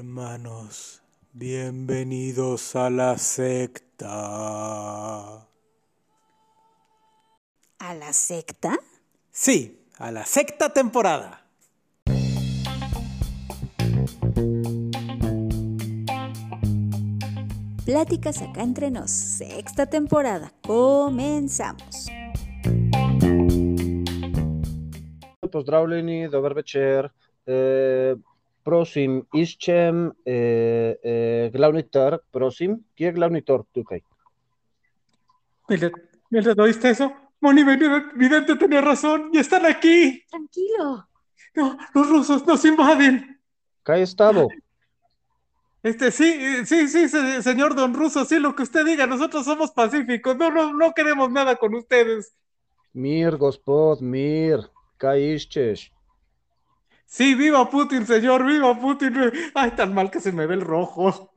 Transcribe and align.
Hermanos, 0.00 1.02
bienvenidos 1.34 2.74
a 2.74 2.88
la 2.88 3.18
secta. 3.18 4.08
¿A 7.78 7.94
la 7.98 8.10
secta? 8.14 8.78
Sí, 9.30 9.86
a 9.98 10.10
la 10.10 10.24
sexta 10.24 10.72
temporada. 10.72 11.44
Pláticas 17.84 18.40
acá 18.40 18.62
entre 18.62 18.90
nos, 18.90 19.10
sexta 19.10 19.84
temporada. 19.84 20.50
Comenzamos. 20.66 22.06
Pozdravljeni, 25.52 26.26
dober 26.28 26.54
večer. 26.54 27.12
Prosim, 28.64 29.22
iščem 29.32 30.10
e, 30.26 30.34
e, 31.02 31.14
glavni 31.54 31.82
trg, 31.88 32.20
prosim. 32.32 32.76
Kje 32.96 33.06
je 33.08 33.12
glavni 33.16 33.40
trg 33.42 33.64
tukaj? 33.72 34.02
¿oíste 36.58 36.90
eso? 36.90 37.12
Moni 37.40 37.64
Vidente 37.64 38.56
tenía 38.56 38.80
razón 38.80 39.30
y 39.32 39.38
están 39.38 39.64
aquí. 39.64 40.22
Tranquilo. 40.28 41.08
No, 41.54 41.78
los 41.94 42.08
rusos 42.08 42.46
nos 42.46 42.64
invaden. 42.64 43.40
Je 43.86 44.02
s 44.02 44.14
tabo? 44.14 44.48
Este, 45.82 46.10
sí, 46.10 46.66
sí, 46.66 46.88
sí, 46.88 47.08
se- 47.08 47.42
señor 47.42 47.74
Don 47.74 47.94
Ruso, 47.94 48.26
sí, 48.26 48.38
lo 48.38 48.54
que 48.54 48.62
usted 48.64 48.84
diga, 48.84 49.06
nosotros 49.06 49.46
somos 49.46 49.70
pacíficos, 49.70 50.36
no, 50.36 50.50
no, 50.50 50.74
no 50.74 50.92
queremos 50.92 51.30
nada 51.30 51.56
con 51.56 51.74
ustedes. 51.74 52.34
Mir, 52.92 53.36
gospod, 53.38 54.00
mir. 54.02 54.68
Iščeš? 55.00 55.90
Sí, 57.10 57.34
viva 57.34 57.68
Putin, 57.68 58.06
señor, 58.06 58.46
viva 58.46 58.78
Putin. 58.78 59.12
Ay, 59.56 59.72
tan 59.72 59.92
mal 59.92 60.12
que 60.12 60.20
se 60.20 60.30
me 60.30 60.46
ve 60.46 60.54
el 60.54 60.60
rojo. 60.60 61.32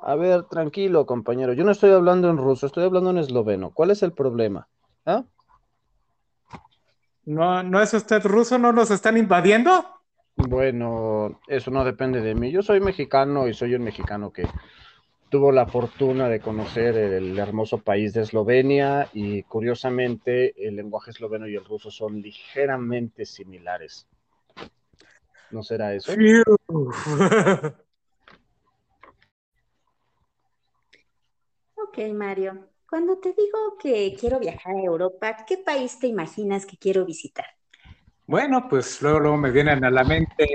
A 0.00 0.14
ver, 0.14 0.44
tranquilo, 0.44 1.04
compañero. 1.04 1.52
Yo 1.52 1.64
no 1.64 1.70
estoy 1.70 1.90
hablando 1.90 2.30
en 2.30 2.38
ruso, 2.38 2.64
estoy 2.64 2.84
hablando 2.84 3.10
en 3.10 3.18
esloveno. 3.18 3.72
¿Cuál 3.74 3.90
es 3.90 4.02
el 4.02 4.14
problema? 4.14 4.66
¿Ah? 5.04 5.24
¿No, 7.26 7.62
no 7.62 7.82
es 7.82 7.92
usted 7.92 8.24
ruso? 8.24 8.56
¿No 8.56 8.72
nos 8.72 8.90
están 8.90 9.18
invadiendo? 9.18 9.84
Bueno, 10.34 11.40
eso 11.46 11.70
no 11.70 11.84
depende 11.84 12.22
de 12.22 12.34
mí. 12.34 12.50
Yo 12.50 12.62
soy 12.62 12.80
mexicano 12.80 13.48
y 13.48 13.52
soy 13.52 13.74
un 13.74 13.82
mexicano 13.82 14.32
que 14.32 14.48
tuvo 15.28 15.52
la 15.52 15.66
fortuna 15.66 16.30
de 16.30 16.40
conocer 16.40 16.96
el 16.96 17.38
hermoso 17.38 17.76
país 17.76 18.14
de 18.14 18.22
Eslovenia 18.22 19.10
y 19.12 19.42
curiosamente 19.42 20.54
el 20.66 20.76
lenguaje 20.76 21.10
esloveno 21.10 21.46
y 21.46 21.54
el 21.54 21.66
ruso 21.66 21.90
son 21.90 22.22
ligeramente 22.22 23.26
similares. 23.26 24.08
¿No 25.50 25.62
será 25.62 25.94
eso? 25.94 26.12
Ok, 31.80 31.98
Mario. 32.12 32.68
Cuando 32.88 33.18
te 33.18 33.32
digo 33.32 33.78
que 33.80 34.14
quiero 34.18 34.38
viajar 34.38 34.76
a 34.76 34.82
Europa, 34.82 35.44
¿qué 35.46 35.58
país 35.58 35.98
te 35.98 36.06
imaginas 36.06 36.66
que 36.66 36.76
quiero 36.76 37.04
visitar? 37.04 37.46
Bueno, 38.26 38.66
pues 38.68 39.00
luego, 39.00 39.20
luego 39.20 39.36
me 39.36 39.50
vienen 39.50 39.84
a 39.84 39.90
la 39.90 40.04
mente 40.04 40.46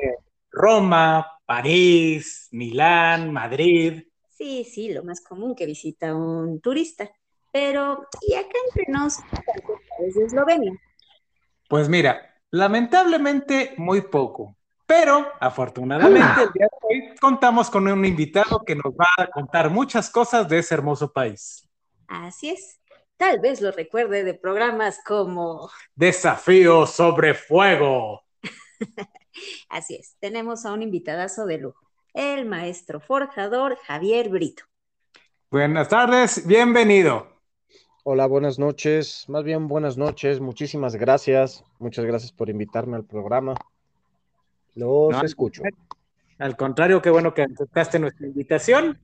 Roma, 0.52 1.40
París, 1.46 2.50
Milán, 2.52 3.34
Madrid. 3.34 4.04
Sí, 4.30 4.64
sí, 4.64 4.94
lo 4.94 5.04
más 5.04 5.22
común 5.22 5.56
que 5.56 5.66
visita 5.66 6.14
un 6.14 6.62
turista. 6.62 7.10
Pero, 7.52 8.08
¿y 8.22 8.34
acá 8.36 8.58
entre 8.70 8.92
nos, 8.92 9.18
cuántos 9.18 9.80
países 9.98 10.16
de 10.16 10.26
Eslovenia? 10.26 10.74
Pues 11.68 11.90
mira, 11.90 12.36
lamentablemente 12.52 13.74
muy 13.78 14.02
poco, 14.02 14.56
pero 14.86 15.28
afortunadamente 15.40 16.44
el 16.44 16.52
día 16.54 16.68
de 16.68 16.78
hoy 16.82 17.16
contamos 17.20 17.70
con 17.70 17.88
un 17.88 18.06
invitado 18.06 18.64
que 18.66 18.76
nos 18.76 18.94
va 18.94 19.08
a 19.18 19.28
contar 19.28 19.70
muchas 19.70 20.10
cosas 20.10 20.48
de 20.48 20.60
ese 20.60 20.74
hermoso 20.74 21.12
país. 21.12 21.68
Así 22.08 22.50
es. 22.50 22.80
Tal 23.18 23.40
vez 23.40 23.62
lo 23.62 23.72
recuerde 23.72 24.24
de 24.24 24.34
programas 24.34 25.00
como... 25.06 25.70
Desafío 25.96 26.86
sobre 26.86 27.34
fuego. 27.34 28.22
Así 29.70 29.96
es, 29.96 30.18
tenemos 30.20 30.66
a 30.66 30.74
un 30.74 30.82
invitadazo 30.82 31.46
de 31.46 31.58
lujo, 31.58 31.88
el 32.14 32.46
maestro 32.46 33.00
forjador 33.00 33.78
Javier 33.88 34.30
Brito. 34.30 34.64
Buenas 35.50 35.90
tardes, 35.90 36.46
bienvenido. 36.46 37.28
Hola, 38.04 38.26
buenas 38.26 38.60
noches. 38.60 39.24
Más 39.30 39.46
bien, 39.46 39.68
buenas 39.70 39.98
noches. 39.98 40.42
Muchísimas 40.42 40.96
gracias. 40.98 41.64
Muchas 41.80 42.04
gracias 42.04 42.34
por 42.34 42.50
invitarme 42.50 42.98
al 42.98 43.06
programa. 43.06 43.56
Los 44.76 45.12
No, 45.12 45.22
escucho. 45.24 45.62
Al 46.40 46.58
contrario, 46.58 47.02
qué 47.02 47.10
bueno 47.10 47.34
que 47.34 47.44
aceptaste 47.44 48.00
nuestra 48.00 48.28
invitación. 48.28 49.00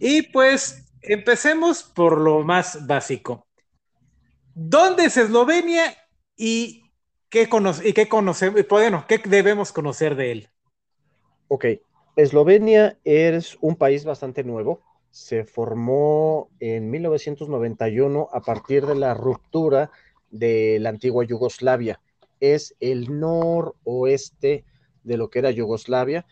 Y 0.00 0.22
pues 0.22 0.92
empecemos 1.02 1.82
por 1.82 2.20
lo 2.20 2.42
más 2.42 2.86
básico. 2.86 3.46
¿Dónde 4.54 5.06
es 5.06 5.16
Eslovenia 5.16 5.96
y 6.36 6.90
qué, 7.28 7.48
y 7.84 7.92
qué 7.92 8.08
conocemos, 8.08 8.60
y, 8.60 8.66
bueno, 8.68 9.04
qué 9.08 9.18
debemos 9.18 9.72
conocer 9.72 10.14
de 10.16 10.32
él? 10.32 10.48
Ok, 11.48 11.66
Eslovenia 12.16 12.98
es 13.04 13.58
un 13.60 13.76
país 13.76 14.04
bastante 14.04 14.44
nuevo. 14.44 14.80
Se 15.10 15.44
formó 15.44 16.50
en 16.60 16.90
1991 16.90 18.28
a 18.32 18.40
partir 18.40 18.86
de 18.86 18.94
la 18.94 19.14
ruptura 19.14 19.90
de 20.30 20.78
la 20.80 20.88
antigua 20.88 21.24
Yugoslavia. 21.24 22.00
Es 22.40 22.74
el 22.80 23.20
noroeste 23.20 24.64
de 25.04 25.16
lo 25.16 25.30
que 25.30 25.38
era 25.38 25.50
Yugoslavia 25.50 26.26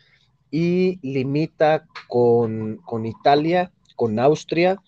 y 0.51 0.99
limita 1.03 1.87
con, 2.09 2.79
con 2.85 3.07
Italia, 3.07 3.73
con 3.97 4.19
Austria, 4.19 4.83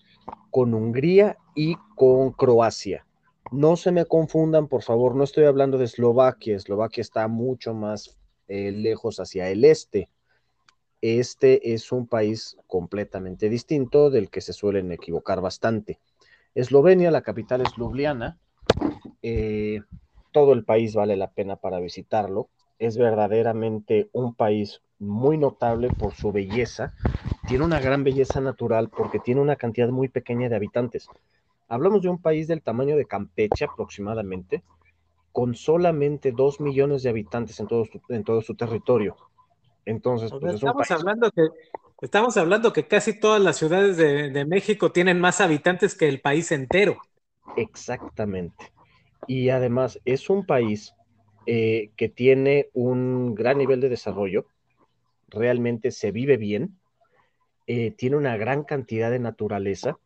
con 0.51 0.73
Hungría 0.73 1.37
y 1.55 1.75
con 1.95 2.31
Croacia. 2.31 3.05
No 3.51 3.75
se 3.77 3.91
me 3.91 4.05
confundan, 4.05 4.67
por 4.67 4.83
favor, 4.83 5.15
no 5.15 5.23
estoy 5.23 5.45
hablando 5.45 5.77
de 5.77 5.85
Eslovaquia. 5.85 6.55
Eslovaquia 6.55 7.01
está 7.01 7.27
mucho 7.27 7.73
más 7.73 8.17
eh, 8.47 8.71
lejos 8.71 9.19
hacia 9.19 9.49
el 9.49 9.65
este. 9.65 10.09
Este 11.01 11.73
es 11.73 11.91
un 11.91 12.07
país 12.07 12.57
completamente 12.67 13.49
distinto 13.49 14.09
del 14.09 14.29
que 14.29 14.41
se 14.41 14.53
suelen 14.53 14.91
equivocar 14.91 15.41
bastante. 15.41 15.99
Eslovenia, 16.55 17.11
la 17.11 17.21
capital 17.21 17.61
es 17.61 17.77
Ljubljana. 17.77 18.39
Eh, 19.21 19.81
todo 20.31 20.53
el 20.53 20.63
país 20.63 20.95
vale 20.95 21.15
la 21.15 21.31
pena 21.31 21.57
para 21.57 21.79
visitarlo. 21.79 22.49
Es 22.79 22.97
verdaderamente 22.97 24.09
un 24.11 24.33
país 24.35 24.81
muy 24.99 25.37
notable 25.37 25.89
por 25.89 26.13
su 26.13 26.31
belleza. 26.31 26.93
Tiene 27.47 27.65
una 27.65 27.79
gran 27.79 28.03
belleza 28.03 28.41
natural 28.41 28.89
porque 28.89 29.19
tiene 29.19 29.41
una 29.41 29.55
cantidad 29.55 29.89
muy 29.89 30.09
pequeña 30.09 30.49
de 30.49 30.55
habitantes. 30.55 31.07
Hablamos 31.67 32.01
de 32.01 32.09
un 32.09 32.21
país 32.21 32.47
del 32.47 32.61
tamaño 32.61 32.95
de 32.95 33.05
Campeche 33.05 33.65
aproximadamente, 33.65 34.63
con 35.31 35.55
solamente 35.55 36.31
dos 36.31 36.59
millones 36.59 37.03
de 37.03 37.09
habitantes 37.09 37.59
en 37.59 37.67
todo 37.67 37.85
su, 37.85 38.01
en 38.09 38.23
todo 38.23 38.41
su 38.41 38.55
territorio. 38.55 39.17
Entonces, 39.85 40.29
sea, 40.29 40.39
pues 40.39 40.55
es 40.55 40.63
un 40.63 40.69
estamos 40.69 40.87
país 40.87 40.91
hablando 40.91 41.31
que 41.31 41.47
estamos 42.01 42.37
hablando 42.37 42.73
que 42.73 42.87
casi 42.87 43.19
todas 43.19 43.41
las 43.41 43.57
ciudades 43.57 43.97
de, 43.97 44.29
de 44.29 44.45
México 44.45 44.91
tienen 44.91 45.19
más 45.19 45.41
habitantes 45.41 45.95
que 45.95 46.07
el 46.07 46.21
país 46.21 46.51
entero. 46.51 46.97
Exactamente. 47.55 48.71
Y 49.27 49.49
además 49.49 49.99
es 50.05 50.29
un 50.29 50.45
país 50.45 50.93
eh, 51.47 51.91
que 51.95 52.09
tiene 52.09 52.69
un 52.73 53.35
gran 53.35 53.57
nivel 53.57 53.81
de 53.81 53.89
desarrollo, 53.89 54.45
realmente 55.29 55.91
se 55.91 56.11
vive 56.11 56.37
bien, 56.37 56.77
eh, 57.67 57.91
tiene 57.91 58.15
una 58.15 58.37
gran 58.37 58.63
cantidad 58.63 59.11
de 59.11 59.19
naturaleza, 59.19 59.97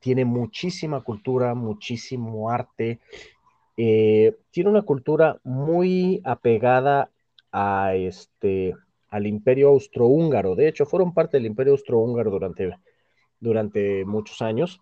tiene 0.00 0.24
muchísima 0.24 1.02
cultura, 1.02 1.54
muchísimo 1.54 2.50
arte, 2.50 2.98
eh, 3.76 4.36
tiene 4.50 4.70
una 4.70 4.82
cultura 4.82 5.40
muy 5.44 6.20
apegada 6.24 7.10
a 7.50 7.94
este, 7.94 8.74
al 9.08 9.26
imperio 9.26 9.68
austrohúngaro. 9.68 10.54
De 10.56 10.68
hecho, 10.68 10.86
fueron 10.86 11.14
parte 11.14 11.36
del 11.36 11.46
imperio 11.46 11.72
austrohúngaro 11.72 12.30
durante, 12.30 12.76
durante 13.40 14.04
muchos 14.04 14.42
años. 14.42 14.80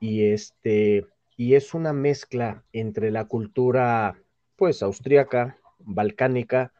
Y 0.00 0.26
este, 0.26 1.06
y 1.36 1.54
es 1.54 1.74
una 1.74 1.92
mezcla 1.92 2.64
entre 2.72 3.10
la 3.10 3.26
cultura, 3.26 4.18
pues, 4.56 4.82
austríaca, 4.82 5.58
balcánica, 5.78 6.72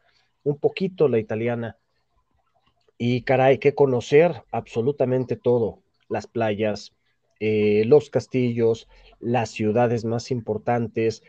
un 0.43 0.57
poquito 0.57 1.07
la 1.07 1.19
italiana. 1.19 1.77
Y 2.97 3.23
caray, 3.23 3.57
que 3.57 3.75
conocer 3.75 4.43
absolutamente 4.51 5.35
todo, 5.35 5.79
las 6.07 6.27
playas, 6.27 6.93
eh, 7.39 7.83
los 7.85 8.09
castillos, 8.09 8.87
las 9.19 9.49
ciudades 9.49 10.05
más 10.05 10.31
importantes, 10.31 11.23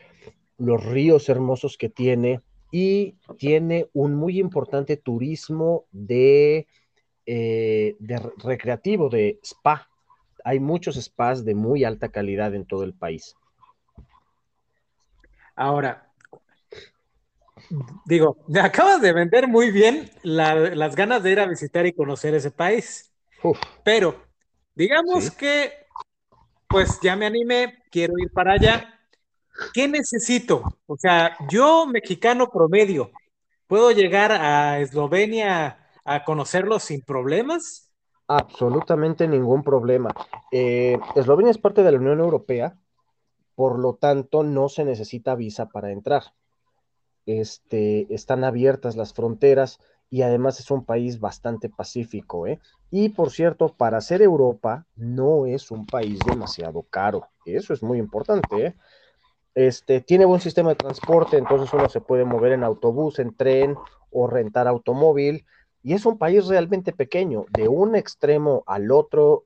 los 0.57 0.83
ríos 0.85 1.27
hermosos 1.29 1.77
que 1.77 1.89
tiene 1.89 2.41
y 2.71 3.15
tiene 3.37 3.89
un 3.93 4.15
muy 4.15 4.39
importante 4.39 4.97
turismo 4.97 5.85
de, 5.91 6.67
eh, 7.25 7.95
de 7.99 8.21
recreativo, 8.37 9.09
de 9.09 9.39
spa. 9.43 9.89
Hay 10.43 10.59
muchos 10.59 10.95
spas 10.95 11.43
de 11.43 11.55
muy 11.55 11.83
alta 11.83 12.09
calidad 12.09 12.55
en 12.55 12.65
todo 12.65 12.83
el 12.83 12.93
país. 12.93 13.35
Ahora, 15.55 16.06
Digo, 18.05 18.37
me 18.47 18.59
acabas 18.59 19.01
de 19.01 19.13
vender 19.13 19.47
muy 19.47 19.71
bien 19.71 20.09
las 20.23 20.95
ganas 20.95 21.23
de 21.23 21.31
ir 21.31 21.39
a 21.39 21.47
visitar 21.47 21.85
y 21.85 21.93
conocer 21.93 22.33
ese 22.33 22.51
país. 22.51 23.11
Pero, 23.83 24.23
digamos 24.75 25.31
que, 25.31 25.71
pues 26.67 26.99
ya 27.01 27.15
me 27.15 27.25
animé, 27.25 27.83
quiero 27.91 28.13
ir 28.17 28.31
para 28.31 28.53
allá. 28.53 28.93
¿Qué 29.73 29.87
necesito? 29.87 30.63
O 30.85 30.97
sea, 30.97 31.35
yo, 31.49 31.87
mexicano 31.87 32.49
promedio, 32.49 33.11
¿puedo 33.67 33.91
llegar 33.91 34.31
a 34.31 34.79
Eslovenia 34.79 35.89
a 36.05 36.23
conocerlo 36.23 36.79
sin 36.79 37.01
problemas? 37.01 37.91
Absolutamente 38.27 39.27
ningún 39.27 39.63
problema. 39.63 40.13
Eh, 40.51 40.99
Eslovenia 41.15 41.51
es 41.51 41.57
parte 41.57 41.83
de 41.83 41.91
la 41.91 41.97
Unión 41.97 42.19
Europea, 42.19 42.77
por 43.55 43.79
lo 43.79 43.95
tanto 43.95 44.43
no 44.43 44.69
se 44.69 44.83
necesita 44.85 45.33
visa 45.35 45.69
para 45.69 45.91
entrar. 45.91 46.23
Este, 47.27 48.07
están 48.13 48.45
abiertas 48.45 48.95
las 48.95 49.13
fronteras 49.13 49.79
y 50.09 50.21
además 50.21 50.61
es 50.61 50.71
un 50.71 50.85
país 50.85 51.19
bastante 51.19 51.69
pacífico. 51.69 52.47
¿eh? 52.47 52.59
Y 52.89 53.09
por 53.09 53.31
cierto, 53.31 53.67
para 53.67 53.99
ser 53.99 54.21
Europa 54.21 54.85
no 54.95 55.45
es 55.45 55.69
un 55.69 55.85
país 55.85 56.19
demasiado 56.25 56.83
caro. 56.83 57.27
Eso 57.45 57.73
es 57.73 57.83
muy 57.83 57.99
importante. 57.99 58.67
¿eh? 58.67 58.75
Este, 59.53 59.99
tiene 59.99 60.23
buen 60.23 60.39
sistema 60.39 60.69
de 60.69 60.75
transporte, 60.75 61.37
entonces 61.37 61.71
uno 61.73 61.89
se 61.89 61.99
puede 61.99 62.23
mover 62.23 62.53
en 62.53 62.63
autobús, 62.63 63.19
en 63.19 63.35
tren 63.35 63.75
o 64.09 64.27
rentar 64.27 64.67
automóvil. 64.67 65.45
Y 65.83 65.93
es 65.93 66.05
un 66.05 66.17
país 66.17 66.47
realmente 66.47 66.93
pequeño. 66.93 67.45
De 67.49 67.67
un 67.67 67.95
extremo 67.95 68.63
al 68.67 68.89
otro 68.91 69.45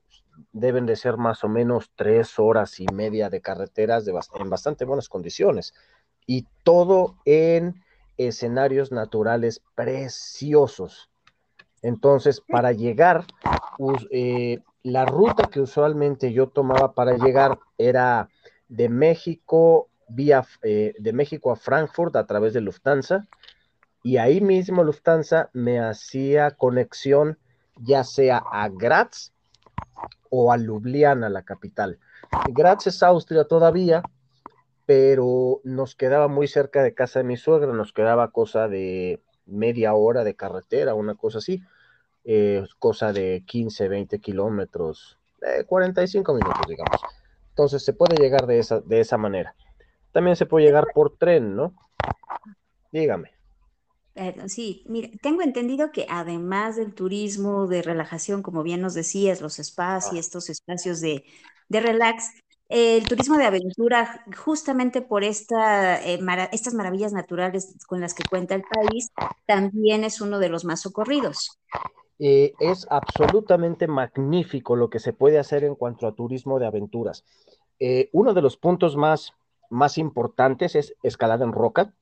deben 0.52 0.86
de 0.86 0.96
ser 0.96 1.16
más 1.16 1.42
o 1.42 1.48
menos 1.48 1.90
tres 1.96 2.38
horas 2.38 2.78
y 2.78 2.86
media 2.86 3.28
de 3.28 3.40
carreteras 3.40 4.06
en 4.06 4.50
bastante 4.50 4.84
buenas 4.84 5.08
condiciones 5.08 5.74
y 6.26 6.46
todo 6.62 7.16
en 7.24 7.82
escenarios 8.16 8.92
naturales 8.92 9.62
preciosos. 9.74 11.10
Entonces, 11.82 12.40
para 12.40 12.72
llegar, 12.72 13.24
eh, 14.10 14.60
la 14.82 15.04
ruta 15.04 15.48
que 15.48 15.60
usualmente 15.60 16.32
yo 16.32 16.48
tomaba 16.48 16.92
para 16.92 17.16
llegar 17.16 17.58
era 17.78 18.28
de 18.68 18.88
México 18.88 19.88
vía 20.08 20.44
eh, 20.62 20.94
de 20.98 21.12
México 21.12 21.50
a 21.50 21.56
Frankfurt 21.56 22.14
a 22.16 22.26
través 22.26 22.52
de 22.52 22.60
Lufthansa 22.60 23.26
y 24.02 24.16
ahí 24.16 24.40
mismo 24.40 24.84
Lufthansa 24.84 25.50
me 25.52 25.80
hacía 25.80 26.50
conexión 26.52 27.38
ya 27.80 28.04
sea 28.04 28.38
a 28.38 28.68
Graz 28.68 29.32
o 30.30 30.52
a 30.52 30.56
Ljubljana, 30.56 31.28
la 31.28 31.42
capital. 31.42 31.98
Graz 32.48 32.86
es 32.86 33.02
Austria 33.02 33.44
todavía, 33.44 34.02
pero 34.86 35.60
nos 35.64 35.94
quedaba 35.94 36.28
muy 36.28 36.48
cerca 36.48 36.82
de 36.82 36.94
casa 36.94 37.20
de 37.20 37.24
mi 37.24 37.36
suegra, 37.36 37.72
nos 37.72 37.92
quedaba 37.92 38.30
cosa 38.30 38.68
de 38.68 39.22
media 39.46 39.94
hora 39.94 40.24
de 40.24 40.34
carretera, 40.34 40.94
una 40.94 41.14
cosa 41.14 41.38
así, 41.38 41.62
eh, 42.24 42.64
cosa 42.78 43.12
de 43.12 43.44
15, 43.46 43.88
20 43.88 44.18
kilómetros, 44.20 45.18
45 45.66 46.34
minutos, 46.34 46.62
digamos. 46.68 47.00
Entonces 47.50 47.84
se 47.84 47.92
puede 47.92 48.16
llegar 48.16 48.46
de 48.46 48.58
esa, 48.58 48.80
de 48.80 49.00
esa 49.00 49.18
manera. 49.18 49.54
También 50.12 50.36
se 50.36 50.46
puede 50.46 50.66
llegar 50.66 50.86
por 50.94 51.16
tren, 51.16 51.56
¿no? 51.56 51.74
Dígame. 52.92 53.32
Sí, 54.46 54.84
mira, 54.86 55.08
tengo 55.22 55.40
entendido 55.40 55.90
que 55.90 56.06
además 56.08 56.76
del 56.76 56.94
turismo 56.94 57.66
de 57.66 57.80
relajación, 57.80 58.42
como 58.42 58.62
bien 58.62 58.82
nos 58.82 58.92
decías, 58.92 59.40
los 59.40 59.54
spas 59.54 60.12
y 60.12 60.16
ah. 60.16 60.20
estos 60.20 60.50
espacios 60.50 61.00
de, 61.00 61.24
de 61.70 61.80
relax, 61.80 62.41
el 62.72 63.06
turismo 63.06 63.36
de 63.36 63.44
aventura, 63.44 64.24
justamente 64.34 65.02
por 65.02 65.24
eh, 65.24 66.18
estas 66.52 66.72
maravillas 66.72 67.12
naturales 67.12 67.76
con 67.86 68.00
las 68.00 68.14
que 68.14 68.24
cuenta 68.24 68.54
el 68.54 68.62
país, 68.62 69.10
también 69.44 70.04
es 70.04 70.22
uno 70.22 70.38
de 70.38 70.48
los 70.48 70.64
más 70.64 70.80
socorridos. 70.80 71.58
Eh, 72.18 72.54
es 72.60 72.86
absolutamente 72.88 73.86
magnífico 73.88 74.74
lo 74.74 74.88
que 74.88 75.00
se 75.00 75.12
puede 75.12 75.38
hacer 75.38 75.64
en 75.64 75.74
cuanto 75.74 76.06
a 76.06 76.14
turismo 76.14 76.58
de 76.58 76.66
aventuras. 76.66 77.24
Eh, 77.78 78.08
uno 78.12 78.32
de 78.32 78.40
los 78.40 78.56
puntos 78.56 78.96
más, 78.96 79.34
más 79.68 79.98
importantes 79.98 80.74
es 80.74 80.94
escalada 81.02 81.44
en 81.44 81.52
roca. 81.52 81.92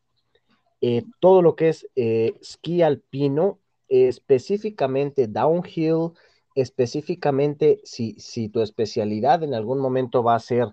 todo 1.19 1.43
lo 1.43 1.57
que 1.57 1.71
es 1.71 1.89
esquí 1.95 2.83
alpino, 2.83 3.59
específicamente 3.89 5.27
downhill, 5.27 6.13
específicamente 6.55 7.81
si, 7.85 8.15
si 8.19 8.49
tu 8.49 8.61
especialidad 8.61 9.43
en 9.43 9.55
algún 9.55 9.79
momento 9.79 10.23
va 10.23 10.35
a 10.35 10.41
ser 10.41 10.69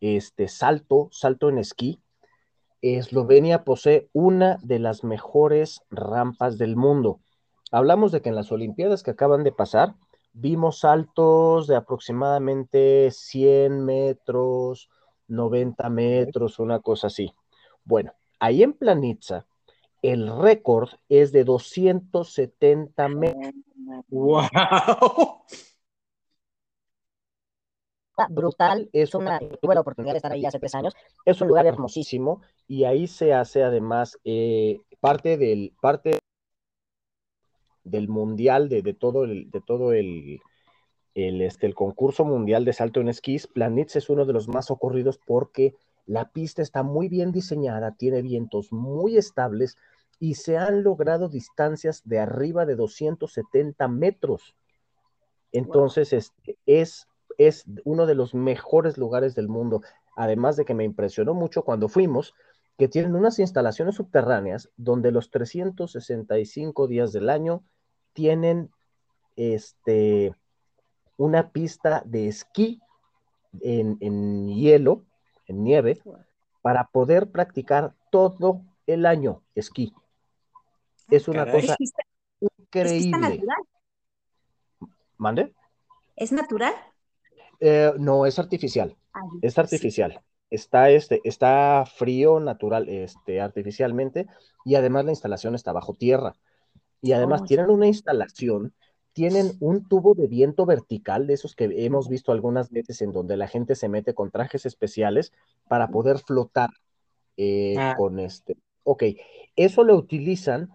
este 0.00 0.48
salto, 0.48 1.08
salto 1.12 1.48
en 1.48 1.58
esquí, 1.58 2.00
Eslovenia 2.82 3.64
posee 3.64 4.10
una 4.12 4.58
de 4.62 4.78
las 4.78 5.04
mejores 5.04 5.80
rampas 5.90 6.58
del 6.58 6.76
mundo. 6.76 7.20
Hablamos 7.70 8.12
de 8.12 8.20
que 8.20 8.28
en 8.28 8.34
las 8.34 8.52
Olimpiadas 8.52 9.02
que 9.02 9.12
acaban 9.12 9.42
de 9.42 9.52
pasar, 9.52 9.94
vimos 10.34 10.80
saltos 10.80 11.66
de 11.66 11.76
aproximadamente 11.76 13.10
100 13.10 13.84
metros, 13.84 14.90
90 15.28 15.88
metros, 15.88 16.58
una 16.58 16.80
cosa 16.80 17.06
así. 17.06 17.32
Bueno, 17.84 18.12
ahí 18.38 18.62
en 18.62 18.74
Planitza, 18.74 19.46
el 20.02 20.28
récord 20.38 20.90
es 21.08 21.32
de 21.32 21.44
270 21.44 23.08
metros. 23.08 23.63
¡Wow! 24.08 25.44
Brutal, 28.30 28.88
es 28.92 29.14
una, 29.14 29.40
tuve 29.40 29.74
la 29.74 29.80
oportunidad 29.80 30.12
de 30.12 30.18
estar 30.18 30.32
ahí 30.32 30.44
hace 30.46 30.60
tres 30.60 30.74
años, 30.76 30.94
es 31.24 31.40
un 31.40 31.48
lugar 31.48 31.66
hermosísimo 31.66 32.42
y 32.68 32.84
ahí 32.84 33.08
se 33.08 33.34
hace 33.34 33.64
además 33.64 34.18
eh, 34.24 34.80
parte 35.00 35.36
del, 35.36 35.72
parte 35.80 36.20
del 37.82 38.08
mundial, 38.08 38.68
de, 38.68 38.82
de 38.82 38.94
todo 38.94 39.24
el, 39.24 39.50
de 39.50 39.60
todo 39.60 39.92
el, 39.92 40.40
el, 41.14 41.42
este, 41.42 41.66
el 41.66 41.74
concurso 41.74 42.24
mundial 42.24 42.64
de 42.64 42.72
salto 42.72 43.00
en 43.00 43.08
esquís, 43.08 43.46
Planitz 43.48 43.96
es 43.96 44.08
uno 44.08 44.24
de 44.24 44.32
los 44.32 44.48
más 44.48 44.70
ocurridos 44.70 45.18
porque 45.24 45.74
la 46.06 46.30
pista 46.30 46.62
está 46.62 46.82
muy 46.82 47.08
bien 47.08 47.32
diseñada, 47.32 47.92
tiene 47.92 48.22
vientos 48.22 48.72
muy 48.72 49.16
estables, 49.16 49.76
y 50.18 50.34
se 50.34 50.56
han 50.56 50.82
logrado 50.82 51.28
distancias 51.28 52.02
de 52.04 52.18
arriba 52.18 52.66
de 52.66 52.76
270 52.76 53.88
metros. 53.88 54.56
Entonces, 55.52 56.12
este, 56.12 56.58
es, 56.66 57.08
es 57.38 57.64
uno 57.84 58.06
de 58.06 58.14
los 58.14 58.34
mejores 58.34 58.98
lugares 58.98 59.34
del 59.34 59.48
mundo. 59.48 59.82
Además 60.16 60.56
de 60.56 60.64
que 60.64 60.74
me 60.74 60.84
impresionó 60.84 61.34
mucho 61.34 61.62
cuando 61.62 61.88
fuimos, 61.88 62.34
que 62.76 62.88
tienen 62.88 63.14
unas 63.14 63.38
instalaciones 63.38 63.96
subterráneas 63.96 64.70
donde 64.76 65.12
los 65.12 65.30
365 65.30 66.88
días 66.88 67.12
del 67.12 67.30
año 67.30 67.62
tienen 68.12 68.70
este, 69.36 70.34
una 71.16 71.50
pista 71.50 72.02
de 72.04 72.28
esquí 72.28 72.80
en, 73.60 73.96
en 74.00 74.48
hielo, 74.48 75.04
en 75.46 75.62
nieve, 75.62 76.00
para 76.62 76.88
poder 76.88 77.30
practicar 77.30 77.94
todo 78.10 78.62
el 78.86 79.06
año 79.06 79.42
esquí. 79.54 79.94
Es 81.10 81.28
una 81.28 81.50
cosa 81.50 81.76
increíble. 82.40 83.42
¿Mande? 85.16 85.52
¿Es 86.16 86.32
natural? 86.32 86.74
Eh, 87.60 87.92
no, 87.98 88.26
es 88.26 88.38
artificial. 88.38 88.96
Ah, 89.12 89.20
es 89.42 89.58
artificial. 89.58 90.20
Está, 90.50 90.90
este, 90.90 91.20
está 91.24 91.84
frío 91.86 92.38
natural, 92.40 92.88
este, 92.88 93.40
artificialmente, 93.40 94.26
y 94.64 94.74
además 94.74 95.04
la 95.04 95.12
instalación 95.12 95.54
está 95.54 95.72
bajo 95.72 95.94
tierra. 95.94 96.34
Y 97.00 97.12
además 97.12 97.42
oh, 97.42 97.44
tienen 97.44 97.70
una 97.70 97.86
instalación, 97.86 98.74
tienen 99.12 99.52
un 99.60 99.88
tubo 99.88 100.14
de 100.14 100.26
viento 100.26 100.66
vertical, 100.66 101.26
de 101.26 101.34
esos 101.34 101.54
que 101.54 101.70
hemos 101.84 102.08
visto 102.08 102.32
algunas 102.32 102.70
veces 102.70 103.02
en 103.02 103.12
donde 103.12 103.36
la 103.36 103.48
gente 103.48 103.74
se 103.74 103.88
mete 103.88 104.14
con 104.14 104.30
trajes 104.30 104.66
especiales 104.66 105.32
para 105.68 105.88
poder 105.88 106.18
flotar 106.18 106.70
eh, 107.36 107.74
ah. 107.78 107.94
con 107.96 108.18
este. 108.18 108.56
Ok, 108.84 109.04
eso 109.56 109.84
lo 109.84 109.96
utilizan 109.96 110.70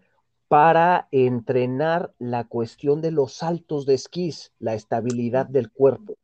para 0.50 1.08
entrenar 1.12 2.12
la 2.18 2.44
cuestión 2.44 3.02
de 3.02 3.12
los 3.12 3.34
saltos 3.34 3.86
de 3.86 3.94
esquís, 3.94 4.52
la 4.60 4.74
estabilidad 4.74 5.46
del 5.46 5.72
cuerpo. 5.72 6.18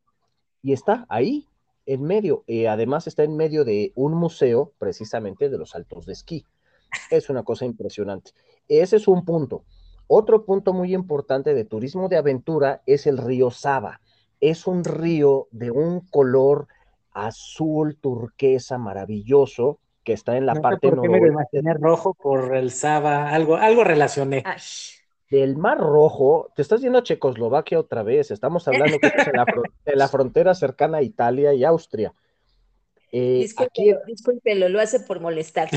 Y 0.62 0.72
está 0.72 1.06
ahí, 1.08 1.46
en 1.86 2.02
medio. 2.02 2.42
Eh, 2.48 2.66
además 2.66 3.06
está 3.06 3.22
en 3.22 3.36
medio 3.36 3.64
de 3.64 3.92
un 3.94 4.14
museo 4.14 4.72
precisamente 4.78 5.48
de 5.48 5.56
los 5.56 5.70
saltos 5.70 6.06
de 6.06 6.12
esquí. 6.12 6.44
Es 7.10 7.30
una 7.30 7.44
cosa 7.44 7.66
impresionante. 7.66 8.32
Ese 8.68 8.96
es 8.96 9.06
un 9.06 9.24
punto. 9.24 9.64
Otro 10.08 10.44
punto 10.44 10.72
muy 10.72 10.92
importante 10.92 11.54
de 11.54 11.64
turismo 11.64 12.08
de 12.08 12.16
aventura 12.16 12.82
es 12.84 13.06
el 13.06 13.18
río 13.18 13.52
Saba. 13.52 14.00
Es 14.40 14.66
un 14.66 14.82
río 14.82 15.46
de 15.52 15.70
un 15.70 16.00
color 16.00 16.66
azul 17.12 17.96
turquesa 17.96 18.76
maravilloso 18.76 19.78
que 20.06 20.12
está 20.12 20.36
en 20.36 20.46
la 20.46 20.54
parte 20.54 20.88
por 20.88 21.02
qué 21.02 21.08
me 21.08 21.20
lo 21.20 21.26
imaginé 21.26 21.74
rojo 21.74 22.14
por 22.14 22.54
el 22.54 22.70
Saba, 22.70 23.28
algo, 23.30 23.56
algo 23.56 23.82
relacioné. 23.82 24.44
Del 25.28 25.56
Mar 25.56 25.78
Rojo, 25.78 26.52
te 26.54 26.62
estás 26.62 26.80
yendo 26.80 26.98
a 26.98 27.02
Checoslovaquia 27.02 27.80
otra 27.80 28.04
vez, 28.04 28.30
estamos 28.30 28.68
hablando 28.68 29.00
que 29.00 29.08
es 29.08 29.26
en 29.26 29.98
la, 29.98 30.06
frontera 30.06 30.54
cercana 30.54 30.98
a 30.98 31.02
Italia 31.02 31.52
y 31.54 31.64
Austria. 31.64 32.14
Eh, 33.10 33.48
discúlpelo, 34.06 34.68
lo 34.68 34.80
hace 34.80 35.00
por 35.00 35.18
molestar. 35.18 35.68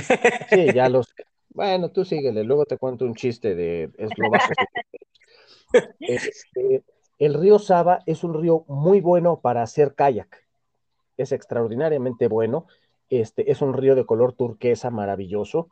Sí, 0.50 0.68
ya 0.76 0.88
lo 0.90 1.02
sé. 1.02 1.24
Bueno, 1.50 1.90
tú 1.90 2.06
síguele, 2.06 2.44
luego 2.44 2.68
te 2.68 2.78
cuento 2.78 3.06
un 3.06 3.16
chiste 3.16 3.56
de 3.56 3.90
eslovacos. 3.98 4.56
Este, 6.00 6.84
el 7.20 7.36
río 7.36 7.60
Saba 7.60 8.00
es 8.08 8.24
un 8.24 8.40
río 8.40 8.66
muy 8.68 9.02
bueno 9.02 9.40
para 9.40 9.62
hacer 9.62 9.94
kayak. 9.94 10.48
Es 11.16 11.32
extraordinariamente 11.32 12.28
bueno. 12.28 12.66
Este, 13.10 13.52
es 13.52 13.62
un 13.62 13.74
río 13.74 13.96
de 13.96 14.06
color 14.06 14.34
turquesa 14.34 14.90
maravilloso. 14.90 15.70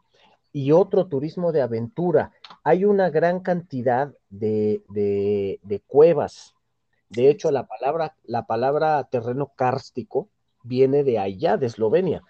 Y 0.53 0.71
otro 0.71 1.07
turismo 1.07 1.51
de 1.51 1.61
aventura. 1.61 2.31
Hay 2.63 2.85
una 2.85 3.09
gran 3.09 3.41
cantidad 3.41 4.13
de, 4.29 4.81
de 4.87 5.81
cuevas. 5.85 6.55
De 7.09 7.29
hecho, 7.29 7.51
la 7.51 7.67
palabra, 7.67 8.15
la 8.23 8.45
palabra 8.45 9.03
terreno 9.09 9.51
kárstico 9.55 10.29
viene 10.63 11.03
de 11.03 11.19
allá, 11.19 11.57
de 11.57 11.67
Eslovenia. 11.67 12.23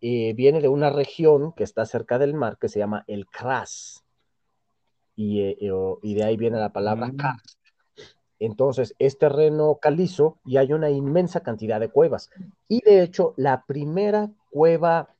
Eh, 0.00 0.32
viene 0.34 0.60
de 0.60 0.68
una 0.68 0.90
región 0.90 1.52
que 1.52 1.64
está 1.64 1.84
cerca 1.84 2.18
del 2.18 2.32
mar 2.32 2.56
que 2.58 2.68
se 2.68 2.78
llama 2.78 3.04
el 3.06 3.26
Kras. 3.26 4.04
Y, 5.14 5.42
eh, 5.42 5.58
y 6.02 6.14
de 6.14 6.24
ahí 6.24 6.36
viene 6.36 6.58
la 6.58 6.72
palabra 6.72 7.08
mm. 7.08 7.16
Entonces, 8.40 8.96
es 8.98 9.18
terreno 9.18 9.78
calizo 9.80 10.38
y 10.46 10.56
hay 10.56 10.72
una 10.72 10.90
inmensa 10.90 11.40
cantidad 11.40 11.78
de 11.78 11.90
cuevas. 11.90 12.30
Y 12.68 12.80
de 12.82 13.02
hecho, 13.02 13.34
la 13.36 13.64
primera 13.66 14.30
cueva 14.50 15.14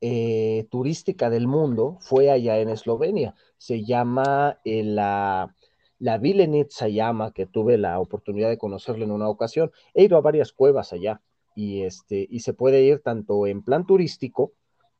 eh, 0.00 0.66
turística 0.70 1.30
del 1.30 1.46
mundo 1.46 1.96
fue 2.00 2.30
allá 2.30 2.58
en 2.58 2.68
Eslovenia. 2.68 3.36
Se 3.56 3.84
llama 3.84 4.58
la, 4.64 5.54
la 6.00 6.18
Vilenitza 6.18 6.88
llama, 6.88 7.32
que 7.32 7.46
tuve 7.46 7.78
la 7.78 8.00
oportunidad 8.00 8.48
de 8.48 8.58
conocerlo 8.58 9.04
en 9.04 9.12
una 9.12 9.28
ocasión. 9.28 9.70
He 9.94 10.04
ido 10.04 10.16
a 10.16 10.22
varias 10.22 10.52
cuevas 10.52 10.92
allá 10.92 11.20
y, 11.54 11.82
este, 11.82 12.26
y 12.28 12.40
se 12.40 12.52
puede 12.52 12.82
ir 12.82 13.00
tanto 13.00 13.46
en 13.46 13.62
plan 13.62 13.86
turístico, 13.86 14.52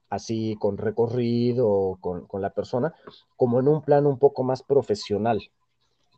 así 0.09 0.57
con 0.61 0.76
recorrido 0.76 1.99
con, 2.00 2.26
con 2.26 2.42
la 2.42 2.50
persona, 2.50 2.95
como 3.37 3.59
en 3.59 3.66
un 3.66 3.83
plan 3.83 4.07
un 4.07 4.19
poco 4.19 4.45
más 4.45 4.62
profesional. 4.62 5.50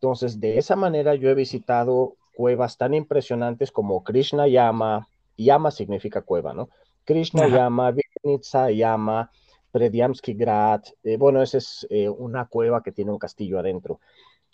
Entonces, 0.02 0.40
de 0.40 0.58
esa 0.58 0.74
manera 0.74 1.14
yo 1.14 1.30
he 1.30 1.34
visitado 1.34 2.16
cuevas 2.34 2.76
tan 2.76 2.92
impresionantes 2.92 3.70
como 3.70 4.02
Krishna 4.02 4.48
Yama, 4.48 5.06
Yama 5.36 5.70
significa 5.70 6.22
cueva, 6.22 6.52
¿no? 6.52 6.70
Krishna 7.04 7.46
Yama, 7.46 7.92
Vinitsa 7.92 8.72
Yama, 8.72 9.30
Prediamsky 9.70 10.34
Grad, 10.34 10.82
eh, 11.04 11.16
bueno, 11.16 11.40
esa 11.40 11.58
es 11.58 11.86
eh, 11.88 12.08
una 12.08 12.46
cueva 12.46 12.82
que 12.82 12.90
tiene 12.90 13.12
un 13.12 13.18
castillo 13.18 13.60
adentro, 13.60 14.00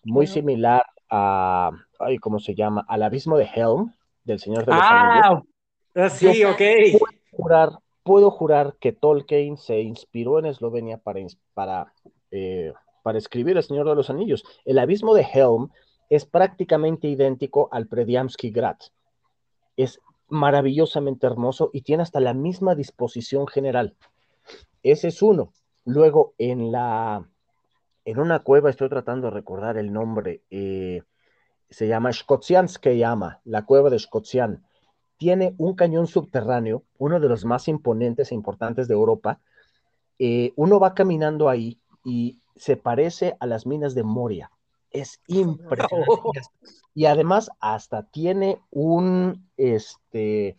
muy 0.05 0.27
similar 0.27 0.85
a, 1.09 1.71
ay, 1.99 2.19
¿cómo 2.19 2.41
se 2.41 2.55
llama? 2.55 2.85
Al 2.87 3.03
abismo 3.03 3.39
de 3.39 3.49
Helm, 3.55 3.95
del 4.25 4.41
Señor 4.41 4.67
de 4.67 4.73
los 4.73 4.83
ah, 4.85 5.43
Ah, 5.95 6.11
sí, 6.11 6.45
ok. 6.45 6.61
Puedo 6.93 7.13
jurar, 7.33 7.71
puedo 8.03 8.31
jurar 8.31 8.77
que 8.79 8.93
Tolkien 8.93 9.57
se 9.57 9.81
inspiró 9.81 10.39
en 10.39 10.45
Eslovenia 10.45 10.99
para, 10.99 11.21
para, 11.55 11.93
eh, 12.31 12.75
para 13.09 13.17
escribir 13.17 13.57
El 13.57 13.63
Señor 13.63 13.89
de 13.89 13.95
los 13.95 14.11
Anillos. 14.11 14.45
El 14.67 14.79
abismo 14.79 15.15
de 15.15 15.23
Helm 15.23 15.71
es 16.11 16.27
prácticamente 16.27 17.09
idéntico 17.09 17.71
al 17.73 17.87
Prediamsky 17.87 18.51
Grad. 18.51 18.77
Es 19.79 19.99
maravillosamente 20.29 21.27
hermoso 21.27 21.71
y 21.73 21.81
tiene 21.81 22.03
hasta 22.03 22.21
la 22.21 22.35
misma 22.35 22.75
disposición 22.75 23.47
general. 23.47 23.97
Ese 24.83 25.09
es 25.09 25.23
uno. 25.23 25.55
Luego, 25.87 26.35
en 26.37 26.71
la 26.71 27.27
en 28.05 28.19
una 28.19 28.41
cueva, 28.41 28.69
estoy 28.69 28.91
tratando 28.91 29.29
de 29.29 29.33
recordar 29.33 29.79
el 29.79 29.91
nombre, 29.91 30.43
eh, 30.51 31.01
se 31.71 31.89
llama 31.89 32.11
Shkotsianske 32.11 32.99
Yama, 32.99 33.41
la 33.45 33.65
cueva 33.65 33.89
de 33.89 33.97
Shkotsian 33.97 34.67
tiene 35.17 35.55
un 35.57 35.75
cañón 35.75 36.07
subterráneo, 36.07 36.85
uno 36.99 37.21
de 37.21 37.29
los 37.31 37.47
más 37.47 37.69
imponentes 37.69 38.33
e 38.33 38.35
importantes 38.35 38.87
de 38.87 38.93
Europa. 38.93 39.41
Eh, 40.19 40.53
uno 40.57 40.79
va 40.79 40.93
caminando 40.93 41.49
ahí 41.49 41.81
y 42.05 42.39
se 42.59 42.77
parece 42.77 43.37
a 43.41 43.47
las 43.47 43.67
minas 43.67 43.95
de 43.95 44.03
Moria. 44.03 44.51
Es 44.91 45.21
impresionante. 45.27 46.41
Y 46.95 47.07
además 47.07 47.51
hasta 47.61 48.03
tiene 48.05 48.61
un, 48.71 49.49
este, 49.57 50.57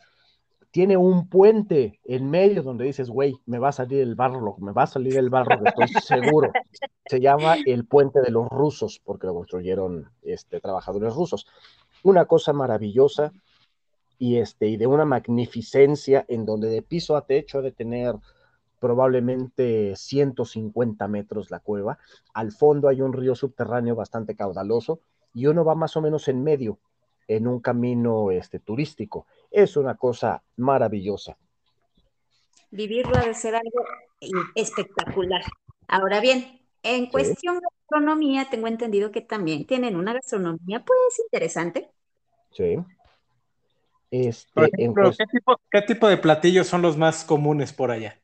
tiene 0.71 0.97
un 0.97 1.27
puente 1.27 1.99
en 2.05 2.29
medio 2.29 2.63
donde 2.63 2.85
dices, 2.85 3.09
güey, 3.09 3.35
me 3.45 3.59
va 3.59 3.69
a 3.69 3.73
salir 3.73 4.01
el 4.01 4.15
barro, 4.15 4.55
me 4.59 4.71
va 4.71 4.83
a 4.83 4.87
salir 4.87 5.17
el 5.17 5.29
barro, 5.29 5.59
estoy 5.65 5.87
seguro. 6.01 6.51
Se 7.05 7.19
llama 7.19 7.57
el 7.65 7.85
puente 7.85 8.21
de 8.21 8.31
los 8.31 8.47
rusos, 8.49 9.01
porque 9.03 9.27
lo 9.27 9.33
construyeron 9.33 10.09
este, 10.21 10.59
trabajadores 10.59 11.13
rusos. 11.13 11.47
Una 12.03 12.25
cosa 12.25 12.53
maravillosa, 12.53 13.33
y, 14.19 14.37
este, 14.37 14.67
y 14.67 14.77
de 14.77 14.85
una 14.85 15.05
magnificencia 15.05 16.25
en 16.27 16.45
donde 16.45 16.69
de 16.69 16.81
piso 16.81 17.15
a 17.15 17.25
techo 17.25 17.59
ha 17.59 17.61
de 17.61 17.71
tener 17.71 18.15
probablemente 18.79 19.95
150 19.95 21.07
metros 21.07 21.51
la 21.51 21.59
cueva. 21.59 21.99
Al 22.33 22.51
fondo 22.51 22.87
hay 22.87 23.01
un 23.01 23.13
río 23.13 23.35
subterráneo 23.35 23.95
bastante 23.95 24.35
caudaloso 24.35 25.01
y 25.33 25.45
uno 25.45 25.63
va 25.63 25.75
más 25.75 25.95
o 25.97 26.01
menos 26.01 26.27
en 26.27 26.43
medio 26.43 26.79
en 27.27 27.47
un 27.47 27.59
camino 27.59 28.31
este, 28.31 28.59
turístico. 28.59 29.27
Es 29.51 29.77
una 29.77 29.95
cosa 29.95 30.41
maravillosa. 30.57 31.37
Vivirlo 32.71 33.15
ha 33.17 33.25
de 33.25 33.33
ser 33.33 33.55
algo 33.55 33.85
espectacular. 34.55 35.41
Ahora 35.87 36.19
bien, 36.19 36.59
en 36.83 37.07
cuestión 37.07 37.55
de 37.55 37.67
gastronomía, 37.71 38.47
tengo 38.49 38.67
entendido 38.67 39.11
que 39.11 39.21
también 39.21 39.65
tienen 39.65 39.95
una 39.95 40.13
gastronomía 40.13 40.83
pues 40.83 41.19
interesante. 41.23 41.89
Sí. 42.51 42.77
Este, 44.11 44.71
¿qué, 45.71 45.81
tipo, 45.83 46.07
de 46.07 46.17
platillos 46.17 46.67
son 46.67 46.81
los 46.81 46.97
más 46.97 47.23
comunes 47.23 47.73
por 47.73 47.91
allá? 47.91 48.18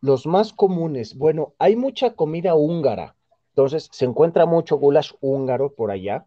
Los 0.00 0.26
más 0.26 0.52
comunes, 0.52 1.16
bueno, 1.16 1.54
hay 1.58 1.76
mucha 1.76 2.14
comida 2.14 2.54
húngara, 2.54 3.16
entonces 3.50 3.88
se 3.90 4.04
encuentra 4.04 4.46
mucho 4.46 4.76
goulash 4.76 5.12
húngaro 5.20 5.74
por 5.74 5.90
allá. 5.90 6.26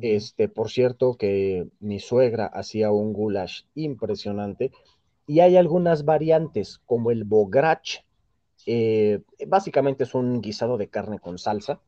Este, 0.00 0.48
por 0.48 0.70
cierto, 0.70 1.14
que 1.14 1.68
mi 1.78 2.00
suegra 2.00 2.46
hacía 2.46 2.90
un 2.90 3.12
goulash 3.12 3.62
impresionante. 3.74 4.72
Y 5.26 5.40
hay 5.40 5.56
algunas 5.56 6.04
variantes, 6.04 6.80
como 6.86 7.12
el 7.12 7.22
bograch. 7.22 8.00
Eh, 8.66 9.22
básicamente 9.46 10.04
es 10.04 10.14
un 10.14 10.40
guisado 10.40 10.76
de 10.76 10.88
carne 10.88 11.20
con 11.20 11.38
salsa. 11.38 11.80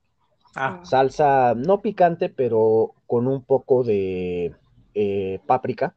Ah. 0.55 0.81
Salsa 0.85 1.55
no 1.57 1.83
picante, 1.83 2.29
pero 2.29 2.95
con 3.09 3.27
un 3.27 3.43
poco 3.43 3.83
de 3.83 4.55
eh, 4.95 5.41
páprica 5.47 5.97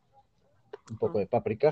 un 0.92 0.98
poco 0.98 1.20
de 1.20 1.28
páprica. 1.28 1.72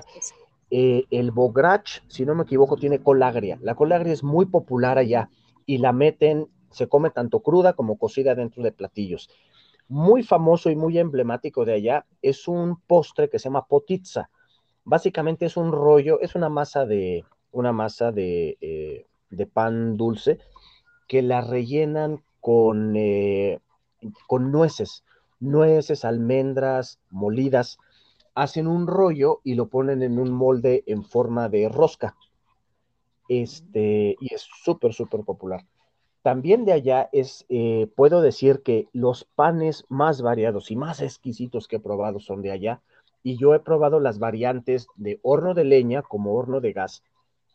Eh, 0.70 1.04
el 1.10 1.30
bograch, 1.30 2.02
si 2.08 2.26
no 2.26 2.34
me 2.34 2.42
equivoco, 2.42 2.76
tiene 2.76 3.00
colagria. 3.00 3.58
La 3.62 3.74
colagria 3.74 4.12
es 4.12 4.22
muy 4.22 4.46
popular 4.46 4.98
allá 4.98 5.30
y 5.64 5.78
la 5.78 5.92
meten, 5.92 6.48
se 6.70 6.88
come 6.88 7.10
tanto 7.10 7.40
cruda 7.40 7.72
como 7.72 7.96
cocida 7.96 8.34
dentro 8.34 8.62
de 8.62 8.72
platillos. 8.72 9.30
Muy 9.88 10.22
famoso 10.22 10.70
y 10.70 10.76
muy 10.76 10.98
emblemático 10.98 11.64
de 11.64 11.74
allá 11.74 12.06
es 12.20 12.46
un 12.48 12.80
postre 12.86 13.30
que 13.30 13.38
se 13.38 13.44
llama 13.44 13.66
potitza. 13.66 14.30
Básicamente 14.84 15.46
es 15.46 15.56
un 15.56 15.72
rollo, 15.72 16.20
es 16.20 16.34
una 16.34 16.50
masa 16.50 16.84
de, 16.84 17.24
una 17.52 17.72
masa 17.72 18.12
de, 18.12 18.58
eh, 18.60 19.06
pan 19.52 19.96
dulce 19.96 20.38
que 21.06 21.22
la 21.22 21.40
rellenan 21.40 22.22
con, 22.40 22.94
eh, 22.96 23.60
con 24.26 24.52
nueces, 24.52 25.04
nueces, 25.40 26.04
almendras 26.04 26.98
molidas 27.10 27.78
hacen 28.38 28.68
un 28.68 28.86
rollo 28.86 29.40
y 29.42 29.54
lo 29.54 29.66
ponen 29.66 30.00
en 30.00 30.16
un 30.20 30.30
molde 30.30 30.84
en 30.86 31.02
forma 31.02 31.48
de 31.48 31.68
rosca. 31.68 32.16
Este, 33.28 34.16
y 34.20 34.32
es 34.32 34.46
súper, 34.62 34.94
súper 34.94 35.24
popular. 35.24 35.66
También 36.22 36.64
de 36.64 36.72
allá 36.72 37.08
es, 37.12 37.44
eh, 37.48 37.88
puedo 37.96 38.22
decir 38.22 38.62
que 38.62 38.86
los 38.92 39.24
panes 39.24 39.84
más 39.88 40.22
variados 40.22 40.70
y 40.70 40.76
más 40.76 41.00
exquisitos 41.00 41.66
que 41.66 41.76
he 41.76 41.80
probado 41.80 42.20
son 42.20 42.40
de 42.42 42.52
allá. 42.52 42.80
Y 43.24 43.36
yo 43.38 43.54
he 43.54 43.60
probado 43.60 43.98
las 43.98 44.20
variantes 44.20 44.86
de 44.94 45.18
horno 45.22 45.54
de 45.54 45.64
leña 45.64 46.02
como 46.02 46.34
horno 46.34 46.60
de 46.60 46.72
gas 46.72 47.02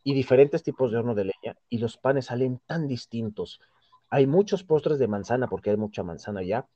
y 0.04 0.14
diferentes 0.14 0.64
tipos 0.64 0.92
de 0.92 0.98
horno 0.98 1.16
de 1.16 1.24
leña. 1.24 1.56
Y 1.70 1.78
los 1.78 1.96
panes 1.96 2.26
salen 2.26 2.60
tan 2.66 2.90
distintos. 2.90 3.62
Hay 4.10 4.28
muchos 4.28 4.66
postres 4.66 5.00
de 5.00 5.08
manzana 5.08 5.48
porque 5.48 5.70
hay 5.70 5.78
mucha 5.78 6.04
manzana 6.04 6.42
allá. 6.42 6.68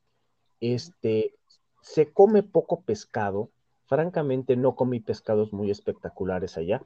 Este, 0.62 1.34
se 1.82 2.14
come 2.14 2.42
poco 2.42 2.82
pescado, 2.82 3.50
Francamente, 3.88 4.56
no 4.56 4.76
comí 4.76 5.00
pescados 5.00 5.54
muy 5.54 5.72
espectaculares 5.72 6.58
allá, 6.58 6.82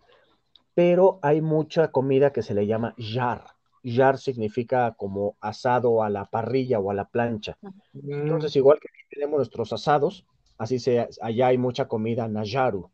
pero 0.73 1.19
hay 1.21 1.41
mucha 1.41 1.89
comida 1.89 2.31
que 2.31 2.43
se 2.43 2.53
le 2.53 2.67
llama 2.67 2.95
jar. 2.97 3.45
Jar 3.83 4.17
significa 4.17 4.93
como 4.95 5.35
asado 5.41 6.03
a 6.03 6.09
la 6.09 6.25
parrilla 6.25 6.79
o 6.79 6.91
a 6.91 6.93
la 6.93 7.05
plancha. 7.05 7.57
Entonces, 7.93 8.55
igual 8.55 8.79
que 8.79 8.89
aquí 8.89 9.01
tenemos 9.09 9.37
nuestros 9.37 9.73
asados, 9.73 10.25
así 10.57 10.79
sea, 10.79 11.07
allá 11.21 11.47
hay 11.47 11.57
mucha 11.57 11.87
comida 11.87 12.27
nayaru. 12.27 12.89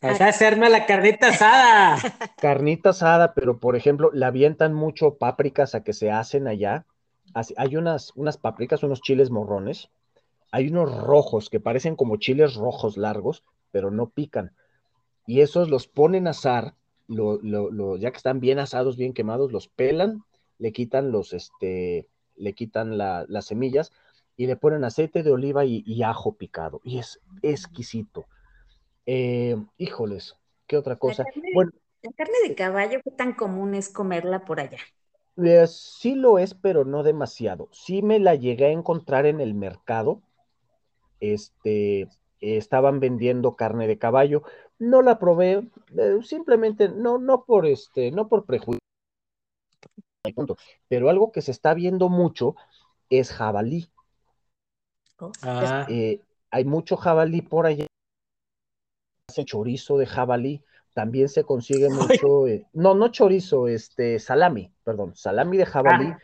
Es 0.00 0.20
hacerme 0.20 0.68
la 0.68 0.84
carnita 0.86 1.28
asada. 1.28 1.96
Carnita 2.38 2.90
asada, 2.90 3.32
pero 3.34 3.58
por 3.58 3.76
ejemplo, 3.76 4.10
le 4.12 4.26
avientan 4.26 4.74
mucho 4.74 5.14
pápricas 5.14 5.74
a 5.74 5.82
que 5.82 5.92
se 5.92 6.10
hacen 6.10 6.48
allá. 6.48 6.84
hay 7.56 7.76
unas, 7.76 8.12
unas 8.14 8.36
pápricas, 8.36 8.82
unos 8.82 9.00
chiles 9.00 9.30
morrones, 9.30 9.90
hay 10.56 10.68
unos 10.68 10.90
rojos 11.02 11.50
que 11.50 11.60
parecen 11.60 11.96
como 11.96 12.16
chiles 12.16 12.54
rojos 12.54 12.96
largos, 12.96 13.44
pero 13.72 13.90
no 13.90 14.08
pican. 14.08 14.52
Y 15.26 15.42
esos 15.42 15.68
los 15.68 15.86
ponen 15.86 16.26
a 16.26 16.30
asar, 16.30 16.76
ya 17.08 18.10
que 18.10 18.16
están 18.16 18.40
bien 18.40 18.58
asados, 18.58 18.96
bien 18.96 19.12
quemados, 19.12 19.52
los 19.52 19.68
pelan, 19.68 20.24
le 20.58 20.72
quitan 20.72 21.12
los, 21.12 21.34
este, 21.34 22.08
le 22.36 22.54
quitan 22.54 22.96
las 22.96 23.44
semillas 23.44 23.92
y 24.34 24.46
le 24.46 24.56
ponen 24.56 24.84
aceite 24.84 25.22
de 25.22 25.30
oliva 25.30 25.66
y, 25.66 26.02
ajo 26.02 26.36
picado. 26.36 26.80
Y 26.84 27.00
es 27.00 27.20
exquisito. 27.42 28.24
Eh, 29.04 29.56
híjoles, 29.76 30.38
¿qué 30.66 30.78
otra 30.78 30.96
cosa? 30.96 31.24
La 31.24 31.32
carne, 31.32 31.50
bueno, 31.52 31.70
la 32.00 32.12
carne 32.12 32.48
de 32.48 32.54
caballo, 32.54 33.00
¿qué 33.04 33.10
tan 33.10 33.34
común 33.34 33.74
es 33.74 33.90
comerla 33.90 34.46
por 34.46 34.58
allá? 34.60 34.78
Eh, 35.36 35.66
sí 35.66 36.14
lo 36.14 36.38
es, 36.38 36.54
pero 36.54 36.86
no 36.86 37.02
demasiado. 37.02 37.68
Sí 37.72 38.00
me 38.00 38.18
la 38.18 38.36
llegué 38.36 38.66
a 38.66 38.70
encontrar 38.70 39.26
en 39.26 39.42
el 39.42 39.52
mercado. 39.52 40.22
Este, 41.20 42.08
estaban 42.40 43.00
vendiendo 43.00 43.56
carne 43.56 43.86
de 43.86 43.98
caballo. 43.98 44.42
No 44.78 45.02
la 45.02 45.18
probé, 45.18 45.68
eh, 45.96 46.18
simplemente 46.22 46.88
no, 46.88 47.18
no 47.18 47.44
por 47.44 47.66
este, 47.66 48.10
no 48.10 48.28
por 48.28 48.44
prejuicio. 48.44 48.80
Pero 50.88 51.08
algo 51.08 51.32
que 51.32 51.42
se 51.42 51.52
está 51.52 51.72
viendo 51.74 52.08
mucho 52.08 52.56
es 53.10 53.30
jabalí. 53.30 53.88
Oh. 55.18 55.32
Ah. 55.42 55.86
Eh, 55.88 56.20
hay 56.50 56.64
mucho 56.64 56.96
jabalí 56.96 57.42
por 57.42 57.66
allá. 57.66 57.86
Hace 59.28 59.44
chorizo 59.44 59.98
de 59.98 60.06
jabalí. 60.06 60.62
También 60.94 61.28
se 61.28 61.44
consigue 61.44 61.90
mucho, 61.90 62.46
eh, 62.48 62.66
no, 62.72 62.94
no 62.94 63.08
chorizo, 63.08 63.68
este, 63.68 64.18
salami, 64.18 64.72
perdón, 64.82 65.14
salami 65.14 65.58
de 65.58 65.66
jabalí. 65.66 66.06
Ah. 66.06 66.18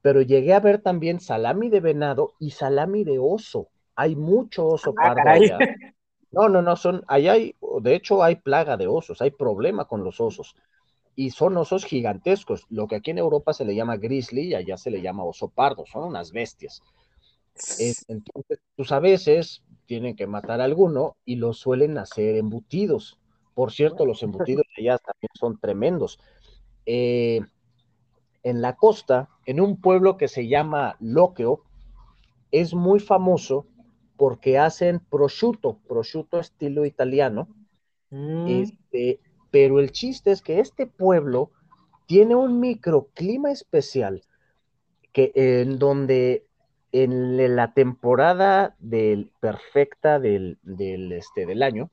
Pero 0.00 0.22
llegué 0.22 0.54
a 0.54 0.60
ver 0.60 0.80
también 0.80 1.18
salami 1.18 1.70
de 1.70 1.80
venado 1.80 2.34
y 2.38 2.52
salami 2.52 3.02
de 3.02 3.18
oso. 3.18 3.68
Hay 4.02 4.16
mucho 4.16 4.66
oso 4.66 4.92
ah, 4.98 5.14
pardo 5.14 5.30
allá. 5.30 5.58
No, 6.32 6.48
no, 6.48 6.62
no, 6.62 6.76
son, 6.76 7.04
allá 7.08 7.32
hay, 7.32 7.54
de 7.82 7.94
hecho 7.94 8.22
hay 8.22 8.36
plaga 8.36 8.78
de 8.78 8.86
osos, 8.86 9.20
hay 9.20 9.32
problema 9.32 9.84
con 9.84 10.02
los 10.02 10.18
osos. 10.18 10.56
Y 11.14 11.30
son 11.30 11.58
osos 11.58 11.84
gigantescos, 11.84 12.64
lo 12.70 12.88
que 12.88 12.96
aquí 12.96 13.10
en 13.10 13.18
Europa 13.18 13.52
se 13.52 13.66
le 13.66 13.74
llama 13.74 13.98
grizzly 13.98 14.44
y 14.44 14.54
allá 14.54 14.78
se 14.78 14.90
le 14.90 15.02
llama 15.02 15.24
oso 15.24 15.48
pardo, 15.48 15.84
son 15.84 16.04
unas 16.04 16.32
bestias. 16.32 16.82
entonces, 18.08 18.60
pues 18.74 18.92
a 18.92 18.98
veces 18.98 19.62
tienen 19.84 20.16
que 20.16 20.26
matar 20.26 20.62
a 20.62 20.64
alguno 20.64 21.16
y 21.26 21.36
lo 21.36 21.52
suelen 21.52 21.98
hacer 21.98 22.36
embutidos. 22.36 23.18
Por 23.54 23.70
cierto, 23.70 24.06
los 24.06 24.22
embutidos 24.22 24.64
allá 24.78 24.96
también 24.96 25.30
son 25.38 25.58
tremendos. 25.58 26.18
Eh, 26.86 27.42
en 28.42 28.62
la 28.62 28.74
costa, 28.74 29.28
en 29.44 29.60
un 29.60 29.78
pueblo 29.78 30.16
que 30.16 30.28
se 30.28 30.48
llama 30.48 30.96
Loqueo, 30.98 31.60
es 32.52 32.74
muy 32.74 33.00
famoso 33.00 33.66
porque 34.22 34.56
hacen 34.56 35.00
prosciutto, 35.00 35.80
prosciutto 35.88 36.38
estilo 36.38 36.86
italiano. 36.86 37.48
Mm. 38.10 38.46
Este, 38.46 39.18
pero 39.50 39.80
el 39.80 39.90
chiste 39.90 40.30
es 40.30 40.42
que 40.42 40.60
este 40.60 40.86
pueblo 40.86 41.50
tiene 42.06 42.36
un 42.36 42.60
microclima 42.60 43.50
especial 43.50 44.22
que 45.12 45.32
en 45.34 45.80
donde 45.80 46.46
en 46.92 47.56
la 47.56 47.74
temporada 47.74 48.76
del, 48.78 49.32
perfecta 49.40 50.20
del, 50.20 50.56
este, 51.10 51.44
del 51.44 51.60
año, 51.60 51.90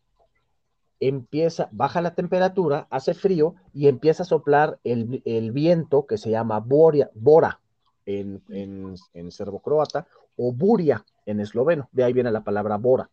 empieza, 0.99 1.67
baja 1.71 1.99
la 1.99 2.13
temperatura, 2.13 2.85
hace 2.91 3.15
frío 3.15 3.55
y 3.73 3.87
empieza 3.87 4.21
a 4.21 4.27
soplar 4.27 4.79
el, 4.83 5.51
viento 5.51 6.05
que 6.05 6.19
se 6.19 6.29
llama 6.29 6.59
boria, 6.59 7.09
bora 7.15 7.59
en, 8.05 8.43
en, 8.49 8.93
en 9.15 9.31
serbo-croata 9.31 10.05
o 10.41 10.53
buria 10.53 11.05
en 11.25 11.41
esloveno, 11.41 11.89
de 11.91 12.05
ahí 12.05 12.13
viene 12.13 12.31
la 12.31 12.45
palabra 12.45 12.77
bora. 12.77 13.09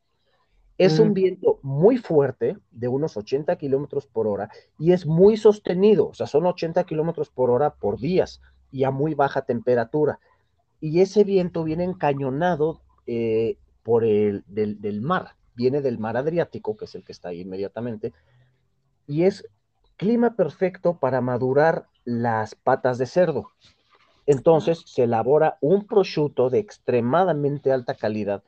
Es 0.78 0.98
un 0.98 1.12
viento 1.12 1.58
muy 1.62 1.96
fuerte, 1.96 2.58
de 2.70 2.86
unos 2.86 3.16
80 3.16 3.56
kilómetros 3.56 4.06
por 4.06 4.28
hora, 4.28 4.48
y 4.78 4.92
es 4.92 5.06
muy 5.06 5.36
sostenido, 5.36 6.08
o 6.08 6.14
sea, 6.14 6.26
son 6.26 6.46
80 6.46 6.84
kilómetros 6.84 7.30
por 7.30 7.50
hora 7.50 7.74
por 7.74 7.98
días 7.98 8.40
y 8.70 8.84
a 8.84 8.90
muy 8.90 9.14
baja 9.14 9.42
temperatura. 9.42 10.20
Y 10.78 11.00
ese 11.00 11.24
viento 11.24 11.64
viene 11.64 11.84
encañonado 11.84 12.82
eh, 13.06 13.56
por 13.82 14.04
el 14.04 14.44
del, 14.46 15.00
mar, 15.00 15.36
viene 15.54 15.80
del 15.80 15.98
mar 15.98 16.16
Adriático, 16.16 16.76
que 16.76 16.84
es 16.84 16.94
el 16.94 17.04
que 17.04 17.12
está 17.12 17.30
ahí 17.30 17.40
inmediatamente, 17.40 18.12
y 19.06 19.24
es 19.24 19.48
clima 19.96 20.36
perfecto 20.36 20.98
para 20.98 21.20
madurar 21.22 21.86
las 22.04 22.54
patas 22.54 22.98
de 22.98 23.06
cerdo. 23.06 23.50
Entonces 24.26 24.82
se 24.86 25.04
elabora 25.04 25.56
un 25.60 25.86
prosciutto 25.86 26.50
de 26.50 26.58
extremadamente 26.58 27.72
alta 27.72 27.94
calidad 27.94 28.42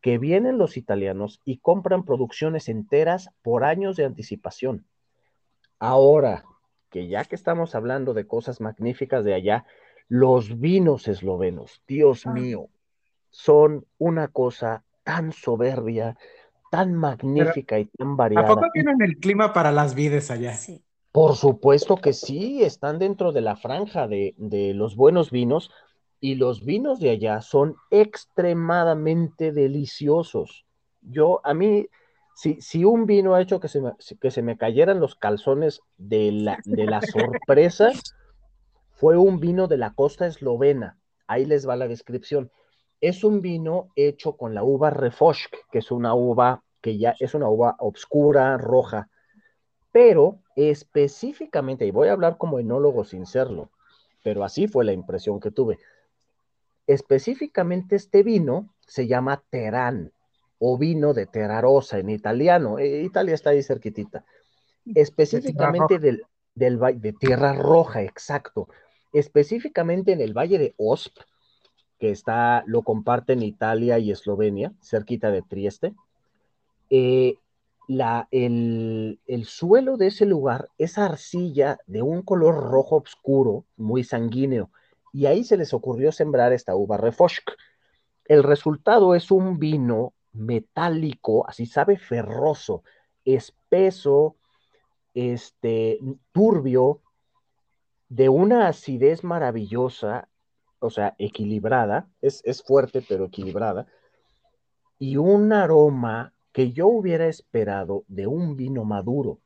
que 0.00 0.18
vienen 0.18 0.58
los 0.58 0.76
italianos 0.76 1.40
y 1.44 1.58
compran 1.58 2.04
producciones 2.04 2.68
enteras 2.68 3.30
por 3.42 3.64
años 3.64 3.96
de 3.96 4.04
anticipación. 4.04 4.86
Ahora, 5.78 6.44
que 6.90 7.08
ya 7.08 7.24
que 7.24 7.34
estamos 7.34 7.74
hablando 7.74 8.14
de 8.14 8.26
cosas 8.26 8.60
magníficas 8.60 9.24
de 9.24 9.34
allá, 9.34 9.64
los 10.08 10.60
vinos 10.60 11.08
eslovenos, 11.08 11.82
Dios 11.88 12.26
ah. 12.26 12.32
mío, 12.32 12.68
son 13.30 13.86
una 13.98 14.28
cosa 14.28 14.84
tan 15.02 15.32
soberbia, 15.32 16.16
tan 16.70 16.94
magnífica 16.94 17.78
y 17.78 17.86
tan 17.86 18.16
variada. 18.16 18.46
¿A 18.46 18.54
poco 18.54 18.66
tienen 18.72 19.00
el 19.02 19.16
clima 19.16 19.52
para 19.52 19.72
las 19.72 19.94
vides 19.94 20.30
allá? 20.30 20.54
Sí. 20.54 20.84
Por 21.14 21.36
supuesto 21.36 21.94
que 21.94 22.12
sí, 22.12 22.64
están 22.64 22.98
dentro 22.98 23.30
de 23.30 23.40
la 23.40 23.54
franja 23.54 24.08
de, 24.08 24.34
los 24.74 24.96
buenos 24.96 25.30
vinos 25.30 25.70
y 26.18 26.34
los 26.34 26.64
vinos 26.64 26.98
de 26.98 27.10
allá 27.10 27.40
son 27.40 27.76
extremadamente 27.92 29.52
deliciosos. 29.52 30.66
Yo, 31.02 31.40
a 31.44 31.54
mí, 31.54 31.86
si, 32.34 32.60
si 32.60 32.84
un 32.84 33.06
vino 33.06 33.36
ha 33.36 33.40
hecho 33.40 33.60
que 33.60 33.68
se, 33.68 33.80
me, 33.80 33.92
que 34.20 34.32
se 34.32 34.42
me 34.42 34.58
cayeran 34.58 34.98
los 34.98 35.14
calzones 35.14 35.82
de 35.98 36.32
la, 36.32 36.58
de 36.64 36.88
sorpresa, 37.06 37.92
fue 38.90 39.16
un 39.16 39.38
vino 39.38 39.68
de 39.68 39.76
la 39.76 39.94
costa 39.94 40.26
eslovena. 40.26 40.98
Ahí 41.28 41.44
les 41.44 41.68
va 41.68 41.76
la 41.76 41.86
descripción. 41.86 42.50
Es 43.00 43.22
un 43.22 43.40
vino 43.40 43.90
hecho 43.94 44.36
con 44.36 44.52
la 44.52 44.64
uva 44.64 44.90
Refosk, 44.90 45.54
que 45.70 45.78
es 45.78 45.92
una 45.92 46.12
uva 46.12 46.64
que 46.80 46.98
ya 46.98 47.14
es 47.20 47.34
una 47.34 47.48
uva 47.48 47.76
oscura, 47.78 48.58
roja, 48.58 49.08
pero 49.94 50.40
específicamente, 50.56 51.86
y 51.86 51.92
voy 51.92 52.08
a 52.08 52.14
hablar 52.14 52.36
como 52.36 52.58
enólogo 52.58 53.04
sin 53.04 53.26
serlo, 53.26 53.70
pero 54.24 54.42
así 54.42 54.66
fue 54.66 54.84
la 54.84 54.92
impresión 54.92 55.38
que 55.38 55.52
tuve. 55.52 55.78
Específicamente 56.88 57.94
este 57.94 58.24
vino 58.24 58.74
se 58.88 59.06
llama 59.06 59.44
Terán 59.50 60.10
o 60.58 60.76
vino 60.78 61.14
de 61.14 61.26
Terarosa 61.26 62.00
en 62.00 62.10
italiano. 62.10 62.80
Eh, 62.80 63.02
Italia 63.02 63.36
está 63.36 63.50
ahí 63.50 63.62
cerquitita. 63.62 64.24
Específicamente 64.96 66.00
del, 66.00 66.24
del 66.56 66.80
de 66.96 67.12
Tierra 67.12 67.52
Roja, 67.52 68.02
exacto. 68.02 68.66
Específicamente 69.12 70.10
en 70.10 70.20
el 70.20 70.36
valle 70.36 70.58
de 70.58 70.74
Osp, 70.76 71.16
que 72.00 72.10
está, 72.10 72.64
lo 72.66 72.82
comparten 72.82 73.44
Italia 73.44 74.00
y 74.00 74.10
Eslovenia, 74.10 74.72
cerquita 74.82 75.30
de 75.30 75.42
Trieste. 75.42 75.94
Eh, 76.90 77.36
el, 77.88 79.44
suelo 79.44 79.96
de 79.96 80.08
ese 80.08 80.26
lugar 80.26 80.68
es 80.78 80.98
arcilla 80.98 81.78
de 81.86 82.02
un 82.02 82.22
color 82.22 82.70
rojo 82.70 82.96
oscuro, 82.96 83.66
muy 83.76 84.04
sanguíneo, 84.04 84.70
y 85.12 85.26
ahí 85.26 85.44
se 85.44 85.56
les 85.56 85.72
ocurrió 85.74 86.12
sembrar 86.12 86.52
esta 86.52 86.74
uva 86.74 86.96
Refosk. 86.96 87.50
El 88.24 88.42
resultado 88.42 89.14
es 89.14 89.30
un 89.30 89.58
vino 89.58 90.14
metálico, 90.32 91.48
así 91.48 91.66
sabe, 91.66 91.98
ferroso, 91.98 92.82
espeso, 93.24 94.36
este, 95.14 96.00
turbio, 96.32 97.00
de 98.08 98.28
una 98.28 98.68
acidez 98.68 99.24
maravillosa, 99.24 100.28
o 100.78 100.90
sea, 100.90 101.14
equilibrada, 101.18 102.08
es, 102.20 102.42
es 102.44 102.62
fuerte 102.62 103.04
pero 103.08 103.26
equilibrada, 103.26 103.86
y 104.98 105.16
un 105.16 105.52
aroma 105.52 106.33
que 106.54 106.70
yo 106.70 106.86
hubiera 106.86 107.26
esperado 107.26 108.04
de 108.06 108.28
un 108.28 108.56
vino 108.56 108.84
maduro. 108.84 109.40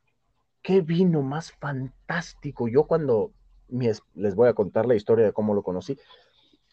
Qué 0.61 0.81
vino 0.81 1.23
más 1.23 1.51
fantástico. 1.51 2.67
Yo 2.67 2.85
cuando 2.85 3.31
les 3.69 4.35
voy 4.35 4.47
a 4.47 4.53
contar 4.53 4.85
la 4.85 4.93
historia 4.93 5.25
de 5.25 5.33
cómo 5.33 5.55
lo 5.55 5.63
conocí. 5.63 5.97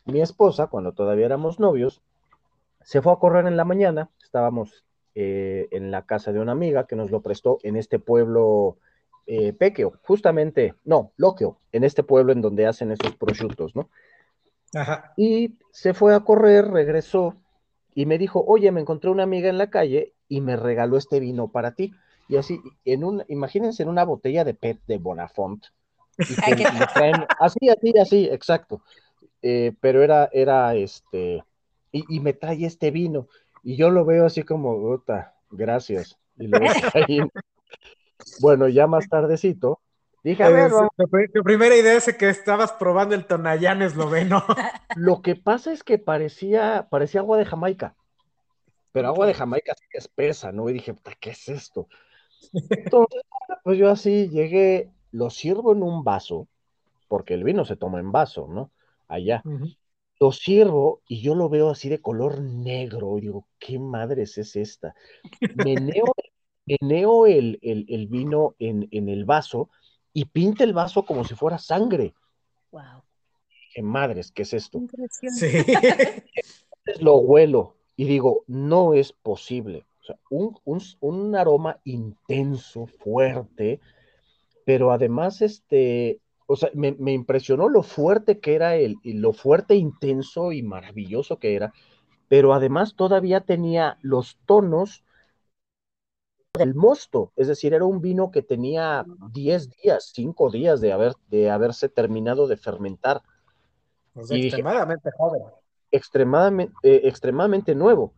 Mi 0.05 0.21
esposa, 0.21 0.67
cuando 0.67 0.93
todavía 0.93 1.25
éramos 1.25 1.59
novios, 1.59 2.03
se 2.83 3.01
fue 3.01 3.15
a 3.15 3.17
correr 3.17 3.47
en 3.47 3.57
la 3.57 3.65
mañana. 3.65 4.11
Estábamos 4.23 4.85
eh, 5.15 5.69
en 5.71 5.91
la 5.91 6.05
casa 6.05 6.33
de 6.33 6.41
una 6.41 6.53
amiga 6.53 6.87
que 6.87 6.97
nos 6.97 7.11
lo 7.11 7.23
prestó 7.23 7.59
en 7.63 7.77
este 7.77 7.99
pueblo 7.99 8.77
eh, 9.27 9.55
Pequeo, 9.55 9.95
justamente, 10.03 10.75
no, 10.85 11.13
Loqueo, 11.17 11.59
en 11.73 11.83
este 11.83 12.03
pueblo 12.03 12.33
en 12.33 12.43
donde 12.43 12.67
hacen 12.67 12.93
esos 12.93 13.17
prosciutos, 13.17 13.75
¿no? 13.75 13.89
Ajá. 14.75 15.15
Y 15.17 15.57
se 15.73 15.95
fue 15.95 16.15
a 16.15 16.21
correr, 16.21 16.69
regresó 16.69 17.35
y 17.97 18.05
me 18.05 18.19
dijo, 18.19 18.45
oye, 18.47 18.71
me 18.73 18.83
encontré 18.83 19.09
una 19.09 19.23
amiga 19.23 19.49
en 19.49 19.57
la 19.57 19.71
calle 19.71 20.13
y 20.29 20.43
me 20.43 20.55
regaló 20.55 20.99
este 20.99 21.19
vino 21.19 21.49
para 21.49 21.75
ti. 21.75 21.95
Y 22.29 22.37
así, 22.37 22.61
en 22.85 23.05
un, 23.05 23.25
imagínense 23.29 23.83
en 23.83 23.89
una 23.89 24.05
botella 24.05 24.45
de 24.45 24.53
PET 24.53 24.81
de 24.87 24.99
Bonafont. 24.99 25.65
así, 27.41 27.71
así, 27.71 27.99
así, 27.99 28.29
exacto. 28.31 28.83
Eh, 29.41 29.73
pero 29.81 30.03
era, 30.03 30.29
era 30.31 30.75
este, 30.75 31.43
y, 31.91 32.21
me 32.21 32.35
trae 32.35 32.67
este 32.67 32.91
vino. 32.91 33.29
Y 33.63 33.77
yo 33.77 33.89
lo 33.89 34.05
veo 34.05 34.27
así 34.27 34.43
como, 34.43 34.79
Gota, 34.79 35.35
gracias. 35.51 36.19
Y 36.37 36.49
lo 36.49 36.59
bueno, 38.41 38.69
ya 38.69 38.87
más 38.87 39.09
tardecito, 39.09 39.81
Dije, 40.23 40.43
a 40.43 40.49
ver, 40.49 40.73
tu, 41.33 41.43
primera 41.45 41.77
idea 41.77 41.95
es 41.95 42.13
que 42.17 42.29
estabas 42.29 42.73
probando 42.73 43.15
el 43.15 43.27
Tonayán 43.27 43.83
esloveno. 43.83 44.45
Lo 44.97 45.23
que 45.23 45.37
pasa 45.37 45.73
es 45.73 45.85
que 45.85 45.99
parecía, 45.99 46.89
parecía 46.91 47.21
agua 47.21 47.39
de 47.39 47.45
Jamaica, 47.45 47.95
pero 48.97 49.09
agua 49.09 49.27
de 49.27 49.35
Jamaica 49.35 49.75
espesa, 49.93 50.53
¿no? 50.53 50.71
Y 50.71 50.73
dije, 50.73 50.95
¿qué 51.21 51.31
es 51.31 51.49
esto? 51.49 51.89
Entonces, 52.71 53.23
pues 53.63 53.79
yo 53.79 53.91
así 53.91 54.29
llegué, 54.29 54.91
lo 55.13 55.31
sirvo 55.31 55.73
en 55.73 55.83
un 55.83 56.03
vaso, 56.03 56.49
porque 57.09 57.35
el 57.35 57.45
vino 57.45 57.65
se 57.65 57.77
toma 57.77 58.01
en 58.01 58.11
vaso, 58.11 58.49
¿no? 58.49 58.71
Allá. 59.09 59.43
Lo 60.19 60.33
sirvo 60.33 61.03
y 61.07 61.21
yo 61.21 61.35
lo 61.35 61.51
veo 61.51 61.69
así 61.69 61.89
de 61.89 62.01
color 62.01 62.41
negro. 62.41 63.19
Y 63.19 63.21
digo, 63.23 63.47
¿qué 63.59 63.79
madres 63.79 64.39
es 64.39 64.57
esta? 64.57 64.95
Meneo, 65.57 66.07
meneo 66.67 67.27
el, 67.27 67.59
el, 67.63 68.07
vino 68.07 68.55
en, 68.59 68.89
en, 68.91 69.11
el 69.11 69.27
vaso 69.27 69.69
y 70.17 70.25
pinta 70.25 70.65
el 70.65 70.73
vaso 70.73 71.05
como 71.05 71.25
si 71.25 71.35
fuera 71.35 71.59
sangre. 71.59 72.15
Wow. 72.71 73.03
¿Qué 73.75 73.83
madres? 73.83 74.33
¿Qué 74.33 74.43
es 74.45 74.55
esto? 74.55 74.81
Sí. 75.11 75.47
Entonces 75.47 77.03
lo 77.03 77.17
huelo 77.17 77.77
y 77.97 78.07
digo, 78.07 78.43
no 78.47 78.95
es 78.95 79.13
posible. 79.13 79.85
O 80.01 80.05
sea, 80.05 80.17
un, 80.31 80.57
un, 80.65 80.81
un 81.01 81.37
aroma 81.37 81.81
intenso, 81.85 82.87
fuerte, 82.87 83.79
pero 84.65 84.91
además, 84.91 85.43
este, 85.43 86.19
o 86.47 86.57
sea, 86.57 86.71
me, 86.73 87.13
impresionó 87.13 87.69
lo 87.69 87.83
fuerte 87.83 88.39
que 88.39 88.55
era 88.55 88.77
el, 88.77 88.97
y 89.03 89.13
lo 89.13 89.35
fuerte, 89.35 89.75
intenso 89.75 90.51
y 90.51 90.63
maravilloso 90.63 91.39
que 91.39 91.57
era, 91.57 91.75
pero 92.29 92.55
además 92.55 92.95
todavía 92.97 93.43
tenía 93.43 93.99
los 94.01 94.39
tonos 94.47 95.05
del 96.57 96.75
mosto, 96.75 97.33
es 97.37 97.49
decir, 97.49 97.75
era 97.75 97.85
un 97.85 98.01
vino 98.01 98.31
que 98.31 98.43
tenía 98.43 99.05
10 99.33 99.71
días, 99.83 100.11
5 100.15 100.51
días 100.51 100.81
de, 100.81 100.93
haber, 100.93 101.13
de 101.31 101.51
haberse 101.51 101.89
terminado 101.89 102.47
de 102.47 102.57
fermentar. 102.57 103.23
extremadamente 104.15 105.11
joven. 105.17 105.43
Extremadamente, 105.91 106.75
eh, 106.83 107.03
extremadamente 107.05 107.75
nuevo. 107.75 108.13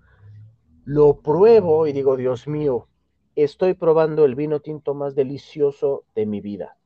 Lo 0.84 1.20
pruebo 1.20 1.86
y 1.86 1.92
digo, 1.92 2.16
Dios 2.16 2.48
mío, 2.48 2.88
estoy 3.36 3.74
probando 3.74 4.24
el 4.24 4.34
vino 4.34 4.60
tinto 4.60 4.94
más 4.94 5.14
delicioso 5.14 6.04
de 6.14 6.26
mi 6.26 6.40
vida 6.40 6.78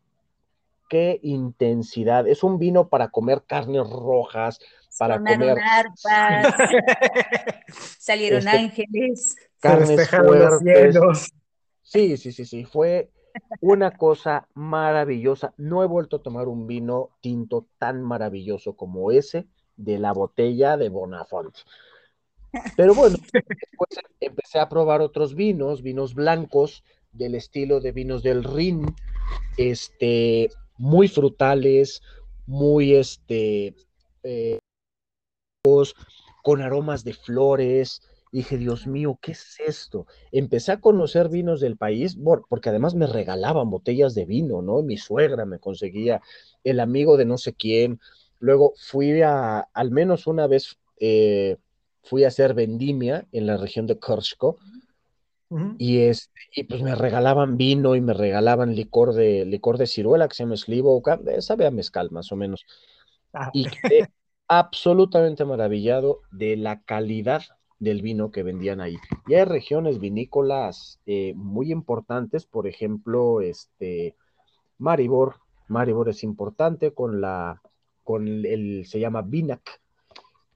qué 0.93 1.19
intensidad. 1.23 2.29
Es 2.29 2.43
un 2.43 2.59
vino 2.59 2.91
para 2.91 3.09
comer 3.09 3.45
carnes 3.47 3.89
rojas, 3.89 4.61
para 4.99 5.17
comer. 5.17 5.57
Salieron 7.99 8.41
este, 8.41 8.51
ángeles. 8.51 9.37
Carnes 9.59 10.11
fuertes. 10.11 11.33
Sí, 11.93 12.17
sí, 12.17 12.33
sí, 12.33 12.47
sí. 12.47 12.65
Fue 12.65 13.11
una 13.61 13.91
cosa 13.91 14.49
maravillosa. 14.55 15.53
No 15.59 15.83
he 15.83 15.87
vuelto 15.87 16.17
a 16.17 16.23
tomar 16.23 16.49
un 16.49 16.67
vino 16.67 17.11
tinto 17.21 17.67
tan 17.77 18.01
maravilloso 18.01 18.77
como 18.77 19.13
ese 19.13 19.47
de 19.77 19.99
la 19.99 20.15
botella 20.15 20.79
de 20.79 20.89
Bonafont. 20.89 21.55
Pero 22.79 22.95
bueno, 22.95 23.19
después 23.31 23.91
empecé 24.21 24.59
a 24.59 24.71
probar 24.71 25.03
otros 25.03 25.35
vinos, 25.35 25.83
vinos 25.83 26.15
blancos 26.15 26.83
del 27.13 27.35
estilo 27.35 27.81
de 27.81 27.93
vinos 27.93 28.23
del 28.23 28.43
Rin, 28.43 28.87
este, 29.59 30.49
muy 30.79 31.09
frutales, 31.09 32.01
muy 32.47 32.95
este, 32.95 33.75
eh, 34.23 34.59
con 36.43 36.63
aromas 36.63 37.05
de 37.05 37.13
flores. 37.13 38.01
Dije, 38.33 38.57
Dios 38.57 38.87
mío, 38.87 39.19
¿qué 39.21 39.33
es 39.33 39.61
esto? 39.61 40.07
Empecé 40.33 40.73
a 40.73 40.81
conocer 40.81 41.29
vinos 41.29 41.61
del 41.61 41.77
país, 41.77 42.17
porque 42.49 42.71
además 42.71 42.95
me 42.95 43.07
regalaban 43.07 43.71
botellas 43.71 44.15
de 44.15 44.25
vino, 44.25 44.63
¿no? 44.63 44.83
Mi 44.83 44.97
suegra 44.97 45.45
me 45.45 45.59
conseguía, 45.59 46.21
el 46.65 46.81
amigo 46.81 47.17
de 47.19 47.27
no 47.27 47.37
sé 47.37 47.53
quién. 47.53 48.01
Luego 48.39 48.73
fui 48.77 49.21
a, 49.21 49.61
al 49.61 49.91
menos 49.91 50.27
una 50.27 50.47
vez, 50.47 50.79
eh, 50.99 51.59
fui 52.03 52.25
a 52.25 52.29
hacer 52.29 52.55
vendimia 52.55 53.27
en 53.33 53.47
la 53.47 53.59
región 53.59 53.87
de 53.87 53.99
Korsko 53.99 54.59
y, 55.77 55.99
este, 55.99 56.33
y 56.55 56.65
pues 56.65 56.83
me 56.83 56.95
regalaban 56.95 57.59
vino 57.59 57.95
y 57.95 58.01
me 58.01 58.15
regalaban 58.15 58.75
licor 58.75 59.13
de, 59.13 59.45
licor 59.45 59.77
de 59.77 59.87
ciruela 59.87 60.27
que 60.27 60.35
se 60.35 60.45
llama 60.45 60.57
Slivo, 60.57 61.03
eh, 61.27 61.43
sabe 61.43 61.67
a 61.67 61.71
mezcal 61.71 62.11
más 62.11 62.33
o 62.33 62.37
menos. 62.37 62.65
Ah, 63.35 63.51
y 63.53 63.67
quedé 63.67 64.09
absolutamente 64.49 65.45
maravillado 65.45 66.21
de 66.31 66.57
la 66.57 66.81
calidad 66.83 67.43
del 67.83 68.01
vino 68.01 68.31
que 68.31 68.45
vendían 68.45 68.81
ahí. 68.81 68.97
Y 69.27 69.35
hay 69.35 69.45
regiones 69.45 69.99
vinícolas 69.99 71.01
eh, 71.05 71.33
muy 71.35 71.73
importantes, 71.73 72.47
por 72.47 72.69
ejemplo, 72.69 73.41
este 73.41 74.15
Maribor. 74.79 75.41
Maribor 75.67 76.09
es 76.09 76.23
importante 76.23 76.95
con 76.95 77.21
la, 77.21 77.61
con 78.05 78.29
el, 78.29 78.87
se 78.87 79.01
llama 79.01 79.23
Vinac, 79.23 79.81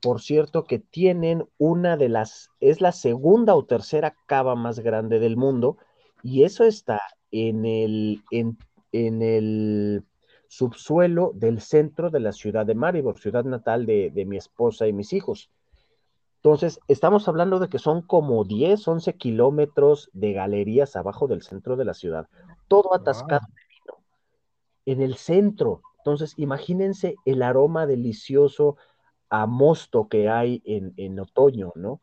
por 0.00 0.20
cierto, 0.20 0.64
que 0.64 0.78
tienen 0.78 1.48
una 1.58 1.96
de 1.96 2.08
las, 2.08 2.50
es 2.60 2.80
la 2.80 2.92
segunda 2.92 3.56
o 3.56 3.64
tercera 3.64 4.14
cava 4.26 4.54
más 4.54 4.78
grande 4.78 5.18
del 5.18 5.36
mundo, 5.36 5.78
y 6.22 6.44
eso 6.44 6.62
está 6.62 7.00
en 7.32 7.64
el, 7.64 8.22
en, 8.30 8.56
el 8.92 10.04
subsuelo 10.46 11.32
del 11.34 11.60
centro 11.60 12.10
de 12.10 12.20
la 12.20 12.30
ciudad 12.30 12.64
de 12.66 12.76
Maribor, 12.76 13.18
ciudad 13.18 13.44
natal 13.44 13.84
de, 13.84 14.24
mi 14.28 14.36
esposa 14.36 14.86
y 14.86 14.92
mis 14.92 15.12
hijos. 15.12 15.50
Entonces, 16.46 16.78
estamos 16.86 17.26
hablando 17.26 17.58
de 17.58 17.68
que 17.68 17.80
son 17.80 18.02
como 18.02 18.44
10, 18.44 18.86
11 18.86 19.14
kilómetros 19.14 20.10
de 20.12 20.32
galerías 20.32 20.94
abajo 20.94 21.26
del 21.26 21.42
centro 21.42 21.74
de 21.74 21.84
la 21.84 21.92
ciudad, 21.92 22.28
todo 22.68 22.94
atascado 22.94 23.48
de 23.48 23.62
vino, 23.68 24.04
en 24.84 25.02
el 25.02 25.16
centro. 25.16 25.82
Entonces, 25.98 26.34
imagínense 26.36 27.16
el 27.24 27.42
aroma 27.42 27.84
delicioso, 27.84 28.76
a 29.28 29.46
mosto 29.46 30.06
que 30.06 30.28
hay 30.28 30.62
en, 30.64 31.18
otoño, 31.18 31.72
¿no? 31.74 32.00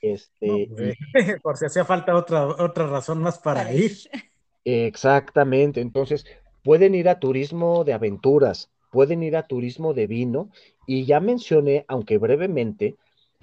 Este, 0.00 0.70
por 1.42 1.58
si 1.58 1.66
hacía 1.66 1.84
falta 1.84 2.16
otra, 2.16 2.46
otra 2.46 2.86
razón 2.86 3.20
más 3.20 3.38
para 3.40 3.70
ir. 3.74 3.92
Exactamente, 4.64 5.82
entonces 5.82 6.24
pueden 6.64 6.94
ir 6.94 7.10
a 7.10 7.20
turismo 7.20 7.84
de 7.84 7.92
aventuras, 7.92 8.70
pueden 8.90 9.22
ir 9.22 9.36
a 9.36 9.46
turismo 9.46 9.92
de 9.92 10.06
vino 10.06 10.48
y 10.86 11.04
ya 11.04 11.20
mencioné, 11.20 11.84
aunque 11.88 12.16
brevemente, 12.16 12.96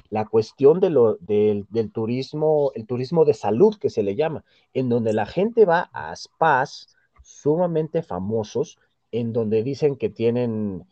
la 0.09 0.25
cuestión 0.25 0.79
de 0.79 0.89
lo, 0.89 1.15
del, 1.15 1.65
del, 1.69 1.91
turismo, 1.91 2.71
el 2.75 2.85
turismo 2.85 3.25
de 3.25 3.33
salud 3.33 3.75
que 3.79 3.89
se 3.89 4.03
le 4.03 4.15
llama, 4.15 4.43
en 4.73 4.89
donde 4.89 5.13
la 5.13 5.25
gente 5.25 5.65
va 5.65 5.89
a 5.93 6.15
spas 6.15 6.95
sumamente 7.23 8.03
famosos, 8.03 8.79
en 9.11 9.33
donde 9.33 9.63
dicen 9.63 9.95
que 9.95 10.09
tienen 10.09 10.85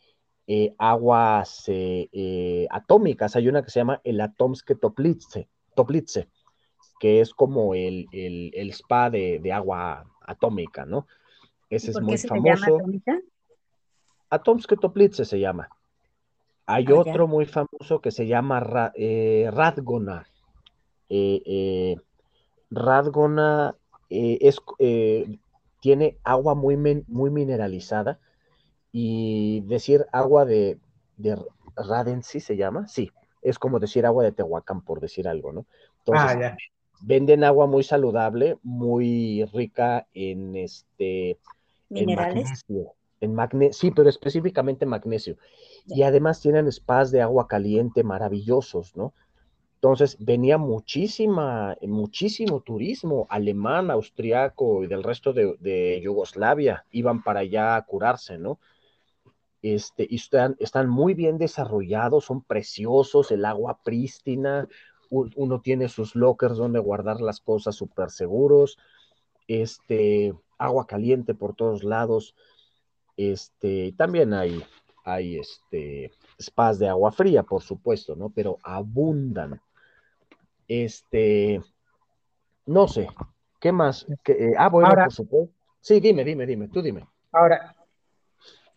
eh, 0.46 0.74
aguas 0.78 1.64
eh, 1.68 2.08
eh, 2.12 2.66
atómicas. 2.70 3.36
Hay 3.36 3.48
una 3.48 3.62
que 3.62 3.70
se 3.70 3.80
llama 3.80 4.00
el 4.04 4.20
Atomske 4.20 4.74
Toplitze, 4.74 5.48
Toplitze 5.74 6.28
que 7.00 7.20
es 7.20 7.34
como 7.34 7.74
el, 7.74 8.06
el, 8.12 8.70
spa 8.70 9.10
de, 9.10 9.52
agua 9.52 10.06
atómica, 10.22 10.86
¿no? 10.86 11.06
Ese 11.68 11.90
es 11.90 12.00
muy 12.00 12.16
famoso. 12.16 12.78
Atomske 14.30 14.76
Toplitze 14.76 15.24
se 15.24 15.38
llama. 15.38 15.68
Hay 16.66 16.86
ah, 16.88 16.94
otro 16.94 17.26
muy 17.26 17.46
famoso 17.46 18.00
que 18.00 18.10
se 18.10 18.26
llama 18.26 18.60
Radgona. 18.60 20.26
Radgona 22.70 23.76
es, 24.08 24.60
tiene 25.80 26.16
agua 26.24 26.54
muy, 26.54 26.76
muy 26.76 27.30
mineralizada 27.30 28.18
y 28.92 29.60
decir 29.62 30.06
agua 30.12 30.44
de, 30.44 30.78
de 31.16 31.36
Radensi 31.76 32.40
se 32.40 32.56
llama, 32.56 32.86
sí, 32.88 33.10
es 33.42 33.58
como 33.58 33.78
decir 33.78 34.06
agua 34.06 34.24
de 34.24 34.32
Tehuacán, 34.32 34.80
por 34.80 35.00
decir 35.00 35.28
algo, 35.28 35.52
¿no? 35.52 35.66
Entonces, 35.98 36.52
ah, 36.52 36.56
venden 37.00 37.44
agua 37.44 37.66
muy 37.66 37.82
saludable, 37.82 38.56
muy 38.62 39.44
rica 39.52 40.06
en 40.14 40.56
este 40.56 41.38
minerales. 41.90 42.64
En 43.20 43.34
magnesio, 43.34 43.78
sí, 43.78 43.90
pero 43.90 44.08
específicamente 44.08 44.86
magnesio. 44.86 45.36
Y 45.86 46.02
además 46.02 46.40
tienen 46.40 46.70
spas 46.70 47.10
de 47.10 47.20
agua 47.20 47.46
caliente 47.46 48.02
maravillosos, 48.02 48.96
¿no? 48.96 49.12
Entonces 49.74 50.16
venía 50.18 50.56
muchísima, 50.56 51.76
muchísimo 51.82 52.60
turismo 52.60 53.26
alemán, 53.28 53.90
austriaco 53.90 54.82
y 54.82 54.86
del 54.86 55.02
resto 55.02 55.34
de, 55.34 56.00
Yugoslavia, 56.02 56.86
iban 56.90 57.22
para 57.22 57.40
allá 57.40 57.76
a 57.76 57.84
curarse, 57.84 58.38
¿no? 58.38 58.58
este, 59.64 60.06
y 60.10 60.16
están, 60.16 60.56
están 60.58 60.90
muy 60.90 61.14
bien 61.14 61.38
desarrollados, 61.38 62.26
son 62.26 62.42
preciosos, 62.42 63.30
el 63.30 63.46
agua 63.46 63.78
prístina, 63.82 64.68
uno 65.08 65.60
tiene 65.62 65.88
sus 65.88 66.14
lockers 66.14 66.58
donde 66.58 66.80
guardar 66.80 67.22
las 67.22 67.40
cosas 67.40 67.74
súper 67.74 68.10
seguros, 68.10 68.76
este, 69.48 70.34
agua 70.58 70.86
caliente 70.86 71.34
por 71.34 71.54
todos 71.54 71.82
lados, 71.82 72.34
este, 73.16 73.94
también 73.96 74.34
hay, 74.34 74.62
hay 75.04 75.38
este, 75.38 76.10
spas 76.40 76.78
de 76.78 76.88
agua 76.88 77.12
fría, 77.12 77.42
por 77.42 77.62
supuesto, 77.62 78.16
¿no? 78.16 78.30
Pero 78.30 78.58
abundan. 78.62 79.60
Este, 80.66 81.60
no 82.66 82.88
sé, 82.88 83.06
¿qué 83.60 83.70
más? 83.70 84.06
ah, 84.56 84.68
bueno, 84.68 84.90
por 84.94 85.12
supuesto. 85.12 85.54
Sí, 85.80 86.00
dime, 86.00 86.24
dime, 86.24 86.46
dime, 86.46 86.68
tú 86.68 86.80
dime. 86.80 87.06
Ahora, 87.30 87.76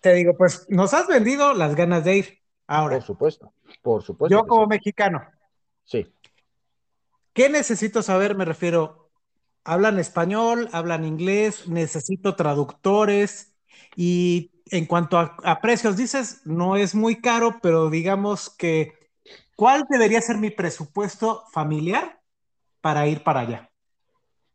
te 0.01 0.13
digo, 0.13 0.35
pues 0.35 0.65
nos 0.69 0.93
has 0.93 1.07
vendido 1.07 1.53
las 1.53 1.75
ganas 1.75 2.03
de 2.03 2.17
ir. 2.17 2.39
Ahora. 2.67 2.97
Por 2.97 3.05
supuesto, 3.05 3.53
por 3.81 4.03
supuesto. 4.03 4.35
Yo 4.35 4.45
como 4.45 4.67
mexicano. 4.67 5.21
Sí. 5.85 6.13
¿Qué 7.31 7.49
necesito 7.49 8.01
saber? 8.01 8.35
Me 8.35 8.43
refiero, 8.43 9.09
¿hablan 9.63 9.99
español? 9.99 10.67
¿Hablan 10.73 11.05
inglés? 11.05 11.69
¿Necesito 11.69 12.35
traductores? 12.35 13.53
Y 13.95 14.51
en 14.71 14.85
cuanto 14.85 15.17
a, 15.17 15.61
precios, 15.61 15.97
dices, 15.97 16.41
no 16.45 16.75
es 16.75 16.95
muy 16.95 17.21
caro, 17.21 17.59
pero 17.61 17.89
digamos 17.89 18.49
que, 18.49 18.93
¿cuál 19.55 19.85
debería 19.89 20.21
ser 20.21 20.37
mi 20.37 20.49
presupuesto 20.49 21.43
familiar 21.51 22.19
para 22.81 23.07
ir 23.07 23.23
para 23.23 23.41
allá? 23.41 23.71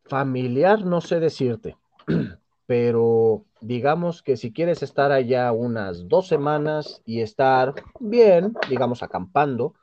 Familiar, 0.04 0.84
no 0.84 1.00
sé 1.00 1.20
decirte, 1.20 1.76
pero 2.66 3.44
digamos 3.60 4.22
que 4.22 4.36
si 4.36 4.52
quieres 4.52 4.82
estar 4.82 5.12
allá 5.12 5.52
unas 5.52 6.08
dos 6.08 6.28
semanas 6.28 7.02
y 7.04 7.20
estar 7.20 7.74
bien, 8.00 8.54
digamos, 8.68 9.02
acampando, 9.02 9.74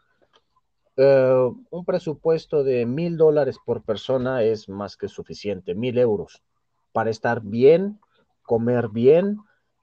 eh, 0.98 1.50
un 1.70 1.86
presupuesto 1.86 2.64
de 2.64 2.86
mil 2.86 3.16
dólares 3.16 3.58
por 3.66 3.84
persona 3.84 4.44
es 4.44 4.68
más 4.68 4.98
que 4.98 5.08
suficiente, 5.08 5.74
mil 5.74 5.98
euros, 5.98 6.44
para 6.92 7.10
estar 7.10 7.42
bien, 7.42 8.00
comer 8.44 8.90
bien, 8.90 9.40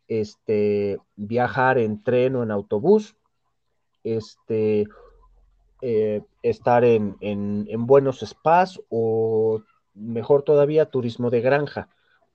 este, 0.08 0.98
viajar 1.16 1.78
en 1.78 2.02
tren 2.02 2.36
o 2.36 2.42
en 2.42 2.50
autobús, 2.50 3.16
este, 4.04 4.86
eh, 5.82 6.22
estar 6.42 6.84
en, 6.84 7.16
en, 7.20 7.86
buenos 7.86 8.20
spas 8.20 8.80
o 8.88 9.62
mejor 9.94 10.42
todavía 10.42 10.86
turismo 10.86 11.30
de 11.30 11.40
granja. 11.40 11.88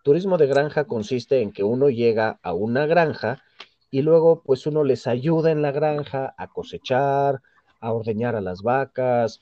Turismo 0.03 0.37
de 0.37 0.47
granja 0.47 0.85
consiste 0.85 1.41
en 1.41 1.51
que 1.51 1.63
uno 1.63 1.89
llega 1.89 2.39
a 2.43 2.53
una 2.53 2.85
granja 2.85 3.41
y 3.89 4.01
luego 4.01 4.41
pues 4.43 4.65
uno 4.65 4.83
les 4.83 5.07
ayuda 5.07 5.51
en 5.51 5.61
la 5.61 5.71
granja 5.71 6.33
a 6.37 6.47
cosechar, 6.47 7.41
a 7.79 7.93
ordeñar 7.93 8.35
a 8.35 8.41
las 8.41 8.61
vacas, 8.61 9.41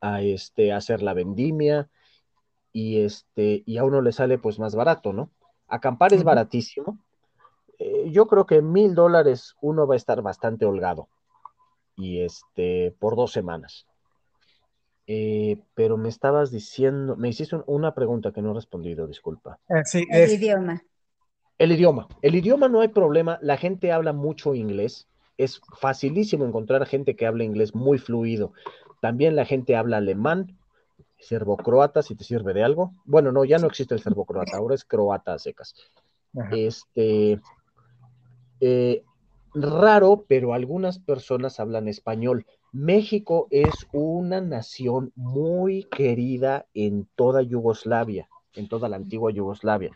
a 0.00 0.20
este, 0.22 0.72
hacer 0.72 1.02
la 1.02 1.14
vendimia 1.14 1.88
y 2.72 3.00
este, 3.00 3.62
y 3.64 3.78
a 3.78 3.84
uno 3.84 4.02
le 4.02 4.12
sale 4.12 4.38
pues 4.38 4.58
más 4.58 4.74
barato, 4.74 5.12
¿no? 5.12 5.30
Acampar 5.68 6.12
es 6.12 6.24
baratísimo, 6.24 6.98
eh, 7.78 8.10
yo 8.10 8.26
creo 8.26 8.46
que 8.46 8.62
mil 8.62 8.94
dólares 8.94 9.54
uno 9.60 9.86
va 9.86 9.94
a 9.94 9.96
estar 9.96 10.22
bastante 10.22 10.64
holgado. 10.64 11.08
Y 11.96 12.22
este, 12.22 12.94
por 12.98 13.16
dos 13.16 13.32
semanas. 13.32 13.86
Eh, 15.06 15.58
pero 15.74 15.96
me 15.96 16.08
estabas 16.08 16.50
diciendo, 16.50 17.14
me 17.16 17.28
hiciste 17.28 17.56
una 17.66 17.94
pregunta 17.94 18.32
que 18.32 18.42
no 18.42 18.50
he 18.50 18.54
respondido, 18.54 19.06
disculpa. 19.06 19.58
Eh, 19.68 19.84
sí, 19.84 20.06
el 20.10 20.30
idioma. 20.30 20.82
El 21.58 21.72
idioma. 21.72 22.08
El 22.22 22.34
idioma 22.34 22.68
no 22.68 22.80
hay 22.80 22.88
problema. 22.88 23.38
La 23.42 23.56
gente 23.56 23.92
habla 23.92 24.12
mucho 24.12 24.54
inglés. 24.54 25.06
Es 25.36 25.60
facilísimo 25.78 26.44
encontrar 26.44 26.86
gente 26.86 27.16
que 27.16 27.26
habla 27.26 27.44
inglés 27.44 27.74
muy 27.74 27.98
fluido. 27.98 28.52
También 29.00 29.36
la 29.36 29.44
gente 29.44 29.76
habla 29.76 29.98
alemán, 29.98 30.56
serbo-croata, 31.18 32.02
si 32.02 32.14
te 32.14 32.24
sirve 32.24 32.54
de 32.54 32.64
algo. 32.64 32.92
Bueno, 33.04 33.32
no, 33.32 33.44
ya 33.44 33.58
no 33.58 33.66
existe 33.66 33.94
el 33.94 34.00
serbo-croata, 34.00 34.56
ahora 34.56 34.74
es 34.74 34.84
croata 34.84 35.34
a 35.34 35.38
secas. 35.38 35.74
Este, 36.50 37.40
eh, 38.66 39.04
raro, 39.52 40.24
pero 40.26 40.54
algunas 40.54 40.98
personas 40.98 41.60
hablan 41.60 41.86
español. 41.86 42.46
México 42.72 43.46
es 43.50 43.86
una 43.92 44.40
nación 44.40 45.12
muy 45.16 45.84
querida 45.84 46.64
en 46.72 47.06
toda 47.14 47.42
Yugoslavia, 47.42 48.26
en 48.54 48.66
toda 48.68 48.88
la 48.88 48.96
antigua 48.96 49.30
Yugoslavia. 49.30 49.90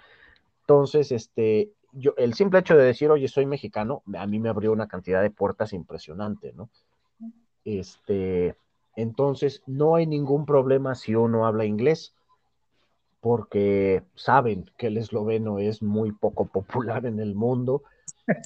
Entonces, 0.61 1.13
este, 1.13 1.73
yo, 1.93 2.13
el 2.19 2.35
simple 2.35 2.59
hecho 2.59 2.77
de 2.77 2.85
decir, 2.85 3.11
oye, 3.11 3.27
soy 3.27 3.47
mexicano, 3.47 4.03
a 4.19 4.27
mí 4.27 4.39
me 4.39 4.51
abrió 4.51 4.71
una 4.71 4.87
cantidad 4.87 5.23
de 5.23 5.31
puertas 5.31 5.73
impresionante, 5.73 6.53
¿no? 6.53 6.69
Este, 7.65 8.55
entonces, 8.97 9.63
no 9.67 9.95
hay 9.95 10.07
ningún 10.07 10.45
problema 10.45 10.95
si 10.95 11.15
uno 11.15 11.47
habla 11.47 11.65
inglés, 11.65 12.15
porque 13.21 14.03
saben 14.15 14.71
que 14.77 14.89
el 14.89 14.99
esloveno 14.99 15.59
es 15.59 15.83
muy 15.83 16.13
poco 16.13 16.45
popular 16.45 17.07
en 17.07 17.19
el 17.19 17.35
mundo 17.35 17.83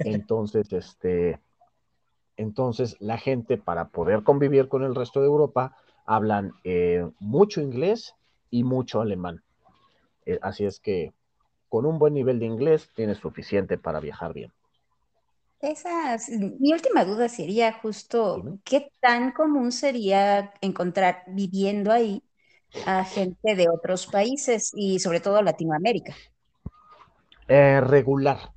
entonces, 0.05 0.73
este, 0.73 1.41
entonces 2.37 2.97
la 3.01 3.19
gente 3.19 3.59
para 3.59 3.89
poder 3.89 4.23
convivir 4.23 4.69
con 4.69 4.83
el 4.83 4.95
resto 4.95 5.21
de 5.21 5.27
Europa 5.27 5.77
hablan 6.07 6.53
eh, 6.65 7.09
mucho 7.21 7.61
inglés 7.61 8.15
y 8.51 8.65
mucho 8.65 9.01
alemán. 9.01 9.43
Eh, 10.27 10.39
así 10.43 10.65
es 10.65 10.81
que 10.81 11.13
con 11.69 11.87
un 11.87 11.99
buen 11.99 12.15
nivel 12.15 12.39
de 12.39 12.47
inglés 12.47 12.91
tienes 12.95 13.19
suficiente 13.19 13.79
para 13.79 14.01
viajar 14.01 14.35
bien. 14.35 14.53
Esa, 15.61 16.19
mi 16.61 16.73
última 16.73 17.05
duda 17.05 17.29
sería 17.29 17.73
justo, 17.73 18.43
¿qué 18.65 18.91
tan 19.01 19.31
común 19.33 19.71
sería 19.71 20.53
encontrar 20.61 21.23
viviendo 21.29 21.93
ahí 21.93 22.25
a 22.85 23.05
gente 23.05 23.55
de 23.55 23.69
otros 23.69 24.07
países 24.09 24.73
y 24.75 24.99
sobre 24.99 25.21
todo 25.21 25.41
Latinoamérica? 25.41 26.15
Eh, 27.49 27.81
regular, 27.81 28.52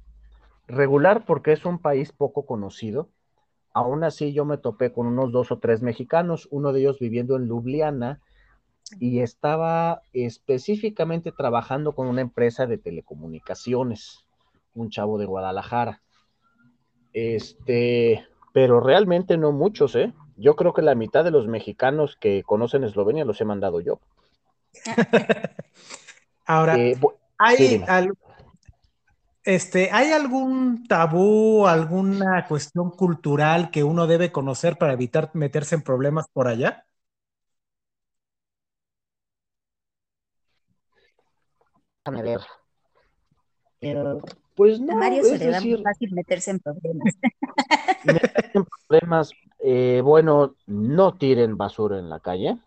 regular 0.67 1.25
porque 1.25 1.51
es 1.51 1.65
un 1.65 1.79
país 1.79 2.11
poco 2.11 2.45
conocido. 2.45 3.09
Aún 3.73 4.03
así 4.03 4.33
yo 4.33 4.45
me 4.45 4.57
topé 4.57 4.91
con 4.91 5.07
unos 5.07 5.31
dos 5.31 5.51
o 5.51 5.59
tres 5.59 5.81
mexicanos, 5.81 6.47
uno 6.51 6.71
de 6.71 6.81
ellos 6.81 6.99
viviendo 6.99 7.35
en 7.35 7.47
Ljubljana 7.47 8.21
y 8.99 9.19
estaba 9.19 10.01
específicamente 10.13 11.31
trabajando 11.31 11.93
con 11.93 12.07
una 12.07 12.21
empresa 12.21 12.67
de 12.67 12.77
telecomunicaciones, 12.77 14.25
un 14.73 14.89
chavo 14.89 15.17
de 15.17 15.25
Guadalajara. 15.25 16.01
Este, 17.13 18.25
pero 18.53 18.79
realmente 18.79 19.37
no 19.37 19.51
muchos, 19.51 19.95
¿eh? 19.95 20.13
Yo 20.37 20.55
creo 20.55 20.73
que 20.73 20.81
la 20.81 20.95
mitad 20.95 21.23
de 21.23 21.31
los 21.31 21.47
mexicanos 21.47 22.17
que 22.17 22.43
conocen 22.43 22.83
Eslovenia 22.83 23.25
los 23.25 23.39
he 23.41 23.45
mandado 23.45 23.79
yo. 23.79 23.99
Ahora, 26.45 26.77
eh, 26.77 26.97
hay, 27.37 27.81
este, 29.45 29.89
¿hay 29.91 30.11
algún 30.11 30.87
tabú, 30.87 31.67
alguna 31.67 32.47
cuestión 32.47 32.89
cultural 32.89 33.69
que 33.69 33.83
uno 33.83 34.07
debe 34.07 34.31
conocer 34.31 34.77
para 34.77 34.93
evitar 34.93 35.29
meterse 35.33 35.75
en 35.75 35.83
problemas 35.83 36.27
por 36.33 36.47
allá? 36.47 36.85
Déjame 42.03 42.23
ver. 42.23 42.41
pues 44.55 44.79
no, 44.79 44.95
Mario 44.95 45.23
se 45.23 45.37
le 45.37 45.49
da 45.49 45.61
muy 45.61 45.81
fácil 45.83 46.13
meterse 46.13 46.51
en 46.51 46.59
problemas. 46.59 47.13
meterse 48.03 48.51
en 48.53 48.65
problemas, 48.87 49.31
eh, 49.59 50.01
bueno, 50.03 50.55
no 50.65 51.13
tiren 51.15 51.57
basura 51.57 51.99
en 51.99 52.09
la 52.09 52.19
calle. 52.19 52.57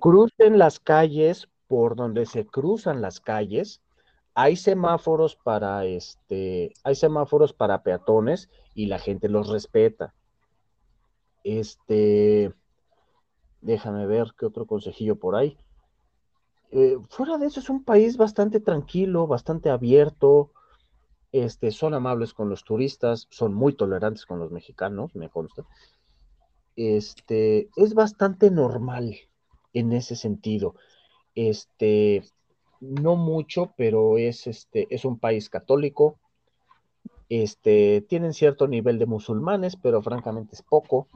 Crucen 0.00 0.58
las 0.58 0.78
calles 0.80 1.48
por 1.66 1.96
donde 1.96 2.26
se 2.26 2.46
cruzan 2.46 3.00
las 3.00 3.20
calles 3.20 3.81
hay 4.34 4.56
semáforos 4.56 5.36
para 5.36 5.84
este, 5.84 6.72
hay 6.84 6.94
semáforos 6.94 7.52
para 7.52 7.82
peatones 7.82 8.48
y 8.74 8.86
la 8.86 8.98
gente 8.98 9.28
los 9.28 9.48
respeta. 9.48 10.14
Este, 11.44 12.52
déjame 13.60 14.06
ver 14.06 14.34
qué 14.38 14.46
otro 14.46 14.66
consejillo 14.66 15.16
por 15.16 15.36
ahí. 15.36 15.58
Eh, 16.70 16.96
fuera 17.10 17.36
de 17.36 17.46
eso 17.46 17.60
es 17.60 17.68
un 17.68 17.84
país 17.84 18.16
bastante 18.16 18.60
tranquilo, 18.60 19.26
bastante 19.26 19.68
abierto. 19.68 20.52
Este, 21.30 21.70
son 21.70 21.94
amables 21.94 22.32
con 22.32 22.48
los 22.48 22.64
turistas, 22.64 23.26
son 23.30 23.54
muy 23.54 23.74
tolerantes 23.74 24.26
con 24.26 24.38
los 24.38 24.50
mexicanos, 24.50 25.14
me 25.14 25.28
consta. 25.28 25.64
Este, 26.76 27.68
es 27.76 27.94
bastante 27.94 28.50
normal 28.50 29.16
en 29.74 29.92
ese 29.92 30.16
sentido. 30.16 30.74
Este, 31.34 32.24
no 32.82 33.14
mucho, 33.14 33.72
pero 33.76 34.18
es, 34.18 34.48
este, 34.48 34.88
es 34.90 35.04
un 35.04 35.18
país 35.18 35.48
católico. 35.48 36.18
Este, 37.28 38.04
tienen 38.08 38.34
cierto 38.34 38.66
nivel 38.66 38.98
de 38.98 39.06
musulmanes, 39.06 39.76
pero 39.76 40.02
francamente 40.02 40.56
es 40.56 40.62
poco. 40.62 41.06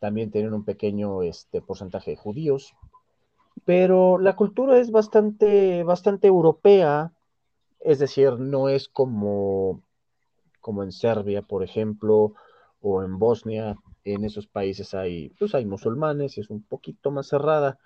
También 0.00 0.30
tienen 0.30 0.54
un 0.54 0.64
pequeño 0.64 1.22
este, 1.22 1.60
porcentaje 1.60 2.12
de 2.12 2.16
judíos. 2.16 2.74
Pero 3.66 4.18
la 4.18 4.36
cultura 4.36 4.78
es 4.78 4.90
bastante, 4.90 5.84
bastante 5.84 6.26
europea, 6.26 7.12
es 7.80 7.98
decir, 7.98 8.38
no 8.38 8.70
es 8.70 8.88
como, 8.88 9.82
como 10.60 10.82
en 10.82 10.92
Serbia, 10.92 11.42
por 11.42 11.62
ejemplo, 11.62 12.32
o 12.80 13.02
en 13.02 13.18
Bosnia. 13.18 13.76
En 14.02 14.24
esos 14.24 14.46
países 14.46 14.94
hay, 14.94 15.28
pues 15.38 15.54
hay 15.54 15.66
musulmanes, 15.66 16.38
es 16.38 16.48
un 16.48 16.62
poquito 16.62 17.10
más 17.10 17.28
cerrada. 17.28 17.78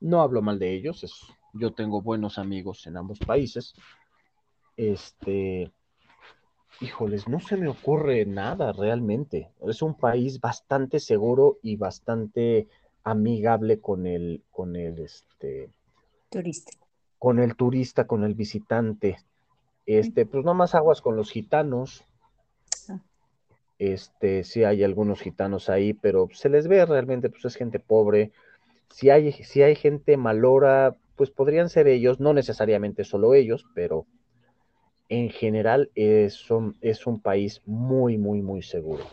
No 0.00 0.22
hablo 0.22 0.42
mal 0.42 0.58
de 0.58 0.74
ellos, 0.74 1.04
es 1.04 1.12
yo 1.54 1.72
tengo 1.72 2.02
buenos 2.02 2.38
amigos 2.38 2.86
en 2.86 2.96
ambos 2.96 3.18
países. 3.20 3.74
Este, 4.76 5.70
híjoles, 6.80 7.28
no 7.28 7.40
se 7.40 7.56
me 7.56 7.68
ocurre 7.68 8.26
nada 8.26 8.72
realmente. 8.72 9.50
Es 9.66 9.80
un 9.80 9.94
país 9.94 10.40
bastante 10.40 10.98
seguro 10.98 11.58
y 11.62 11.76
bastante 11.76 12.68
amigable 13.04 13.80
con 13.80 14.06
el, 14.06 14.42
con 14.50 14.76
el, 14.76 14.98
este, 14.98 15.70
turista. 16.28 16.72
con 17.18 17.38
el 17.38 17.54
turista, 17.54 18.06
con 18.06 18.24
el 18.24 18.34
visitante. 18.34 19.18
Este, 19.86 20.26
pues 20.26 20.44
no 20.44 20.54
más 20.54 20.74
aguas 20.74 21.00
con 21.00 21.16
los 21.16 21.30
gitanos. 21.30 22.04
Ah. 22.88 22.98
Este, 23.78 24.42
sí 24.42 24.64
hay 24.64 24.82
algunos 24.82 25.20
gitanos 25.20 25.68
ahí, 25.68 25.92
pero 25.92 26.28
se 26.32 26.48
les 26.48 26.66
ve 26.66 26.84
realmente, 26.84 27.30
pues 27.30 27.44
es 27.44 27.54
gente 27.54 27.78
pobre. 27.78 28.32
Si 28.90 29.10
hay, 29.10 29.32
si 29.32 29.62
hay 29.62 29.76
gente 29.76 30.16
malora, 30.16 30.96
pues 31.16 31.30
podrían 31.30 31.68
ser 31.68 31.88
ellos, 31.88 32.20
no 32.20 32.32
necesariamente 32.32 33.04
solo 33.04 33.34
ellos, 33.34 33.66
pero 33.74 34.06
en 35.08 35.30
general 35.30 35.90
es, 35.94 36.46
es 36.80 37.06
un 37.06 37.20
país 37.20 37.62
muy, 37.66 38.18
muy, 38.18 38.42
muy 38.42 38.62
seguro. 38.62 39.04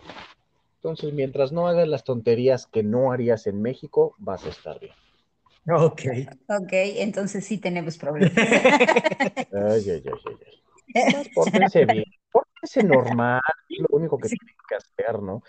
Entonces, 0.76 1.14
mientras 1.14 1.52
no 1.52 1.68
hagas 1.68 1.88
las 1.88 2.04
tonterías 2.04 2.66
que 2.66 2.82
no 2.82 3.12
harías 3.12 3.46
en 3.46 3.62
México, 3.62 4.16
vas 4.18 4.46
a 4.46 4.50
estar 4.50 4.80
bien. 4.80 4.94
Ok. 5.70 6.02
Ok, 6.48 6.72
entonces 6.72 7.46
sí 7.46 7.60
tenemos 7.60 7.98
problemas. 7.98 8.34
ay, 8.36 9.90
ay, 9.90 10.04
ay, 10.04 10.38
ay. 10.46 10.62
Pórtense 11.36 11.86
bien, 11.86 12.04
pórtense 12.32 12.84
normal, 12.84 13.42
es 13.70 13.80
lo 13.80 13.88
único 13.92 14.18
que 14.18 14.28
tienen 14.28 14.56
que 14.68 14.76
hacer, 14.76 15.22
¿no? 15.22 15.42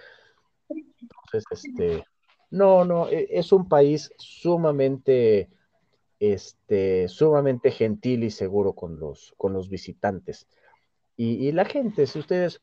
Entonces, 0.68 1.44
este, 1.50 2.04
no, 2.50 2.84
no, 2.84 3.08
e, 3.08 3.26
es 3.30 3.50
un 3.52 3.68
país 3.68 4.12
sumamente, 4.18 5.48
este, 6.22 7.08
sumamente 7.08 7.72
gentil 7.72 8.22
y 8.22 8.30
seguro 8.30 8.74
con 8.74 9.00
los, 9.00 9.34
con 9.36 9.52
los 9.52 9.68
visitantes. 9.68 10.46
Y, 11.16 11.48
y 11.48 11.50
la 11.50 11.64
gente, 11.64 12.06
si 12.06 12.20
ustedes 12.20 12.62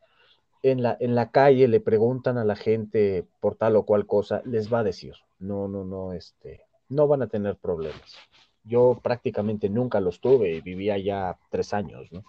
en 0.63 0.81
la, 0.81 0.95
en 1.01 1.13
la 1.13 1.29
calle 1.31 1.67
le 1.67 1.81
preguntan 1.81 2.37
a 2.37 2.45
la 2.45 2.55
gente 2.55 3.25
por 3.41 3.57
tal 3.57 3.75
o 3.75 3.83
cual 3.83 4.05
cosa, 4.05 4.41
les 4.45 4.73
va 4.73 4.79
a 4.79 4.83
decir, 4.85 5.13
no, 5.39 5.67
no, 5.67 5.83
no, 5.83 6.13
este, 6.13 6.61
no 6.87 7.05
van 7.09 7.21
a 7.21 7.27
tener 7.27 7.57
problemas. 7.57 8.15
Yo 8.63 8.97
prácticamente 9.03 9.67
nunca 9.67 9.99
los 9.99 10.21
tuve 10.21 10.53
y 10.53 10.61
vivía 10.61 10.97
ya 10.97 11.37
tres 11.49 11.73
años, 11.73 12.09
¿no? 12.13 12.23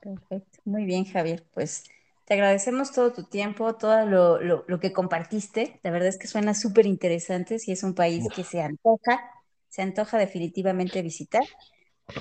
Perfecto, 0.00 0.60
muy 0.64 0.84
bien, 0.84 1.04
Javier. 1.04 1.44
Pues 1.52 1.84
te 2.26 2.34
agradecemos 2.34 2.92
todo 2.92 3.12
tu 3.12 3.24
tiempo, 3.24 3.74
todo 3.74 4.06
lo, 4.06 4.80
que 4.80 4.92
compartiste. 4.92 5.80
La 5.82 5.90
verdad 5.90 6.08
es 6.08 6.18
que 6.18 6.28
suena 6.28 6.54
súper 6.54 6.86
interesante. 6.86 7.58
Si 7.58 7.72
es 7.72 7.82
un 7.82 7.94
país 7.94 8.24
que 8.34 8.44
se 8.44 8.62
antoja, 8.62 9.41
se 9.72 9.80
antoja 9.80 10.18
definitivamente 10.18 11.00
visitar 11.00 11.44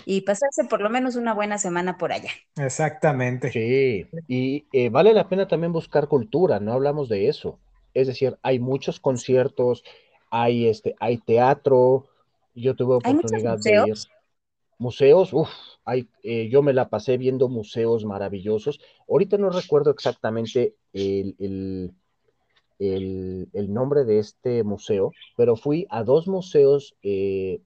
y 0.05 0.21
pasarse 0.21 0.63
por 0.69 0.79
lo 0.79 0.89
menos 0.89 1.17
una 1.17 1.33
buena 1.33 1.57
semana 1.57 1.97
por 1.97 2.13
allá. 2.13 2.29
Exactamente. 2.55 3.51
Sí, 3.51 4.07
y 4.29 4.65
eh, 4.71 4.87
vale 4.87 5.13
la 5.13 5.27
pena 5.27 5.49
también 5.49 5.73
buscar 5.73 6.07
cultura, 6.07 6.61
no 6.61 6.71
hablamos 6.71 7.09
de 7.09 7.27
eso. 7.27 7.59
Es 7.93 8.07
decir, 8.07 8.37
hay 8.41 8.59
muchos 8.59 9.01
conciertos, 9.01 9.83
hay, 10.29 10.69
este, 10.69 10.95
hay 11.01 11.17
teatro, 11.17 12.07
yo 12.55 12.73
tuve 12.73 12.95
oportunidad 12.95 13.57
de 13.57 13.83
ir. 13.85 13.95
Museos, 14.77 15.33
uff, 15.33 15.49
hay, 15.83 16.07
eh, 16.23 16.47
yo 16.49 16.63
me 16.63 16.71
la 16.71 16.87
pasé 16.87 17.17
viendo 17.17 17.49
museos 17.49 18.05
maravillosos. 18.05 18.79
Ahorita 19.09 19.37
no 19.37 19.49
recuerdo 19.49 19.91
exactamente 19.91 20.75
el, 20.93 21.35
el, 21.37 21.91
nombre 23.69 24.03
de 24.05 24.19
este 24.19 24.63
museo, 24.63 25.11
pero 25.37 25.55
fui 25.55 25.87
a 25.89 26.03
dos 26.03 26.27
museos 26.27 26.95
eh, 27.03 27.61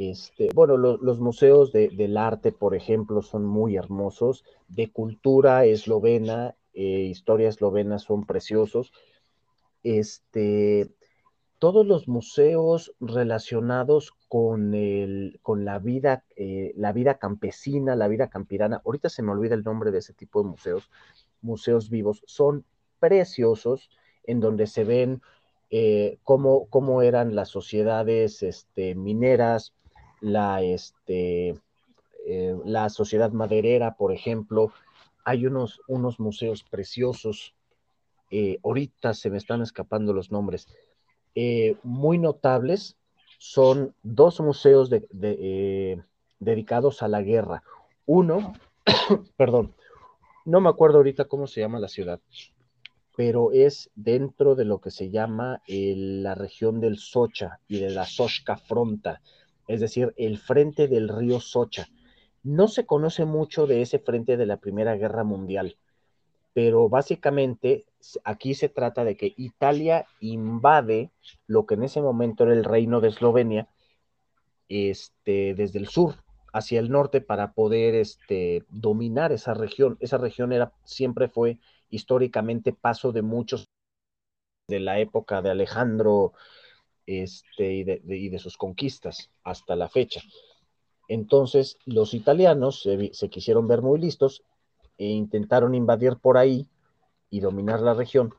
este, 0.00 0.48
bueno, 0.54 0.78
los 0.78 1.20
museos 1.20 1.72
del 1.72 2.16
arte, 2.16 2.52
por 2.52 2.74
ejemplo, 2.74 3.20
son 3.20 3.44
muy 3.44 3.76
hermosos, 3.76 4.46
de 4.66 4.90
cultura 4.90 5.66
eslovena, 5.66 6.54
eh, 6.72 7.02
historia 7.02 7.50
eslovena 7.50 7.98
son 7.98 8.24
preciosos. 8.24 8.92
Este, 9.82 10.90
todos 11.58 11.86
los 11.86 12.08
museos 12.08 12.94
relacionados 12.98 14.12
con, 14.28 14.72
el, 14.72 15.38
con 15.42 15.66
la, 15.66 15.78
vida, 15.78 16.24
eh, 16.34 16.72
la 16.76 16.94
vida 16.94 17.18
campesina, 17.18 17.94
la 17.94 18.08
vida 18.08 18.30
campirana, 18.30 18.80
ahorita 18.86 19.10
se 19.10 19.22
me 19.22 19.32
olvida 19.32 19.54
el 19.54 19.64
nombre 19.64 19.90
de 19.90 19.98
ese 19.98 20.14
tipo 20.14 20.42
de 20.42 20.48
museos, 20.48 20.90
museos 21.42 21.90
vivos, 21.90 22.22
son 22.24 22.64
preciosos 23.00 23.90
en 24.30 24.40
donde 24.40 24.66
se 24.66 24.84
ven 24.84 25.22
eh, 25.70 26.18
cómo, 26.24 26.66
cómo, 26.68 27.02
eran 27.02 27.34
las 27.34 27.48
sociedades 27.48 28.42
este, 28.42 28.94
mineras, 28.94 29.72
la, 30.20 30.62
este, 30.62 31.54
eh, 32.26 32.56
la 32.64 32.88
sociedad 32.88 33.32
maderera, 33.32 33.94
por 33.96 34.12
ejemplo. 34.12 34.72
Hay 35.24 35.46
unos, 35.46 35.80
unos 35.86 36.18
museos 36.18 36.64
preciosos. 36.64 37.54
ahorita 38.62 39.14
se 39.14 39.30
me 39.30 39.38
están 39.38 39.60
escapando 39.62 40.12
los 40.12 40.30
nombres 40.30 40.68
eh, 41.34 41.76
muy 41.82 42.18
notables 42.18 42.96
son 43.38 43.94
dos 44.02 44.40
museos 44.40 44.90
eh, 44.92 46.02
dedicados 46.40 47.02
a 47.02 47.08
la 47.08 47.22
guerra. 47.22 47.62
Uno, 48.04 48.52
perdón, 49.36 49.72
no 50.44 50.60
me 50.60 50.68
acuerdo 50.68 50.98
ahorita 50.98 51.26
cómo 51.26 51.46
se 51.46 51.60
llama 51.60 51.78
la 51.78 51.88
ciudad, 51.88 52.20
pero 53.20 53.52
es 53.52 53.90
dentro 53.94 54.54
de 54.54 54.64
lo 54.64 54.80
que 54.80 54.90
se 54.90 55.10
llama 55.10 55.60
la 55.66 56.34
región 56.34 56.80
del 56.80 56.96
Socha 56.96 57.60
y 57.68 57.78
de 57.78 57.90
la 57.90 58.06
Sochka 58.06 58.56
Fronta, 58.56 59.20
es 59.68 59.80
decir, 59.82 60.14
el 60.16 60.38
frente 60.38 60.88
del 60.88 61.10
río 61.10 61.38
Socha. 61.38 61.86
No 62.42 62.66
se 62.66 62.86
conoce 62.86 63.26
mucho 63.26 63.66
de 63.66 63.82
ese 63.82 63.98
frente 63.98 64.38
de 64.38 64.46
la 64.46 64.56
Primera 64.56 64.96
Guerra 64.96 65.22
Mundial, 65.22 65.76
pero 66.54 66.88
básicamente 66.88 67.84
aquí 68.24 68.54
se 68.54 68.70
trata 68.70 69.04
de 69.04 69.18
que 69.18 69.34
Italia 69.36 70.06
invade 70.20 71.10
lo 71.46 71.66
que 71.66 71.74
en 71.74 71.82
ese 71.82 72.00
momento 72.00 72.44
era 72.44 72.54
el 72.54 72.64
reino 72.64 73.02
de 73.02 73.08
Eslovenia, 73.08 73.68
este, 74.70 75.52
desde 75.52 75.78
el 75.78 75.88
sur 75.88 76.14
hacia 76.54 76.80
el 76.80 76.88
norte 76.88 77.20
para 77.20 77.52
poder 77.52 77.96
este, 77.96 78.64
dominar 78.70 79.30
esa 79.30 79.52
región. 79.52 79.98
Esa 80.00 80.16
región 80.16 80.54
era, 80.54 80.72
siempre 80.84 81.28
fue 81.28 81.58
históricamente 81.90 82.72
paso 82.72 83.12
de 83.12 83.22
muchos 83.22 83.68
de 84.68 84.80
la 84.80 84.98
época 85.00 85.42
de 85.42 85.50
Alejandro 85.50 86.32
este, 87.06 87.72
y, 87.74 87.84
de, 88.28 88.38
sus 88.38 88.56
conquistas 88.56 89.30
hasta 89.42 89.76
la 89.76 89.88
fecha. 89.88 90.22
Entonces 91.08 91.76
los 91.84 92.14
italianos 92.14 92.88
se 93.12 93.28
quisieron 93.28 93.66
ver 93.66 93.82
muy 93.82 93.98
listos 93.98 94.44
e 94.96 95.06
intentaron 95.06 95.74
invadir 95.74 96.16
por 96.16 96.38
ahí 96.38 96.68
y 97.30 97.40
dominar 97.40 97.80
la 97.80 97.94
región. 97.94 98.32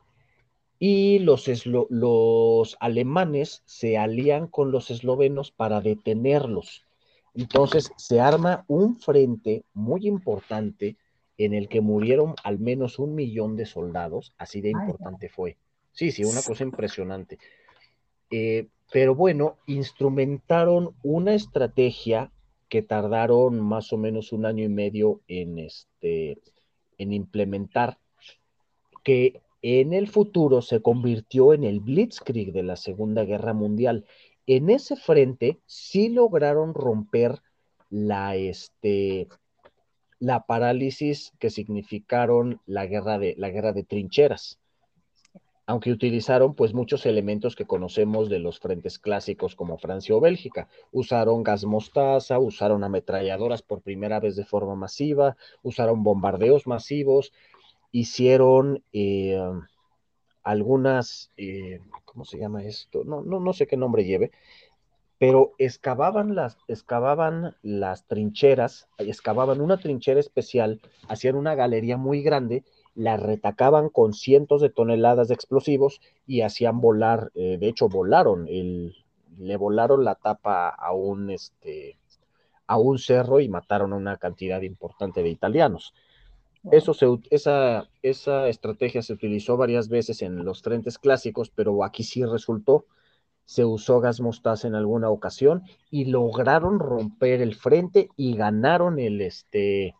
Y 0.78 1.18
los, 1.20 1.46
los 1.90 2.76
alemanes 2.80 3.62
se 3.66 3.98
alían 3.98 4.48
con 4.48 4.72
los 4.72 4.90
eslovenos 4.90 5.52
para 5.52 5.80
detenerlos. 5.80 6.84
Entonces 7.34 7.92
se 7.96 8.20
arma 8.20 8.64
un 8.68 8.96
frente 8.98 9.64
muy 9.74 10.06
importante 10.06 10.96
en 11.44 11.54
el 11.54 11.68
que 11.68 11.80
murieron 11.80 12.34
al 12.44 12.58
menos 12.58 12.98
un 12.98 13.14
millón 13.14 13.56
de 13.56 13.66
soldados, 13.66 14.32
así 14.38 14.60
de 14.60 14.70
importante 14.70 15.28
fue. 15.28 15.56
Sí, 15.92 16.10
sí, 16.10 16.24
una 16.24 16.42
cosa 16.42 16.64
impresionante. 16.64 17.38
Eh, 18.30 18.68
pero 18.90 19.14
bueno, 19.14 19.56
instrumentaron 19.66 20.94
una 21.02 21.34
estrategia 21.34 22.30
que 22.68 22.82
tardaron 22.82 23.60
más 23.60 23.92
o 23.92 23.98
menos 23.98 24.32
un 24.32 24.46
año 24.46 24.64
y 24.64 24.68
medio 24.68 25.20
en, 25.28 25.58
este, 25.58 26.38
en 26.98 27.12
implementar, 27.12 27.98
que 29.02 29.42
en 29.60 29.92
el 29.92 30.08
futuro 30.08 30.62
se 30.62 30.80
convirtió 30.80 31.52
en 31.52 31.64
el 31.64 31.80
Blitzkrieg 31.80 32.52
de 32.52 32.62
la 32.62 32.76
Segunda 32.76 33.24
Guerra 33.24 33.52
Mundial. 33.52 34.06
En 34.46 34.70
ese 34.70 34.96
frente 34.96 35.60
sí 35.66 36.08
lograron 36.08 36.74
romper 36.74 37.40
la, 37.90 38.36
este, 38.36 39.28
la 40.22 40.46
parálisis 40.46 41.32
que 41.40 41.50
significaron 41.50 42.60
la 42.64 42.86
guerra 42.86 43.18
de, 43.18 43.34
la 43.36 43.50
guerra 43.50 43.72
de 43.72 43.82
trincheras 43.82 44.60
aunque 45.66 45.90
utilizaron 45.90 46.54
pues 46.54 46.74
muchos 46.74 47.06
elementos 47.06 47.56
que 47.56 47.66
conocemos 47.66 48.28
de 48.28 48.38
los 48.38 48.60
frentes 48.60 48.98
clásicos 48.98 49.54
como 49.54 49.78
Francia 49.78 50.14
o 50.14 50.20
Bélgica. 50.20 50.68
Usaron 50.90 51.44
gas 51.44 51.64
mostaza, 51.64 52.38
usaron 52.40 52.82
ametralladoras 52.82 53.62
por 53.62 53.80
primera 53.80 54.18
vez 54.18 54.34
de 54.34 54.44
forma 54.44 54.74
masiva, 54.74 55.36
usaron 55.62 56.02
bombardeos 56.02 56.66
masivos, 56.66 57.32
hicieron 57.92 58.82
eh, 58.92 59.40
algunas, 60.42 61.30
eh, 61.36 61.80
¿cómo 62.04 62.24
se 62.24 62.38
llama 62.38 62.64
esto? 62.64 63.04
No, 63.04 63.22
no, 63.22 63.38
no 63.38 63.52
sé 63.52 63.66
qué 63.66 63.76
nombre 63.76 64.04
lleve, 64.04 64.32
pero 65.22 65.52
excavaban 65.58 66.34
las, 66.34 66.58
excavaban 66.66 67.54
las 67.62 68.08
trincheras, 68.08 68.88
excavaban 68.98 69.60
una 69.60 69.78
trinchera 69.78 70.18
especial, 70.18 70.80
hacían 71.06 71.36
una 71.36 71.54
galería 71.54 71.96
muy 71.96 72.22
grande 72.22 72.64
la 72.96 73.16
retacaban 73.16 73.88
con 73.88 74.14
cientos 74.14 74.60
de 74.60 74.70
toneladas 74.70 75.28
de 75.28 75.34
explosivos 75.34 76.00
y 76.26 76.40
hacían 76.40 76.80
volar, 76.80 77.30
eh, 77.36 77.56
de 77.56 77.68
hecho 77.68 77.88
volaron, 77.88 78.48
el, 78.48 78.96
le 79.38 79.56
volaron 79.56 80.04
la 80.04 80.16
tapa 80.16 80.68
a 80.70 80.92
un, 80.92 81.30
este, 81.30 81.98
a 82.66 82.76
un 82.76 82.98
cerro 82.98 83.38
y 83.38 83.48
mataron 83.48 83.92
a 83.92 83.96
una 83.98 84.16
cantidad 84.16 84.60
importante 84.62 85.22
de 85.22 85.28
italianos. 85.28 85.94
Eso 86.72 86.94
se, 86.94 87.06
esa, 87.30 87.88
esa 88.02 88.48
estrategia 88.48 89.02
se 89.02 89.12
utilizó 89.12 89.56
varias 89.56 89.88
veces 89.88 90.20
en 90.20 90.44
los 90.44 90.62
frentes 90.62 90.98
clásicos, 90.98 91.48
pero 91.48 91.84
aquí 91.84 92.02
sí 92.02 92.24
resultó. 92.24 92.86
Se 93.44 93.64
usó 93.64 94.00
gas 94.00 94.20
mostaza 94.20 94.68
en 94.68 94.74
alguna 94.74 95.10
ocasión 95.10 95.62
y 95.90 96.06
lograron 96.06 96.78
romper 96.78 97.42
el 97.42 97.54
frente 97.54 98.08
y 98.16 98.34
ganaron 98.36 98.98
el 98.98 99.20
este 99.20 99.94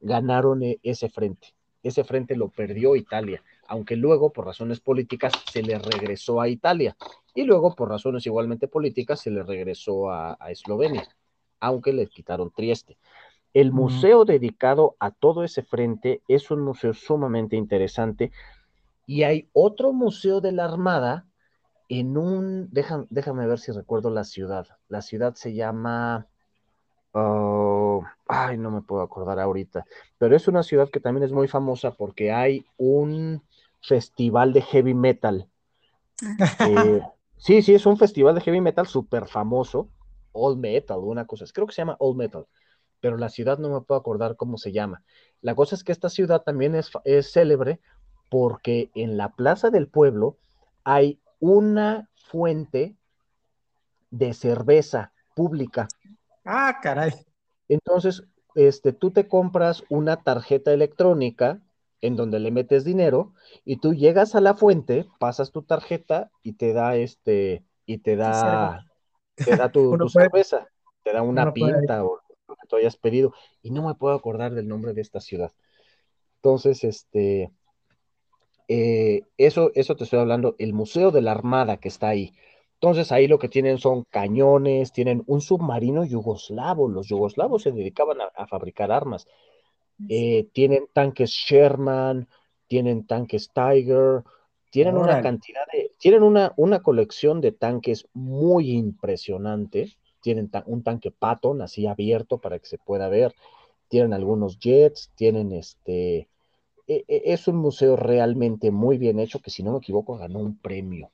ganaron 0.00 0.62
e, 0.62 0.78
ese 0.82 1.08
frente. 1.08 1.54
Ese 1.82 2.04
frente 2.04 2.36
lo 2.36 2.48
perdió 2.48 2.94
Italia, 2.94 3.42
aunque 3.66 3.96
luego 3.96 4.32
por 4.32 4.46
razones 4.46 4.80
políticas 4.80 5.32
se 5.50 5.62
le 5.62 5.78
regresó 5.78 6.40
a 6.40 6.48
Italia 6.48 6.96
y 7.34 7.42
luego 7.44 7.74
por 7.74 7.88
razones 7.88 8.26
igualmente 8.26 8.68
políticas 8.68 9.20
se 9.20 9.30
le 9.30 9.42
regresó 9.42 10.10
a, 10.10 10.36
Eslovenia, 10.48 11.08
aunque 11.60 11.92
le 11.92 12.06
quitaron 12.06 12.50
Trieste. 12.50 12.98
El 13.54 13.72
museo 13.72 14.24
dedicado 14.24 14.96
a 14.98 15.10
todo 15.10 15.44
ese 15.44 15.62
frente 15.62 16.22
es 16.28 16.50
un 16.50 16.60
museo 16.60 16.94
sumamente 16.94 17.56
interesante 17.56 18.30
y 19.06 19.24
hay 19.24 19.48
otro 19.52 19.92
museo 19.92 20.40
de 20.40 20.52
la 20.52 20.64
Armada 20.64 21.26
en 22.00 22.16
un, 22.16 22.70
déjame, 22.72 23.06
déjame 23.10 23.46
ver 23.46 23.58
si 23.58 23.70
recuerdo 23.70 24.08
la 24.08 24.24
ciudad. 24.24 24.66
La 24.88 25.02
ciudad 25.02 25.34
se 25.34 25.52
llama, 25.52 26.26
oh, 27.12 28.02
ay, 28.26 28.56
no 28.56 28.70
me 28.70 28.80
puedo 28.80 29.02
acordar 29.02 29.38
ahorita, 29.38 29.84
pero 30.16 30.34
es 30.34 30.48
una 30.48 30.62
ciudad 30.62 30.88
que 30.88 31.00
también 31.00 31.24
es 31.24 31.32
muy 31.32 31.48
famosa 31.48 31.90
porque 31.90 32.32
hay 32.32 32.64
un 32.78 33.42
festival 33.82 34.54
de 34.54 34.62
heavy 34.62 34.94
metal. 34.94 35.50
Eh, 36.60 37.02
sí, 37.36 37.60
sí, 37.60 37.74
es 37.74 37.84
un 37.84 37.98
festival 37.98 38.34
de 38.36 38.40
heavy 38.40 38.62
metal 38.62 38.86
súper 38.86 39.26
famoso, 39.26 39.90
All 40.32 40.56
Metal, 40.56 40.98
una 40.98 41.26
cosa, 41.26 41.44
creo 41.52 41.66
que 41.66 41.74
se 41.74 41.82
llama 41.82 41.98
All 41.98 42.16
Metal, 42.16 42.46
pero 43.00 43.18
la 43.18 43.28
ciudad 43.28 43.58
no 43.58 43.68
me 43.68 43.82
puedo 43.82 44.00
acordar 44.00 44.36
cómo 44.36 44.56
se 44.56 44.72
llama. 44.72 45.02
La 45.42 45.54
cosa 45.54 45.74
es 45.74 45.84
que 45.84 45.92
esta 45.92 46.08
ciudad 46.08 46.40
también 46.40 46.74
es, 46.74 46.90
es 47.04 47.30
célebre 47.30 47.80
porque 48.30 48.90
en 48.94 49.18
la 49.18 49.32
plaza 49.32 49.68
del 49.68 49.88
pueblo 49.88 50.38
hay 50.84 51.20
una 51.42 52.08
fuente 52.14 52.96
de 54.12 54.32
cerveza 54.32 55.12
pública. 55.34 55.88
Ah, 56.44 56.78
caray. 56.80 57.10
Entonces, 57.68 58.22
este, 58.54 58.92
tú 58.92 59.10
te 59.10 59.26
compras 59.26 59.82
una 59.88 60.22
tarjeta 60.22 60.72
electrónica 60.72 61.60
en 62.00 62.14
donde 62.14 62.38
le 62.38 62.52
metes 62.52 62.84
dinero 62.84 63.34
y 63.64 63.78
tú 63.78 63.92
llegas 63.92 64.36
a 64.36 64.40
la 64.40 64.54
fuente, 64.54 65.08
pasas 65.18 65.50
tu 65.50 65.62
tarjeta 65.62 66.30
y 66.44 66.52
te 66.52 66.72
da 66.72 66.94
este, 66.94 67.64
y 67.86 67.98
te 67.98 68.14
da, 68.14 68.86
te 69.34 69.56
da 69.56 69.72
tu, 69.72 69.98
cerveza, 70.08 70.68
te 71.02 71.12
da 71.12 71.22
una 71.22 71.52
pinta 71.52 72.04
o 72.04 72.20
lo 72.46 72.54
que 72.54 72.68
tú 72.68 72.76
hayas 72.76 72.96
pedido. 72.96 73.34
Y 73.62 73.72
no 73.72 73.88
me 73.88 73.96
puedo 73.96 74.14
acordar 74.14 74.54
del 74.54 74.68
nombre 74.68 74.92
de 74.92 75.00
esta 75.00 75.20
ciudad. 75.20 75.50
Entonces, 76.36 76.84
este, 76.84 77.50
eh, 78.74 79.24
eso, 79.36 79.70
eso 79.74 79.96
te 79.96 80.04
estoy 80.04 80.20
hablando, 80.20 80.56
el 80.58 80.72
Museo 80.72 81.10
de 81.10 81.20
la 81.20 81.32
Armada 81.32 81.76
que 81.76 81.88
está 81.88 82.08
ahí. 82.08 82.32
Entonces 82.80 83.12
ahí 83.12 83.28
lo 83.28 83.38
que 83.38 83.50
tienen 83.50 83.76
son 83.76 84.04
cañones, 84.08 84.92
tienen 84.92 85.22
un 85.26 85.42
submarino 85.42 86.06
yugoslavo, 86.06 86.88
los 86.88 87.06
yugoslavos 87.06 87.64
se 87.64 87.72
dedicaban 87.72 88.16
a, 88.34 88.46
fabricar 88.46 88.90
armas. 88.90 89.28
Eh, 90.08 90.48
tienen 90.54 90.86
tanques 90.90 91.30
Sherman, 91.32 92.26
tienen 92.66 93.06
tanques 93.06 93.50
Tiger, 93.52 94.24
tienen 94.70 94.96
una 94.96 95.20
cantidad 95.20 95.66
de, 95.70 95.92
tienen 95.98 96.22
una, 96.22 96.54
una 96.56 96.80
colección 96.82 97.42
de 97.42 97.52
tanques 97.52 98.08
muy 98.14 98.70
impresionante. 98.70 99.98
Tienen 100.22 100.50
un 100.64 100.82
tanque 100.82 101.10
Patton 101.10 101.60
así 101.60 101.86
abierto 101.86 102.38
para 102.38 102.58
que 102.58 102.66
se 102.66 102.78
pueda 102.78 103.10
ver. 103.10 103.34
Tienen 103.88 104.14
algunos 104.14 104.58
jets, 104.58 105.12
tienen 105.14 105.52
este, 105.52 106.30
es 107.08 107.48
un 107.48 107.56
museo 107.56 107.96
realmente 107.96 108.70
muy 108.70 108.98
bien 108.98 109.18
hecho 109.18 109.40
que 109.40 109.50
si 109.50 109.62
no 109.62 109.72
me 109.72 109.78
equivoco 109.78 110.16
ganó 110.16 110.38
un 110.38 110.56
premio. 110.56 111.10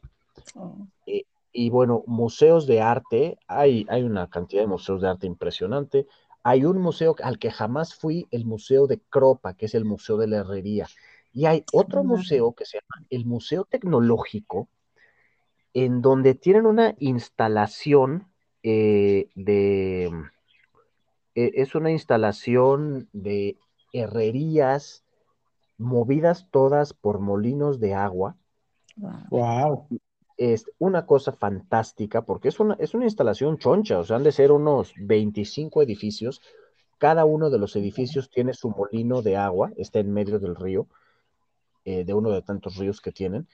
Oh. 0.54 0.76
Eh, 1.06 1.24
y 1.52 1.70
bueno, 1.70 2.04
museos 2.06 2.66
de 2.66 2.80
arte, 2.80 3.38
hay, 3.46 3.86
hay 3.88 4.02
una 4.02 4.28
cantidad 4.28 4.62
de 4.62 4.68
museos 4.68 5.02
de 5.02 5.08
arte 5.08 5.26
impresionante. 5.26 6.06
Hay 6.42 6.64
un 6.64 6.80
museo 6.80 7.16
al 7.22 7.38
que 7.38 7.50
jamás 7.50 7.94
fui, 7.94 8.26
el 8.30 8.44
Museo 8.44 8.86
de 8.86 9.00
Cropa, 9.10 9.54
que 9.54 9.66
es 9.66 9.74
el 9.74 9.84
Museo 9.84 10.16
de 10.16 10.28
la 10.28 10.38
Herrería. 10.38 10.86
Y 11.32 11.46
hay 11.46 11.64
otro 11.72 12.04
museo 12.04 12.52
que 12.52 12.64
se 12.64 12.78
llama 12.78 13.06
el 13.10 13.26
Museo 13.26 13.64
Tecnológico, 13.64 14.68
en 15.74 16.00
donde 16.00 16.34
tienen 16.34 16.66
una 16.66 16.94
instalación 16.98 18.28
eh, 18.62 19.28
de... 19.34 20.10
Eh, 21.34 21.50
es 21.54 21.74
una 21.74 21.90
instalación 21.90 23.08
de 23.12 23.56
herrerías 23.92 25.04
movidas 25.78 26.48
todas 26.50 26.92
por 26.92 27.20
molinos 27.20 27.80
de 27.80 27.94
agua. 27.94 28.36
Wow. 29.30 29.86
Es 30.36 30.66
una 30.78 31.06
cosa 31.06 31.32
fantástica 31.32 32.22
porque 32.22 32.48
es 32.48 32.60
una, 32.60 32.74
es 32.78 32.94
una 32.94 33.04
instalación 33.04 33.58
choncha, 33.58 33.98
o 33.98 34.04
sea, 34.04 34.16
han 34.16 34.24
de 34.24 34.32
ser 34.32 34.52
unos 34.52 34.92
25 34.96 35.82
edificios. 35.82 36.42
Cada 36.98 37.24
uno 37.24 37.48
de 37.50 37.58
los 37.58 37.74
edificios 37.76 38.28
tiene 38.28 38.54
su 38.54 38.70
molino 38.70 39.22
de 39.22 39.36
agua, 39.36 39.72
está 39.76 40.00
en 40.00 40.12
medio 40.12 40.38
del 40.38 40.56
río, 40.56 40.86
eh, 41.84 42.04
de 42.04 42.14
uno 42.14 42.30
de 42.30 42.42
tantos 42.42 42.76
ríos 42.76 43.00
que 43.00 43.12
tienen, 43.12 43.48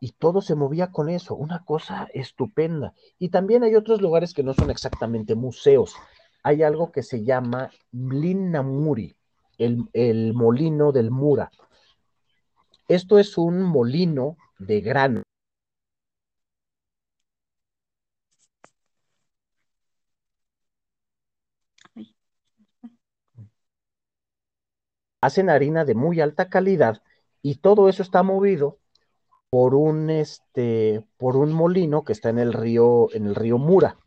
y 0.00 0.12
todo 0.12 0.40
se 0.40 0.54
movía 0.54 0.90
con 0.90 1.08
eso, 1.08 1.34
una 1.34 1.64
cosa 1.64 2.08
estupenda. 2.14 2.94
Y 3.18 3.28
también 3.28 3.62
hay 3.64 3.74
otros 3.74 4.00
lugares 4.00 4.32
que 4.32 4.42
no 4.42 4.54
son 4.54 4.70
exactamente 4.70 5.34
museos. 5.34 5.94
Hay 6.42 6.62
algo 6.62 6.90
que 6.90 7.02
se 7.02 7.22
llama 7.22 7.70
Mlin 7.92 8.50
Namuri, 8.50 9.14
el, 9.58 9.84
el 9.92 10.32
molino 10.32 10.90
del 10.90 11.10
Mura. 11.10 11.50
Esto 12.90 13.20
es 13.20 13.38
un 13.38 13.62
molino 13.62 14.36
de 14.58 14.80
grano. 14.80 15.22
Hacen 25.20 25.50
harina 25.50 25.84
de 25.84 25.94
muy 25.94 26.20
alta 26.20 26.48
calidad 26.48 27.02
y 27.42 27.56
todo 27.56 27.88
eso 27.88 28.02
está 28.02 28.22
movido 28.22 28.78
por 29.50 29.74
un 29.74 30.10
este 30.10 31.04
por 31.18 31.36
un 31.36 31.52
molino 31.52 32.04
que 32.04 32.12
está 32.12 32.30
en 32.30 32.38
el 32.38 32.52
río 32.52 33.08
en 33.14 33.26
el 33.26 33.34
río 33.34 33.58
Mura. 33.58 33.98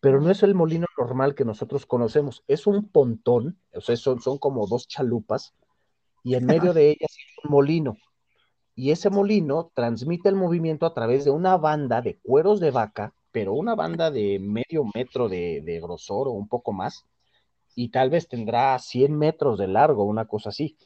Pero 0.00 0.20
no 0.20 0.30
es 0.30 0.42
el 0.42 0.54
molino 0.54 0.86
normal 0.98 1.34
que 1.34 1.44
nosotros 1.44 1.86
conocemos, 1.86 2.44
es 2.48 2.66
un 2.66 2.88
pontón, 2.88 3.58
o 3.74 3.80
sea, 3.80 3.96
son, 3.96 4.20
son 4.20 4.38
como 4.38 4.66
dos 4.66 4.88
chalupas 4.88 5.54
y 6.24 6.34
en 6.34 6.46
medio 6.46 6.72
de 6.74 6.90
ellas 6.90 7.07
un 7.44 7.50
molino. 7.50 7.96
Y 8.74 8.92
ese 8.92 9.10
molino 9.10 9.72
transmite 9.74 10.28
el 10.28 10.36
movimiento 10.36 10.86
a 10.86 10.94
través 10.94 11.24
de 11.24 11.30
una 11.30 11.56
banda 11.56 12.00
de 12.00 12.18
cueros 12.22 12.60
de 12.60 12.70
vaca, 12.70 13.12
pero 13.32 13.54
una 13.54 13.74
banda 13.74 14.10
de 14.10 14.38
medio 14.38 14.84
metro 14.94 15.28
de, 15.28 15.80
grosor 15.82 16.28
o 16.28 16.32
un 16.32 16.48
poco 16.48 16.72
más, 16.72 17.04
y 17.74 17.88
tal 17.88 18.10
vez 18.10 18.28
tendrá 18.28 18.78
100 18.78 19.16
metros 19.16 19.58
de 19.58 19.66
largo, 19.66 20.04
una 20.04 20.26
cosa 20.26 20.50
así. 20.50 20.76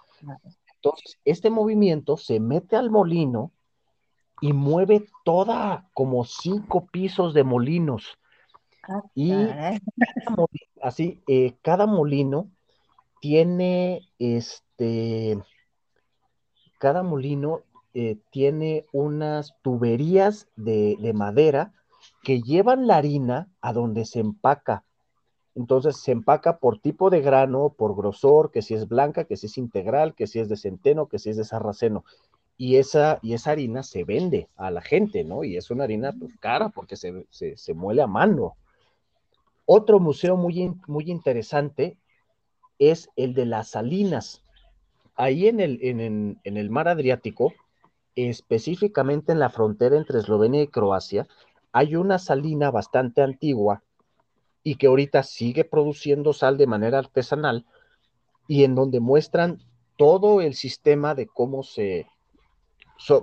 Entonces, 0.76 1.18
este 1.24 1.50
movimiento 1.50 2.16
se 2.16 2.40
mete 2.40 2.76
al 2.76 2.90
molino 2.90 3.52
y 4.40 4.52
mueve 4.52 5.06
toda 5.24 5.88
como 5.94 6.24
cinco 6.24 6.86
pisos 6.86 7.34
de 7.34 7.44
molinos. 7.44 8.18
Ah, 8.88 9.02
y 9.14 9.32
así, 10.82 11.22
eh, 11.28 11.56
cada 11.62 11.86
molino 11.86 12.50
tiene 13.20 14.08
este, 14.18 15.38
cada 16.82 17.04
molino 17.04 17.60
eh, 17.94 18.18
tiene 18.30 18.86
unas 18.92 19.54
tuberías 19.62 20.48
de, 20.56 21.12
madera 21.14 21.72
que 22.24 22.42
llevan 22.42 22.88
la 22.88 22.96
harina 22.96 23.48
a 23.60 23.72
donde 23.72 24.04
se 24.04 24.18
empaca. 24.18 24.84
Entonces 25.54 25.98
se 25.98 26.10
empaca 26.10 26.58
por 26.58 26.80
tipo 26.80 27.08
de 27.08 27.20
grano, 27.20 27.72
por 27.78 27.94
grosor, 27.94 28.50
que 28.50 28.62
si 28.62 28.74
es 28.74 28.88
blanca, 28.88 29.26
que 29.26 29.36
si 29.36 29.46
es 29.46 29.58
integral, 29.58 30.16
que 30.16 30.26
si 30.26 30.40
es 30.40 30.48
de 30.48 30.56
centeno, 30.56 31.06
que 31.06 31.20
si 31.20 31.30
es 31.30 31.36
de 31.36 31.44
sarraceno. 31.44 32.04
Y 32.56 32.74
esa, 32.78 33.20
y 33.22 33.34
esa 33.34 33.52
harina 33.52 33.84
se 33.84 34.02
vende 34.02 34.48
a 34.56 34.72
la 34.72 34.80
gente, 34.80 35.22
¿no? 35.22 35.44
Y 35.44 35.56
es 35.56 35.70
una 35.70 35.84
harina 35.84 36.12
pues, 36.18 36.32
cara 36.40 36.70
porque 36.70 36.96
se, 36.96 37.26
se, 37.30 37.74
muele 37.74 38.02
a 38.02 38.08
mano. 38.08 38.56
Otro 39.66 40.00
museo 40.00 40.36
muy, 40.36 40.74
muy 40.88 41.04
interesante 41.12 41.96
es 42.80 43.08
el 43.14 43.34
de 43.34 43.46
las 43.46 43.68
salinas. 43.68 44.42
Ahí 45.14 45.48
en 45.48 45.60
el, 45.60 45.78
en, 45.82 46.40
el 46.44 46.70
mar 46.70 46.88
Adriático, 46.88 47.52
específicamente 48.16 49.32
en 49.32 49.38
la 49.38 49.50
frontera 49.50 49.96
entre 49.96 50.18
Eslovenia 50.18 50.62
y 50.62 50.68
Croacia, 50.68 51.26
hay 51.72 51.96
una 51.96 52.18
salina 52.18 52.70
bastante 52.70 53.22
antigua 53.22 53.82
y 54.62 54.76
que 54.76 54.86
ahorita 54.86 55.22
sigue 55.22 55.64
produciendo 55.64 56.32
sal 56.32 56.56
de 56.56 56.66
manera 56.66 56.98
artesanal 56.98 57.66
y 58.46 58.64
en 58.64 58.74
donde 58.74 59.00
muestran 59.00 59.60
todo 59.96 60.40
el 60.40 60.54
sistema 60.54 61.14
de 61.14 61.26
cómo 61.26 61.62
se, 61.62 62.06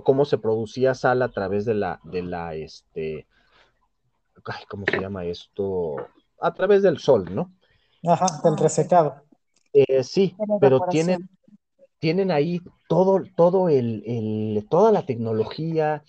cómo 0.04 0.24
se 0.24 0.38
producía 0.38 0.94
sal 0.94 1.22
a 1.22 1.30
través 1.30 1.64
de 1.64 1.74
la, 1.74 2.00
de 2.04 2.22
la, 2.22 2.54
este, 2.54 3.26
¿cómo 4.68 4.84
se 4.90 5.00
llama 5.00 5.24
esto? 5.24 5.96
A 6.40 6.52
través 6.52 6.82
del 6.82 6.98
sol, 6.98 7.34
¿no? 7.34 7.52
Ajá, 8.06 8.40
del 8.42 8.56
resecado. 8.56 9.22
Eh, 9.72 10.02
sí, 10.02 10.36
pero 10.60 10.80
tienen, 10.90 11.28
tienen 12.00 12.30
ahí 12.30 12.60
todo, 12.88 13.22
todo 13.36 13.68
el, 13.68 14.66
toda 14.68 14.90
la 14.90 15.06
tecnología, 15.06 16.02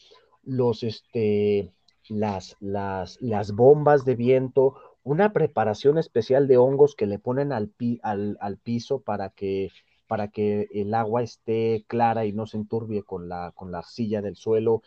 los, 0.43 0.83
este, 0.83 1.71
las, 2.09 2.55
las, 2.59 3.21
las 3.21 3.51
bombas 3.51 4.05
de 4.05 4.15
viento, 4.15 4.75
una 5.03 5.33
preparación 5.33 5.97
especial 5.97 6.47
de 6.47 6.57
hongos 6.57 6.95
que 6.95 7.07
le 7.07 7.19
ponen 7.19 7.51
al, 7.51 7.73
al, 8.01 8.57
piso 8.57 9.01
para 9.01 9.29
que, 9.29 9.69
para 10.07 10.29
que 10.29 10.67
el 10.73 10.93
agua 10.93 11.23
esté 11.23 11.83
clara 11.87 12.25
y 12.25 12.31
no 12.31 12.45
se 12.47 12.57
enturbie 12.57 13.03
con 13.03 13.27
la, 13.27 13.51
con 13.53 13.71
la 13.71 13.79
arcilla 13.79 14.21
del 14.21 14.37
suelo. 14.37 14.81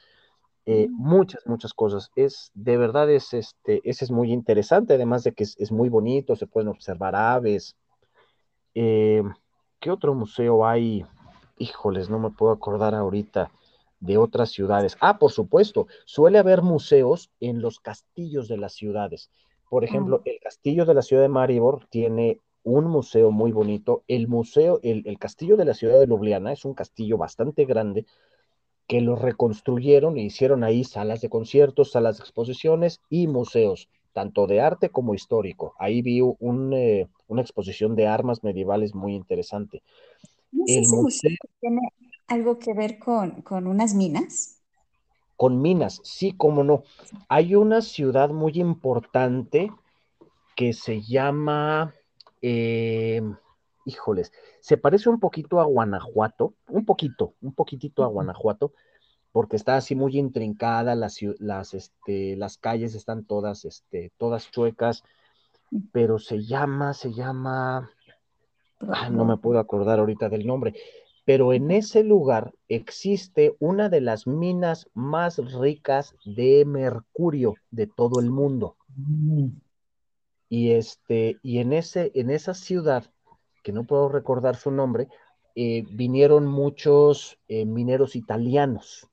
Eh, 0.67 0.89
muchas, 0.91 1.47
muchas 1.47 1.75
cosas. 1.75 2.11
Es, 2.17 2.51
de 2.55 2.79
verdad, 2.79 3.11
es, 3.11 3.35
este, 3.35 3.83
ese 3.85 4.07
es 4.07 4.11
muy 4.11 4.33
interesante, 4.33 4.95
además 4.95 5.23
de 5.23 5.33
que 5.33 5.45
es, 5.45 5.71
muy 5.71 5.91
bonito, 5.91 6.35
se 6.37 6.47
pueden 6.47 6.69
observar 6.69 7.15
aves. 7.15 7.77
Eh, 8.75 9.23
¿Qué 9.85 9.91
otro 9.91 10.15
museo 10.15 10.67
hay? 10.67 11.05
Híjoles, 11.59 12.09
no 12.09 12.19
me 12.19 12.31
puedo 12.31 12.53
acordar 12.53 12.95
ahorita 12.95 13.51
de 14.01 14.17
otras 14.17 14.49
ciudades. 14.51 14.97
Ah, 14.99 15.19
por 15.19 15.31
supuesto, 15.31 15.89
suele 16.07 16.39
haber 16.39 16.63
museos 16.63 17.31
en 17.39 17.61
los 17.61 17.81
castillos 17.81 18.49
de 18.49 18.57
las 18.57 18.73
ciudades. 18.73 19.31
Por 19.69 19.83
mm. 19.83 19.85
ejemplo, 19.85 20.23
el 20.25 20.41
castillo 20.41 20.87
de 20.87 20.95
la 20.95 21.03
ciudad 21.03 21.21
de 21.21 21.29
Maribor 21.29 21.85
tiene 21.91 22.41
un 22.63 22.87
museo 22.87 23.31
muy 23.31 23.53
bonito. 23.53 24.05
El 24.09 24.27
museo, 24.27 24.81
el, 24.83 25.03
el 25.05 25.19
castillo 25.19 25.59
de 25.59 25.67
la 25.67 25.75
ciudad 25.75 26.01
de 26.01 26.07
Ljubljana 26.07 26.53
es 26.53 26.65
un 26.65 26.73
castillo 26.73 27.19
bastante 27.19 27.67
grande 27.67 28.07
que 28.87 29.03
lo 29.03 29.17
reconstruyeron 29.17 30.17
e 30.17 30.23
hicieron 30.23 30.65
ahí 30.65 30.85
salas 30.85 31.21
de 31.21 31.29
conciertos, 31.29 31.91
salas 31.91 32.17
de 32.17 32.23
exposiciones 32.23 33.03
y 33.11 33.27
museos, 33.27 33.91
tanto 34.15 34.47
de 34.47 34.63
arte 34.63 34.89
como 34.89 35.15
histórico. 35.15 35.75
Ahí 35.79 36.01
vi 36.01 36.21
eh, 36.21 37.09
una 37.29 37.43
exposición 37.43 37.97
de 37.97 38.07
armas 38.07 38.43
medievales 38.43 38.95
muy 38.95 39.15
interesante. 39.15 39.83
El 40.67 40.89
museo 40.89 41.37
tiene 41.61 41.81
algo 42.29 42.59
que 42.59 42.73
ver 42.73 42.99
con, 42.99 43.43
con 43.43 43.67
unas 43.67 43.95
minas. 43.95 44.63
Con 45.37 45.61
minas, 45.61 46.01
sí, 46.05 46.33
cómo 46.37 46.63
no. 46.63 46.85
Hay 47.29 47.57
una 47.57 47.83
ciudad 47.83 48.31
muy 48.31 48.53
importante 48.55 49.71
que 50.55 50.73
se 50.73 51.03
llama, 51.03 51.93
eh, 52.41 53.21
híjoles, 53.85 54.33
se 54.61 54.77
parece 54.77 55.11
un 55.11 55.19
poquito 55.19 55.61
a 55.61 55.65
Guanajuato, 55.65 56.55
un 56.69 56.85
poquito, 56.85 57.35
un 57.43 57.53
poquitito 57.53 58.05
a 58.05 58.07
Guanajuato, 58.07 58.73
porque 59.35 59.57
está 59.57 59.77
así 59.77 59.97
muy 59.97 60.17
intrincada, 60.17 60.95
las, 60.95 61.19
las, 61.41 61.75
este, 61.75 62.37
las 62.37 62.57
calles 62.57 62.95
están 62.95 63.25
todas, 63.25 63.65
este, 63.65 64.13
todas 64.17 64.49
chuecas, 64.53 65.03
pero 65.91 66.21
se 66.21 66.45
llama, 66.45 66.95
se 66.95 67.13
llama, 67.13 67.91
no 69.11 69.25
me 69.25 69.37
puedo 69.37 69.59
acordar 69.59 69.99
ahorita 69.99 70.29
del 70.29 70.47
nombre, 70.47 70.75
pero 71.25 71.53
en 71.53 71.73
ese 71.73 72.05
lugar 72.05 72.55
existe 72.69 73.57
una 73.59 73.89
de 73.89 74.03
las 74.03 74.29
minas 74.29 74.89
más 74.95 75.39
ricas 75.53 76.15
de 76.25 76.65
mercurio 76.65 77.57
de 77.73 77.89
todo 77.89 78.21
el 78.21 78.31
mundo. 78.31 78.77
Mm. 78.95 79.49
Y, 80.49 80.71
este, 80.71 81.39
y 81.43 81.59
en, 81.59 81.73
ese, 81.73 82.13
en 82.15 82.31
esa 82.31 82.55
ciudad 82.55 83.11
que 83.65 83.73
no 83.73 83.83
puedo 83.83 84.09
recordar 84.09 84.55
su 84.55 84.71
nombre, 84.71 85.09
eh, 85.57 85.85
vinieron 85.91 86.47
muchos 86.47 87.37
eh, 87.49 87.65
mineros 87.65 88.15
italianos. 88.15 89.11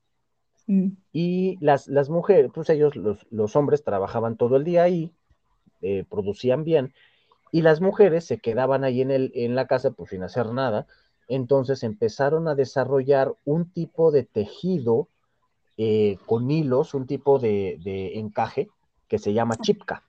Mm. 0.72 0.96
Y 1.12 1.58
las, 1.60 1.88
las, 1.88 2.08
mujeres, 2.08 2.50
pues 2.54 2.70
ellos, 2.70 2.94
los, 2.96 3.56
hombres, 3.56 3.84
trabajaban 3.84 4.36
todo 4.36 4.56
el 4.56 4.64
día 4.64 4.84
ahí, 4.84 5.12
eh, 5.80 6.04
producían 6.08 6.64
bien, 6.64 6.94
y 7.50 7.62
las 7.62 7.80
mujeres 7.80 8.24
se 8.24 8.38
quedaban 8.38 8.84
ahí 8.84 9.02
en, 9.02 9.10
el, 9.10 9.32
en 9.34 9.54
la 9.54 9.66
casa, 9.66 9.90
pues 9.90 10.10
sin 10.10 10.22
hacer 10.22 10.52
nada. 10.52 10.86
Entonces 11.28 11.82
empezaron 11.82 12.48
a 12.48 12.54
desarrollar 12.54 13.34
un 13.44 13.70
tipo 13.70 14.10
de 14.10 14.24
tejido 14.24 15.08
con 16.26 16.48
hilos, 16.48 16.94
un 16.94 17.06
tipo 17.08 17.40
de, 17.40 17.80
de 17.82 18.18
encaje 18.18 18.68
que 19.08 19.18
se 19.18 19.32
llama 19.32 19.56
chipka. 19.56 20.04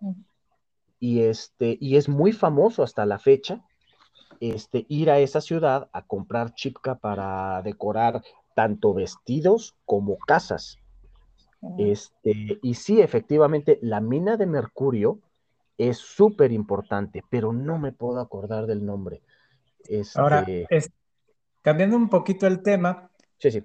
Mm 0.00 0.12
y, 1.04 1.20
este, 1.20 1.76
y 1.82 1.96
es 1.96 2.08
muy 2.08 2.32
famoso 2.32 2.82
hasta 2.82 3.04
la 3.04 3.18
fecha 3.18 3.62
este, 4.40 4.86
ir 4.88 5.10
a 5.10 5.18
esa 5.18 5.42
ciudad 5.42 5.90
a 5.92 6.00
comprar 6.00 6.54
chipka 6.54 6.94
para 6.94 7.60
decorar 7.60 8.22
tanto 8.54 8.94
vestidos 8.94 9.74
como 9.84 10.18
casas. 10.18 10.78
Este, 11.78 12.58
y 12.62 12.74
sí, 12.74 13.00
efectivamente, 13.00 13.78
la 13.80 14.00
mina 14.00 14.36
de 14.36 14.46
mercurio 14.46 15.18
es 15.78 15.96
súper 15.96 16.52
importante, 16.52 17.24
pero 17.30 17.52
no 17.52 17.78
me 17.78 17.92
puedo 17.92 18.20
acordar 18.20 18.66
del 18.66 18.84
nombre. 18.84 19.22
Ahora, 20.14 20.44
este 20.68 20.92
cambiando 21.64 21.96
un 21.96 22.08
poquito 22.08 22.46
el 22.46 22.62
tema. 22.62 23.10
Sí, 23.38 23.50
sí. 23.50 23.64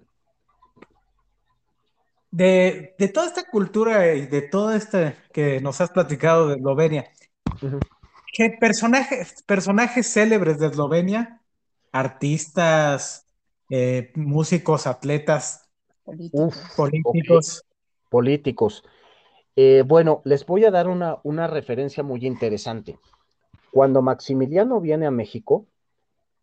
De, 2.32 2.96
toda 3.14 3.28
esta 3.28 3.44
cultura 3.44 4.16
y 4.16 4.26
de 4.28 4.42
todo 4.44 4.72
este 4.74 5.16
que 5.34 5.60
nos 5.60 5.82
has 5.82 5.92
platicado 5.92 6.48
de 6.48 6.56
Eslovenia, 6.56 7.12
¿Qué 8.32 8.56
personajes, 8.60 9.44
personajes 9.44 10.14
célebres 10.14 10.60
de 10.60 10.68
Eslovenia? 10.68 11.42
Artistas, 11.92 13.28
eh, 13.70 14.12
músicos, 14.16 14.88
atletas, 14.88 15.70
políticos. 16.76 17.64
Políticos. 18.10 18.84
Eh, 19.56 19.84
bueno, 19.86 20.22
les 20.26 20.46
voy 20.46 20.66
a 20.66 20.72
dar 20.72 20.88
una, 20.88 21.20
una 21.24 21.48
referencia 21.48 22.02
muy 22.02 22.26
interesante. 22.26 22.98
Cuando 23.72 24.02
Maximiliano 24.02 24.82
viene 24.82 25.06
a 25.06 25.12
México, 25.12 25.68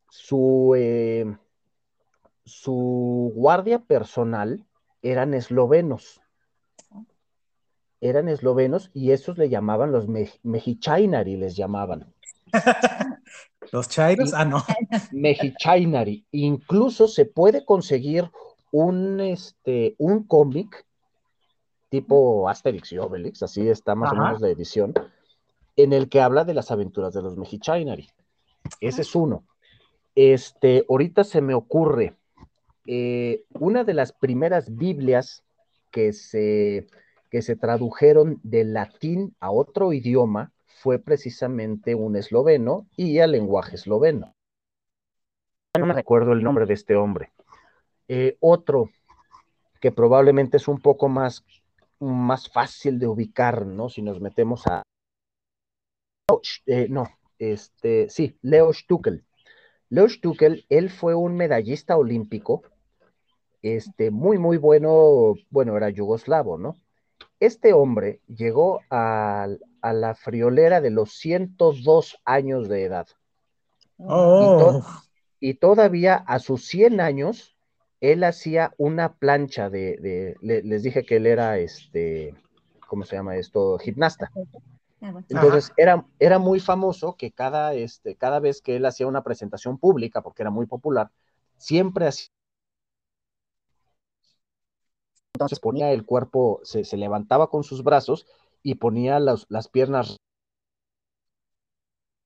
su, 0.08 0.74
eh, 0.76 1.36
su 2.44 3.32
guardia 3.34 3.80
personal 3.80 4.64
eran 5.02 5.34
eslovenos 5.34 6.20
eran 8.00 8.28
eslovenos 8.28 8.90
y 8.94 9.12
esos 9.12 9.38
le 9.38 9.48
llamaban 9.48 9.92
los 9.92 10.06
Mejichainari, 10.42 11.36
les 11.36 11.56
llamaban. 11.56 12.12
¿Los 13.76 13.90
chairos? 13.90 14.32
Ah, 14.32 14.46
no. 14.46 14.64
Mejichainari. 15.12 16.24
Incluso 16.30 17.08
se 17.08 17.26
puede 17.26 17.66
conseguir 17.66 18.30
un, 18.72 19.20
este, 19.20 19.94
un 19.98 20.22
cómic 20.22 20.86
tipo 21.90 22.48
Asterix 22.48 22.90
y 22.92 22.98
Obelix, 22.98 23.42
así 23.42 23.68
está 23.68 23.94
más 23.94 24.12
o 24.12 24.16
menos 24.16 24.40
la 24.40 24.48
edición, 24.48 24.94
en 25.76 25.92
el 25.92 26.08
que 26.08 26.22
habla 26.22 26.46
de 26.46 26.54
las 26.54 26.70
aventuras 26.70 27.12
de 27.12 27.20
los 27.20 27.36
Mejichainari. 27.36 28.08
Ese 28.80 29.02
es 29.02 29.14
uno. 29.14 29.44
Este, 30.14 30.86
ahorita 30.88 31.22
se 31.22 31.42
me 31.42 31.52
ocurre 31.52 32.16
eh, 32.86 33.44
una 33.60 33.84
de 33.84 33.92
las 33.92 34.12
primeras 34.12 34.74
Biblias 34.74 35.44
que 35.90 36.14
se 36.14 36.86
que 37.30 37.42
se 37.42 37.56
tradujeron 37.56 38.40
del 38.42 38.72
latín 38.72 39.36
a 39.38 39.50
otro 39.50 39.92
idioma 39.92 40.54
fue 40.76 40.98
precisamente 40.98 41.94
un 41.94 42.16
esloveno 42.16 42.86
y 42.96 43.18
al 43.20 43.32
lenguaje 43.32 43.76
esloveno. 43.76 44.34
No 45.78 45.86
me 45.86 45.94
recuerdo 45.94 46.32
el 46.32 46.42
nombre 46.42 46.66
de 46.66 46.74
este 46.74 46.96
hombre. 46.96 47.32
Eh, 48.08 48.36
otro 48.40 48.90
que 49.80 49.90
probablemente 49.90 50.58
es 50.58 50.68
un 50.68 50.80
poco 50.80 51.08
más, 51.08 51.44
más 51.98 52.50
fácil 52.50 52.98
de 52.98 53.06
ubicar, 53.06 53.64
¿no? 53.64 53.88
Si 53.88 54.02
nos 54.02 54.20
metemos 54.20 54.66
a... 54.66 54.82
Eh, 56.66 56.88
no, 56.90 57.08
este, 57.38 58.10
sí, 58.10 58.38
Leo 58.42 58.72
Stukel. 58.72 59.24
Leo 59.88 60.08
Stukel, 60.08 60.66
él 60.68 60.90
fue 60.90 61.14
un 61.14 61.36
medallista 61.36 61.96
olímpico, 61.96 62.62
este, 63.62 64.10
muy, 64.10 64.36
muy 64.36 64.58
bueno, 64.58 65.34
bueno, 65.48 65.76
era 65.76 65.88
yugoslavo, 65.88 66.58
¿no? 66.58 66.76
Este 67.38 67.72
hombre 67.72 68.20
llegó 68.28 68.80
a, 68.90 69.48
la 69.82 70.14
friolera 70.14 70.80
de 70.80 70.90
los 70.90 71.12
102 71.12 72.18
años 72.24 72.68
de 72.68 72.84
edad. 72.84 73.06
Oh. 73.98 74.82
Y, 75.38 75.54
todavía 75.54 76.16
a 76.16 76.38
sus 76.38 76.66
100 76.66 77.00
años, 77.00 77.56
él 78.00 78.24
hacía 78.24 78.72
una 78.78 79.14
plancha 79.14 79.70
de, 79.70 80.36
les 80.40 80.82
dije 80.82 81.04
que 81.04 81.16
él 81.16 81.26
era, 81.26 81.58
este, 81.58 82.34
¿cómo 82.88 83.04
se 83.04 83.16
llama 83.16 83.36
esto? 83.36 83.78
Gimnasta. 83.78 84.30
Entonces 85.00 85.72
era, 85.76 86.04
era 86.18 86.38
muy 86.38 86.58
famoso 86.58 87.16
que 87.16 87.30
cada, 87.30 87.74
este, 87.74 88.16
cada 88.16 88.40
vez 88.40 88.60
que 88.62 88.76
él 88.76 88.86
hacía 88.86 89.06
una 89.06 89.22
presentación 89.22 89.78
pública, 89.78 90.22
porque 90.22 90.42
era 90.42 90.50
muy 90.50 90.66
popular, 90.66 91.10
siempre 91.58 92.06
hacía 92.06 92.35
entonces 95.36 95.60
ponía 95.60 95.92
el 95.92 96.04
cuerpo, 96.06 96.60
se, 96.64 96.84
levantaba 96.96 97.50
con 97.50 97.62
sus 97.62 97.84
brazos 97.84 98.26
y 98.62 98.76
ponía 98.76 99.20
las 99.20 99.68
piernas. 99.68 100.16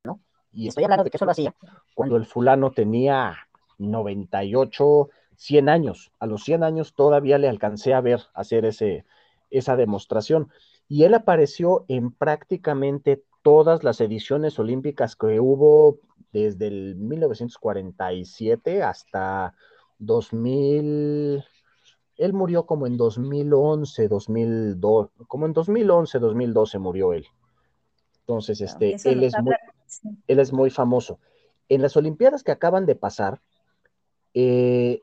¿no? 0.04 0.20
Y 0.52 0.68
estoy 0.68 0.84
hablando 0.84 1.04
de 1.04 1.10
que 1.10 1.16
eso 1.16 1.24
lo 1.24 1.32
hacía 1.32 1.54
cuando 1.94 2.16
el 2.16 2.24
fulano 2.24 2.70
tenía 2.70 3.36
98, 3.78 5.10
100 5.36 5.68
años. 5.68 6.12
A 6.18 6.26
los 6.26 6.44
100 6.44 6.62
años 6.62 6.94
todavía 6.94 7.38
le 7.38 7.48
alcancé 7.48 7.94
a 7.94 8.00
ver 8.00 8.20
hacer 8.34 8.64
ese, 8.64 9.04
esa 9.50 9.76
demostración. 9.76 10.50
Y 10.88 11.04
él 11.04 11.14
apareció 11.14 11.84
en 11.88 12.12
prácticamente 12.12 13.24
todas 13.42 13.84
las 13.84 14.00
ediciones 14.00 14.58
olímpicas 14.58 15.16
que 15.16 15.40
hubo 15.40 15.98
desde 16.32 16.68
el 16.68 16.96
1947 16.96 18.82
hasta 18.82 19.54
2000. 19.98 21.44
Él 22.20 22.34
murió 22.34 22.66
como 22.66 22.86
en 22.86 22.98
2011, 22.98 24.06
2002, 24.06 25.08
como 25.26 25.46
en 25.46 25.54
2011, 25.54 26.18
2012 26.18 26.78
murió 26.78 27.14
él. 27.14 27.26
Entonces, 28.20 28.60
este, 28.60 28.96
él 29.04 29.24
es, 29.24 29.32
muy, 29.42 29.54
él 30.26 30.38
es 30.38 30.52
muy 30.52 30.68
famoso. 30.68 31.18
En 31.70 31.80
las 31.80 31.96
Olimpiadas 31.96 32.44
que 32.44 32.52
acaban 32.52 32.84
de 32.84 32.94
pasar, 32.94 33.40
eh, 34.34 35.02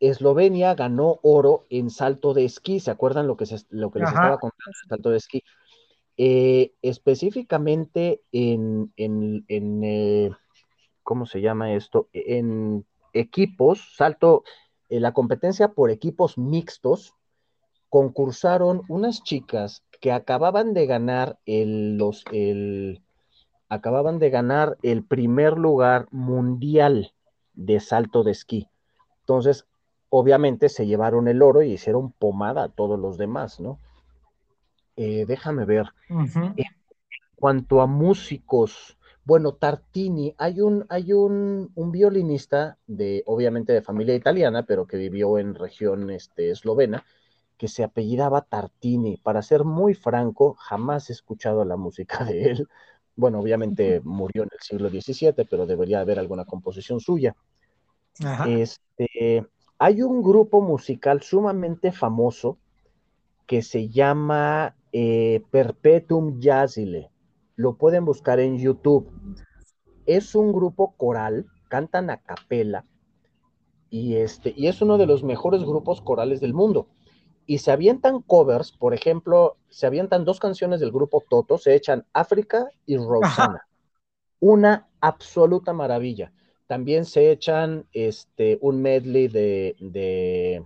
Eslovenia 0.00 0.74
ganó 0.74 1.18
oro 1.22 1.64
en 1.70 1.88
salto 1.88 2.34
de 2.34 2.44
esquí. 2.44 2.78
¿Se 2.78 2.90
acuerdan 2.90 3.26
lo 3.26 3.38
que, 3.38 3.46
lo 3.70 3.90
que 3.90 4.00
les 4.00 4.08
estaba 4.08 4.38
contando? 4.38 4.72
Salto 4.86 5.10
de 5.10 5.16
esquí. 5.16 5.42
Eh, 6.18 6.74
específicamente 6.82 8.20
en, 8.32 8.92
en, 8.96 9.44
eh, 9.48 10.30
¿cómo 11.02 11.24
se 11.24 11.40
llama 11.40 11.72
esto? 11.72 12.10
En 12.12 12.84
equipos, 13.14 13.94
salto, 13.96 14.44
en 14.90 15.02
la 15.02 15.12
competencia 15.12 15.68
por 15.68 15.90
equipos 15.90 16.36
mixtos, 16.36 17.14
concursaron 17.88 18.82
unas 18.88 19.22
chicas 19.22 19.82
que 20.00 20.12
acababan 20.12 20.74
de 20.74 20.86
ganar 20.86 21.38
el, 21.46 21.96
los, 21.96 22.24
el, 22.32 23.02
acababan 23.68 24.18
de 24.18 24.30
ganar 24.30 24.76
el 24.82 25.04
primer 25.04 25.56
lugar 25.56 26.06
mundial 26.10 27.12
de 27.54 27.80
salto 27.80 28.22
de 28.22 28.32
esquí. 28.32 28.68
Entonces, 29.20 29.66
obviamente 30.08 30.68
se 30.68 30.86
llevaron 30.86 31.28
el 31.28 31.40
oro 31.42 31.62
y 31.62 31.72
hicieron 31.72 32.12
pomada 32.12 32.64
a 32.64 32.68
todos 32.68 32.98
los 32.98 33.16
demás, 33.16 33.60
¿no? 33.60 33.78
Eh, 34.96 35.24
déjame 35.26 35.64
ver. 35.64 35.94
En 36.08 36.54
cuanto 37.36 37.80
a 37.80 37.86
músicos, 37.86 38.98
bueno, 39.24 39.52
Tartini, 39.54 40.34
hay 40.38 40.60
un, 40.60 40.86
hay 40.88 41.12
un, 41.12 41.70
un, 41.74 41.92
violinista 41.92 42.78
de, 42.86 43.22
obviamente 43.26 43.72
de 43.72 43.82
familia 43.82 44.14
italiana, 44.14 44.64
pero 44.64 44.86
que 44.86 44.96
vivió 44.96 45.38
en 45.38 45.54
región 45.54 46.10
este, 46.10 46.50
eslovena, 46.50 47.04
que 47.56 47.68
se 47.68 47.84
apellidaba 47.84 48.42
Tartini. 48.42 49.18
Para 49.18 49.42
ser 49.42 49.64
muy 49.64 49.94
franco, 49.94 50.54
jamás 50.54 51.10
he 51.10 51.12
escuchado 51.12 51.64
la 51.64 51.76
música 51.76 52.24
de 52.24 52.50
él. 52.50 52.68
Bueno, 53.16 53.40
obviamente 53.40 54.00
murió 54.02 54.44
en 54.44 54.48
el 54.52 54.60
siglo 54.60 54.88
XVII, 54.88 55.44
pero 55.48 55.66
debería 55.66 56.00
haber 56.00 56.18
alguna 56.18 56.46
composición 56.46 57.00
suya. 57.00 57.36
Este, 58.46 59.46
hay 59.78 60.02
un 60.02 60.22
grupo 60.22 60.62
musical 60.62 61.22
sumamente 61.22 61.92
famoso 61.92 62.58
que 63.46 63.62
se 63.62 63.88
llama 63.88 64.74
eh, 64.92 65.42
Perpetuum 65.50 66.40
Jazzile. 66.40 67.09
Lo 67.60 67.74
pueden 67.74 68.06
buscar 68.06 68.40
en 68.40 68.56
YouTube. 68.58 69.12
Es 70.06 70.34
un 70.34 70.50
grupo 70.50 70.94
coral, 70.96 71.44
cantan 71.68 72.08
a 72.08 72.16
capela 72.16 72.86
y, 73.90 74.14
este, 74.14 74.54
y 74.56 74.68
es 74.68 74.80
uno 74.80 74.96
de 74.96 75.04
los 75.04 75.22
mejores 75.22 75.62
grupos 75.62 76.00
corales 76.00 76.40
del 76.40 76.54
mundo 76.54 76.88
y 77.44 77.58
se 77.58 77.70
avientan 77.70 78.22
covers, 78.22 78.72
por 78.72 78.94
ejemplo, 78.94 79.58
se 79.68 79.86
avientan 79.86 80.24
dos 80.24 80.40
canciones 80.40 80.80
del 80.80 80.90
grupo 80.90 81.22
Toto, 81.28 81.58
se 81.58 81.74
echan 81.74 82.06
África 82.14 82.70
y 82.86 82.96
Rosana. 82.96 83.66
Una 84.40 84.88
absoluta 85.02 85.74
maravilla. 85.74 86.32
También 86.66 87.04
se 87.04 87.30
echan 87.30 87.84
este, 87.92 88.56
un 88.62 88.80
medley 88.80 89.28
de, 89.28 89.76
de 89.80 90.64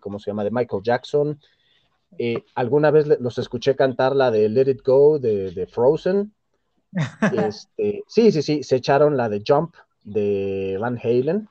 ¿cómo 0.00 0.18
se 0.18 0.32
llama? 0.32 0.42
De 0.42 0.50
Michael 0.50 0.82
Jackson. 0.82 1.38
Eh, 2.18 2.44
alguna 2.54 2.90
vez 2.90 3.06
los 3.20 3.38
escuché 3.38 3.74
cantar 3.74 4.14
la 4.14 4.30
de 4.30 4.48
Let 4.48 4.70
It 4.70 4.82
Go 4.84 5.18
de, 5.18 5.68
Frozen. 5.70 6.34
Este, 7.32 8.04
sí, 8.06 8.30
sí, 8.32 8.42
sí, 8.42 8.62
se 8.62 8.76
echaron 8.76 9.16
la 9.16 9.30
de 9.30 9.42
Jump 9.46 9.74
de 10.04 10.76
Van 10.78 10.98
Halen. 11.02 11.48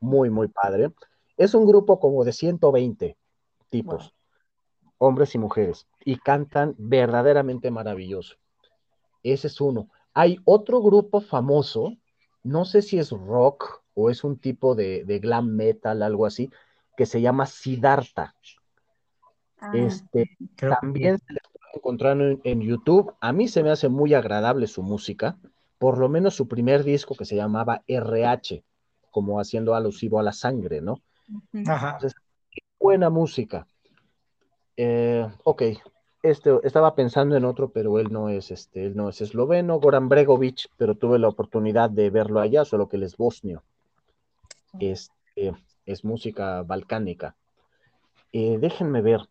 Muy, 0.00 0.30
muy 0.30 0.48
padre. 0.48 0.92
Es 1.36 1.54
un 1.54 1.66
grupo 1.66 1.98
como 1.98 2.24
de 2.24 2.32
120 2.32 3.16
tipos, 3.70 4.14
hombres 4.98 5.34
y 5.34 5.38
mujeres, 5.38 5.88
y 6.04 6.16
cantan 6.16 6.76
verdaderamente 6.78 7.72
maravilloso. 7.72 8.36
Ese 9.24 9.48
es 9.48 9.60
uno. 9.60 9.88
Hay 10.12 10.38
otro 10.44 10.80
grupo 10.80 11.20
famoso, 11.20 11.96
no 12.44 12.64
sé 12.64 12.82
si 12.82 12.98
es 12.98 13.10
rock 13.10 13.82
o 13.94 14.10
es 14.10 14.22
un 14.22 14.38
tipo 14.38 14.76
de, 14.76 15.02
glam 15.20 15.56
metal, 15.56 16.02
algo 16.02 16.26
así, 16.26 16.50
que 16.96 17.06
se 17.06 17.20
llama 17.20 17.46
Siddhartha. 17.46 18.36
Ah, 19.64 19.70
este, 19.74 20.36
también 20.80 21.18
se 21.18 21.32
les 21.32 21.42
puede 21.42 21.76
encontrar 21.76 22.16
en, 22.20 22.60
YouTube. 22.60 23.14
A 23.20 23.32
mí 23.32 23.48
se 23.48 23.62
me 23.62 23.70
hace 23.70 23.88
muy 23.88 24.14
agradable 24.14 24.66
su 24.66 24.82
música, 24.82 25.38
por 25.78 25.98
lo 25.98 26.08
menos 26.08 26.34
su 26.34 26.48
primer 26.48 26.84
disco 26.84 27.14
que 27.14 27.24
se 27.24 27.36
llamaba 27.36 27.82
RH, 27.86 28.62
como 29.10 29.40
haciendo 29.40 29.74
alusivo 29.74 30.18
a 30.18 30.22
la 30.22 30.32
sangre, 30.32 30.80
¿no? 30.80 31.00
Ajá 31.66 31.98
buena 32.84 33.08
música. 33.08 33.66
Eh, 34.76 35.26
ok, 35.42 35.62
este, 36.22 36.50
estaba 36.64 36.94
pensando 36.94 37.34
en 37.34 37.46
otro, 37.46 37.70
pero 37.70 37.98
él 37.98 38.12
no 38.12 38.28
es, 38.28 38.50
este, 38.50 38.84
él 38.84 38.94
no 38.94 39.08
es 39.08 39.22
esloveno, 39.22 39.80
Goran 39.80 40.10
Bregovic, 40.10 40.68
pero 40.76 40.94
tuve 40.94 41.18
la 41.18 41.28
oportunidad 41.28 41.88
de 41.88 42.10
verlo 42.10 42.40
allá, 42.40 42.66
solo 42.66 42.86
que 42.86 42.96
él 42.96 43.04
es 43.04 43.16
bosnio. 43.16 43.62
Este, 44.78 45.54
es 45.86 46.04
música 46.04 46.62
balcánica. 46.62 47.36
Eh, 48.32 48.58
déjenme 48.60 49.00
ver. 49.00 49.22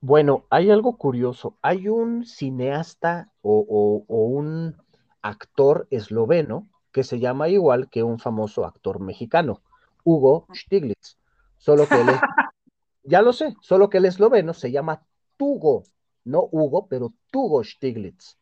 Bueno, 0.00 0.44
hay 0.50 0.70
algo 0.70 0.96
curioso. 0.96 1.58
Hay 1.62 1.88
un 1.88 2.24
cineasta 2.24 3.32
o, 3.42 4.04
o 4.06 4.24
un 4.24 4.76
actor 5.22 5.86
esloveno 5.90 6.68
que 6.92 7.04
se 7.04 7.18
llama 7.18 7.48
igual 7.48 7.88
que 7.90 8.02
un 8.02 8.18
famoso 8.18 8.64
actor 8.64 9.00
mexicano, 9.00 9.62
Hugo 10.04 10.46
Stiglitz. 10.54 11.16
Solo 11.56 11.86
que 11.86 12.00
él 12.00 12.06
ya 13.02 13.22
lo 13.22 13.32
sé, 13.32 13.54
solo 13.60 13.90
que 13.90 13.98
el 13.98 14.06
esloveno 14.06 14.54
se 14.54 14.70
llama 14.70 15.02
Tugo, 15.36 15.84
no 16.24 16.48
Hugo, 16.50 16.86
pero 16.88 17.12
Tugo 17.30 17.64
Stiglitz. 17.64 18.38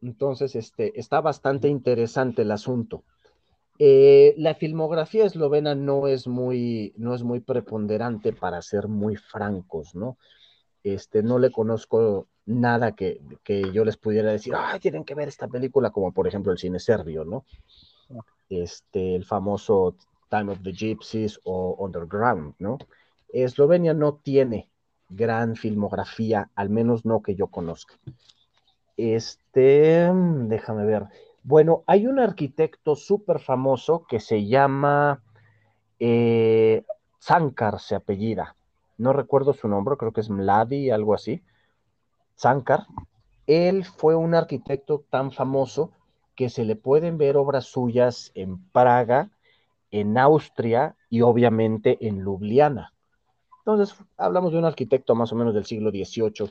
Entonces, 0.00 0.54
este, 0.54 0.98
está 0.98 1.20
bastante 1.20 1.68
interesante 1.68 2.42
el 2.42 2.52
asunto. 2.52 3.04
Eh, 3.80 4.34
la 4.36 4.54
filmografía 4.54 5.24
eslovena 5.24 5.74
no 5.74 6.08
es 6.08 6.26
muy, 6.26 6.92
no 6.96 7.14
es 7.14 7.22
muy 7.22 7.40
preponderante 7.40 8.32
para 8.32 8.60
ser 8.62 8.88
muy 8.88 9.16
francos, 9.16 9.94
¿no? 9.94 10.18
Este, 10.94 11.22
no 11.22 11.38
le 11.38 11.50
conozco 11.50 12.26
nada 12.46 12.92
que, 12.92 13.20
que 13.44 13.72
yo 13.72 13.84
les 13.84 13.96
pudiera 13.96 14.32
decir, 14.32 14.54
ay, 14.56 14.80
tienen 14.80 15.04
que 15.04 15.14
ver 15.14 15.28
esta 15.28 15.48
película, 15.48 15.90
como 15.90 16.12
por 16.12 16.26
ejemplo 16.26 16.52
el 16.52 16.58
cine 16.58 16.78
serbio, 16.78 17.24
¿no? 17.24 17.44
Este, 18.48 19.14
el 19.14 19.24
famoso 19.24 19.96
Time 20.30 20.52
of 20.52 20.62
the 20.62 20.72
Gypsies 20.72 21.40
o 21.44 21.76
Underground, 21.78 22.54
¿no? 22.58 22.78
Eslovenia 23.28 23.92
no 23.92 24.14
tiene 24.14 24.70
gran 25.08 25.56
filmografía, 25.56 26.50
al 26.54 26.70
menos 26.70 27.04
no 27.04 27.22
que 27.22 27.34
yo 27.34 27.48
conozca. 27.48 27.94
Este, 28.96 30.10
déjame 30.12 30.84
ver. 30.84 31.06
Bueno, 31.42 31.84
hay 31.86 32.06
un 32.06 32.18
arquitecto 32.18 32.96
súper 32.96 33.38
famoso 33.38 34.04
que 34.08 34.20
se 34.20 34.46
llama 34.46 35.22
eh, 35.98 36.82
Zankar, 37.22 37.80
se 37.80 37.94
apellida. 37.94 38.56
No 38.98 39.12
recuerdo 39.12 39.52
su 39.54 39.68
nombre, 39.68 39.96
creo 39.96 40.12
que 40.12 40.20
es 40.20 40.28
Mladi, 40.28 40.90
algo 40.90 41.14
así. 41.14 41.42
Zankar. 42.38 42.86
Él 43.46 43.84
fue 43.84 44.14
un 44.14 44.34
arquitecto 44.34 45.04
tan 45.08 45.32
famoso 45.32 45.92
que 46.34 46.50
se 46.50 46.64
le 46.64 46.76
pueden 46.76 47.16
ver 47.16 47.36
obras 47.36 47.64
suyas 47.64 48.30
en 48.34 48.62
Praga, 48.70 49.30
en 49.90 50.18
Austria 50.18 50.96
y 51.08 51.22
obviamente 51.22 51.96
en 52.06 52.22
Ljubljana. 52.22 52.92
Entonces, 53.60 53.96
hablamos 54.16 54.52
de 54.52 54.58
un 54.58 54.64
arquitecto 54.64 55.14
más 55.14 55.32
o 55.32 55.36
menos 55.36 55.54
del 55.54 55.64
siglo 55.64 55.90
XVIII 55.90 56.50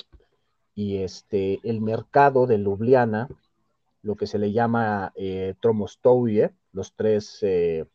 y 0.75 0.97
este, 0.97 1.59
el 1.63 1.81
mercado 1.81 2.47
de 2.47 2.57
Ljubljana, 2.57 3.27
lo 4.03 4.15
que 4.15 4.27
se 4.27 4.37
le 4.37 4.51
llama 4.51 5.11
eh, 5.15 5.55
los 6.71 6.93
tres, 6.95 7.39
eh, 7.41 7.85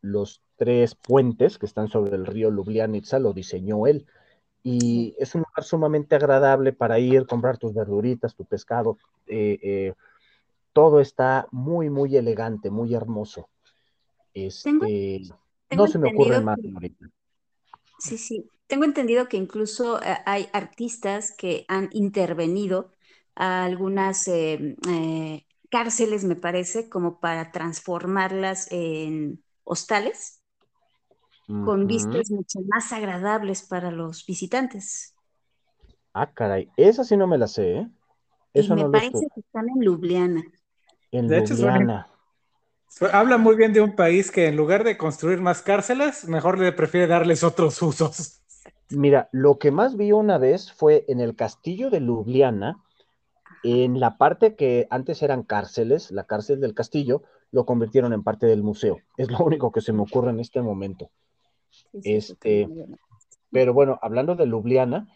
los 0.00 0.42
tres 0.62 0.94
puentes 0.94 1.58
que 1.58 1.66
están 1.66 1.88
sobre 1.88 2.14
el 2.14 2.24
río 2.24 2.48
Ljubljanica, 2.48 3.18
lo 3.18 3.32
diseñó 3.32 3.88
él. 3.88 4.06
Y 4.62 5.12
es 5.18 5.34
un 5.34 5.40
lugar 5.40 5.64
sumamente 5.64 6.14
agradable 6.14 6.72
para 6.72 7.00
ir, 7.00 7.26
comprar 7.26 7.58
tus 7.58 7.74
verduritas, 7.74 8.36
tu 8.36 8.44
pescado. 8.44 8.96
Eh, 9.26 9.58
eh, 9.60 9.94
todo 10.72 11.00
está 11.00 11.48
muy, 11.50 11.90
muy 11.90 12.16
elegante, 12.16 12.70
muy 12.70 12.94
hermoso. 12.94 13.48
Este, 14.34 15.22
no 15.72 15.88
se 15.88 15.98
me 15.98 16.10
ocurre 16.10 16.40
más 16.40 16.58
Sí, 17.98 18.16
sí. 18.16 18.48
Tengo 18.68 18.84
entendido 18.84 19.26
que 19.26 19.38
incluso 19.38 20.00
eh, 20.00 20.16
hay 20.26 20.48
artistas 20.52 21.34
que 21.36 21.64
han 21.66 21.88
intervenido 21.90 22.92
a 23.34 23.64
algunas 23.64 24.28
eh, 24.28 24.76
cárceles, 25.70 26.22
me 26.22 26.36
parece, 26.36 26.88
como 26.88 27.18
para 27.18 27.50
transformarlas 27.50 28.70
en 28.70 29.42
hostales 29.64 30.41
con 31.46 31.86
vistas 31.86 32.30
mucho 32.30 32.60
más 32.66 32.92
agradables 32.92 33.62
para 33.62 33.90
los 33.90 34.24
visitantes. 34.26 35.14
Ah, 36.14 36.32
caray, 36.32 36.70
esa 36.76 37.04
sí 37.04 37.16
no 37.16 37.26
me 37.26 37.38
la 37.38 37.46
sé, 37.46 37.78
¿eh? 37.78 37.88
Eso 38.54 38.74
y 38.74 38.84
me 38.84 38.90
parece 38.90 39.26
que 39.34 39.40
están 39.40 39.68
en 39.68 39.80
Ljubljana. 39.80 40.42
En 41.10 41.28
Ljubljana. 41.28 42.08
Habla 43.12 43.38
muy 43.38 43.56
bien 43.56 43.72
de 43.72 43.80
un 43.80 43.96
país 43.96 44.30
que 44.30 44.46
en 44.46 44.56
lugar 44.56 44.84
de 44.84 44.98
construir 44.98 45.40
más 45.40 45.62
cárceles, 45.62 46.28
mejor 46.28 46.58
le 46.58 46.72
prefiere 46.72 47.06
darles 47.06 47.42
otros 47.42 47.80
usos. 47.80 48.42
Mira, 48.90 49.30
lo 49.32 49.58
que 49.58 49.70
más 49.70 49.96
vi 49.96 50.12
una 50.12 50.36
vez 50.36 50.70
fue 50.70 51.06
en 51.08 51.20
el 51.20 51.34
castillo 51.34 51.88
de 51.88 52.00
Ljubljana, 52.00 52.82
en 53.62 53.98
la 53.98 54.18
parte 54.18 54.54
que 54.54 54.86
antes 54.90 55.22
eran 55.22 55.42
cárceles, 55.44 56.10
la 56.10 56.24
cárcel 56.24 56.60
del 56.60 56.74
castillo, 56.74 57.22
lo 57.50 57.64
convirtieron 57.64 58.12
en 58.12 58.22
parte 58.22 58.46
del 58.46 58.62
museo. 58.62 58.98
Es 59.16 59.30
lo 59.30 59.38
único 59.38 59.72
que 59.72 59.80
se 59.80 59.92
me 59.92 60.02
ocurre 60.02 60.30
en 60.30 60.40
este 60.40 60.60
momento. 60.60 61.10
Este, 61.92 62.68
pero 63.50 63.74
bueno, 63.74 63.98
hablando 64.02 64.34
de 64.34 64.46
Ljubljana, 64.46 65.08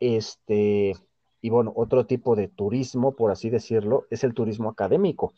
este, 0.00 0.94
y 1.40 1.50
bueno, 1.50 1.72
otro 1.76 2.06
tipo 2.06 2.34
de 2.34 2.48
turismo, 2.48 3.14
por 3.14 3.30
así 3.30 3.50
decirlo, 3.50 4.06
es 4.10 4.24
el 4.24 4.34
turismo 4.34 4.70
académico. 4.70 5.34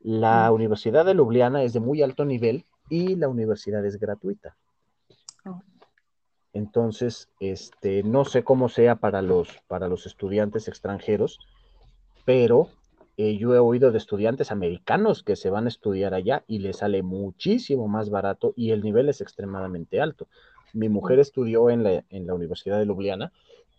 La 0.00 0.50
mm. 0.50 0.54
Universidad 0.54 1.04
de 1.04 1.14
Ljubljana 1.14 1.62
es 1.62 1.72
de 1.72 1.80
muy 1.80 2.02
alto 2.02 2.24
nivel 2.24 2.64
y 2.90 3.16
la 3.16 3.28
universidad 3.28 3.84
es 3.86 3.98
gratuita. 3.98 4.56
Oh. 5.46 5.62
Entonces, 6.52 7.28
este, 7.40 8.02
no 8.02 8.24
sé 8.24 8.44
cómo 8.44 8.68
sea 8.68 8.96
para 8.96 9.22
los, 9.22 9.48
para 9.66 9.88
los 9.88 10.06
estudiantes 10.06 10.68
extranjeros, 10.68 11.38
pero 12.24 12.68
eh, 13.16 13.36
yo 13.38 13.54
he 13.54 13.58
oído 13.58 13.92
de 13.92 13.98
estudiantes 13.98 14.50
americanos 14.50 15.22
que 15.22 15.36
se 15.36 15.50
van 15.50 15.66
a 15.66 15.68
estudiar 15.68 16.14
allá 16.14 16.44
y 16.48 16.58
les 16.58 16.78
sale 16.78 17.02
muchísimo 17.02 17.86
más 17.86 18.10
barato 18.10 18.52
y 18.56 18.72
el 18.72 18.82
nivel 18.82 19.08
es 19.08 19.20
extremadamente 19.20 20.00
alto. 20.00 20.26
Mi 20.72 20.88
mujer 20.88 21.20
estudió 21.20 21.70
en 21.70 21.84
la, 21.84 22.04
en 22.10 22.26
la 22.26 22.34
Universidad 22.34 22.78
de 22.78 22.86
Ljubljana 22.86 23.32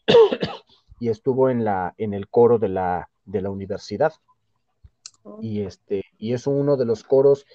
y 1.00 1.10
estuvo 1.10 1.50
en, 1.50 1.66
la, 1.66 1.94
en 1.98 2.14
el 2.14 2.30
coro 2.30 2.60
de 2.60 2.70
la, 2.70 3.10
de 3.26 3.42
la 3.42 3.50
universidad. 3.50 4.14
Oh. 5.24 5.40
Y, 5.42 5.62
este, 5.62 6.04
y 6.18 6.34
es 6.34 6.48
uno 6.48 6.78
de 6.78 6.86
los 6.86 7.04
coros 7.04 7.46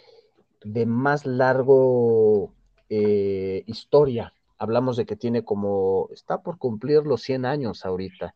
de 0.63 0.85
más 0.85 1.25
largo 1.25 2.53
eh, 2.91 3.63
historia. 3.67 4.35
Hablamos 4.59 4.99
de 4.99 5.07
que 5.07 5.17
tiene 5.17 5.45
como, 5.45 6.11
está 6.13 6.43
por 6.43 6.59
cumplir 6.59 7.07
los 7.07 7.23
100 7.23 7.47
años 7.47 7.87
ahorita. 7.87 8.35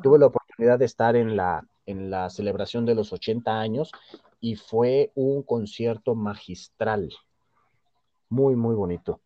Tuve 0.00 0.20
la 0.20 0.26
oportunidad 0.26 0.78
de 0.78 0.84
estar 0.84 1.16
en 1.16 1.34
la, 1.34 1.66
en 1.90 2.10
la 2.10 2.30
celebración 2.30 2.86
de 2.86 2.94
los 2.94 3.12
80 3.12 3.60
años 3.60 3.92
y 4.40 4.56
fue 4.56 5.12
un 5.14 5.42
concierto 5.42 6.14
magistral. 6.14 7.10
Muy, 8.28 8.56
muy 8.56 8.74
bonito. 8.74 9.20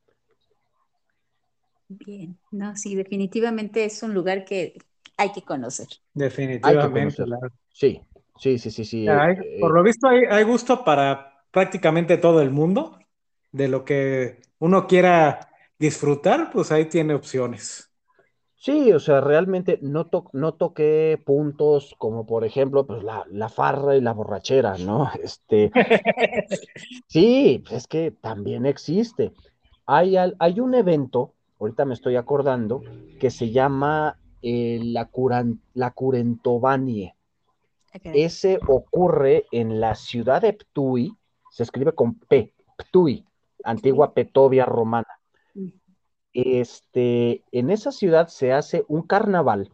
Bien, 1.89 2.39
no, 2.51 2.77
sí, 2.77 2.95
definitivamente 2.95 3.85
es 3.85 4.03
un 4.03 4.15
lugar 4.15 4.45
que 4.45 4.79
hay 5.17 5.33
que 5.33 5.43
conocer. 5.43 5.87
Definitivamente. 6.12 7.25
Sí, 7.73 8.01
sí, 8.39 8.59
sí, 8.59 8.71
sí, 8.71 8.85
sí. 8.85 9.07
Eh, 9.09 9.59
por 9.61 9.73
lo 9.73 9.83
visto 9.83 10.09
hay, 10.09 10.43
gusto 10.45 10.85
para 10.85 11.45
prácticamente 11.51 12.17
todo 12.17 12.41
el 12.41 12.51
mundo. 12.51 12.99
De 13.53 13.69
lo 13.69 13.85
que 13.85 14.41
uno 14.59 14.89
quiera 14.89 15.49
disfrutar, 15.79 16.51
pues 16.51 16.73
ahí 16.73 16.87
tiene 16.87 17.15
opciones. 17.15 17.93
Sí, 18.65 18.93
o 18.93 18.99
sea, 18.99 19.21
realmente 19.21 19.79
no, 19.83 20.09
no 20.33 20.55
toqué 20.55 21.23
puntos 21.23 21.95
como 21.99 22.25
por 22.25 22.47
ejemplo, 22.47 22.87
pues 22.87 23.03
la, 23.03 23.27
la 23.31 23.51
farra 23.51 23.95
y 23.95 24.01
la 24.01 24.15
borrachera, 24.15 24.79
¿no? 24.79 25.11
Este, 25.23 25.71
sí, 27.07 27.62
es 27.71 27.87
que 27.87 28.11
también 28.11 28.65
existe. 28.65 29.35
Hay, 29.85 30.17
hay 30.17 30.61
un 30.61 30.73
evento, 30.73 31.35
ahorita 31.61 31.85
me 31.85 31.93
estoy 31.93 32.17
acordando, 32.17 32.81
que 33.21 33.31
se 33.31 33.51
llama 33.51 34.19
eh, 34.41 34.81
la, 34.83 35.11
la 35.75 35.91
Curentovanie. 35.91 37.15
Ese 38.03 38.59
ocurre 38.67 39.45
en 39.53 39.79
la 39.79 39.95
ciudad 39.95 40.41
de 40.41 40.55
Ptui, 40.55 41.15
se 41.51 41.65
escribe 41.65 41.93
con 41.93 42.15
P, 42.15 42.55
Ptui, 42.79 43.27
antigua 43.62 44.15
Petovia 44.15 44.65
romana. 44.65 45.21
Este, 46.35 47.45
en 47.53 47.70
esa 47.70 47.93
ciudad 47.93 48.28
se 48.28 48.53
hace 48.53 48.85
un 48.89 49.03
carnaval 49.03 49.70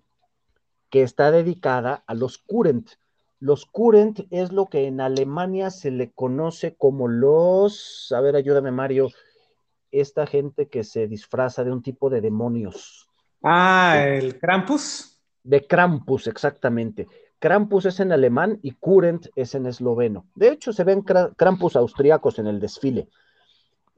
que 0.91 1.03
está 1.03 1.31
dedicada 1.31 2.05
a 2.07 2.15
los 2.15 2.39
Kurent. 2.39 2.91
Los 3.39 3.65
Kurent 3.65 4.21
es 4.31 4.53
lo 4.53 4.67
que 4.67 4.87
en 4.87 5.01
Alemania 5.01 5.71
se 5.71 5.91
le 5.91 6.11
conoce 6.11 6.75
como 6.77 7.09
los, 7.09 8.13
a 8.15 8.21
ver, 8.21 8.37
ayúdame 8.37 8.71
Mario, 8.71 9.09
esta 9.91 10.27
gente 10.27 10.69
que 10.69 10.85
se 10.85 11.09
disfraza 11.09 11.65
de 11.65 11.73
un 11.73 11.83
tipo 11.83 12.11
de 12.11 12.21
demonios. 12.21 13.09
Ah, 13.43 14.05
el 14.07 14.39
Krampus. 14.39 15.19
De 15.43 15.67
Krampus, 15.67 16.27
exactamente. 16.27 17.09
Krampus 17.39 17.87
es 17.87 18.01
en 18.01 18.13
alemán 18.13 18.59
y 18.63 18.73
Kurent 18.73 19.29
es 19.35 19.55
en 19.55 19.65
esloveno. 19.65 20.27
De 20.35 20.49
hecho, 20.49 20.75
se 20.75 20.85
ven 20.85 21.03
Krampus 21.03 21.75
austriacos 21.75 22.39
en 22.39 22.47
el 22.47 22.61
desfile. 22.61 23.09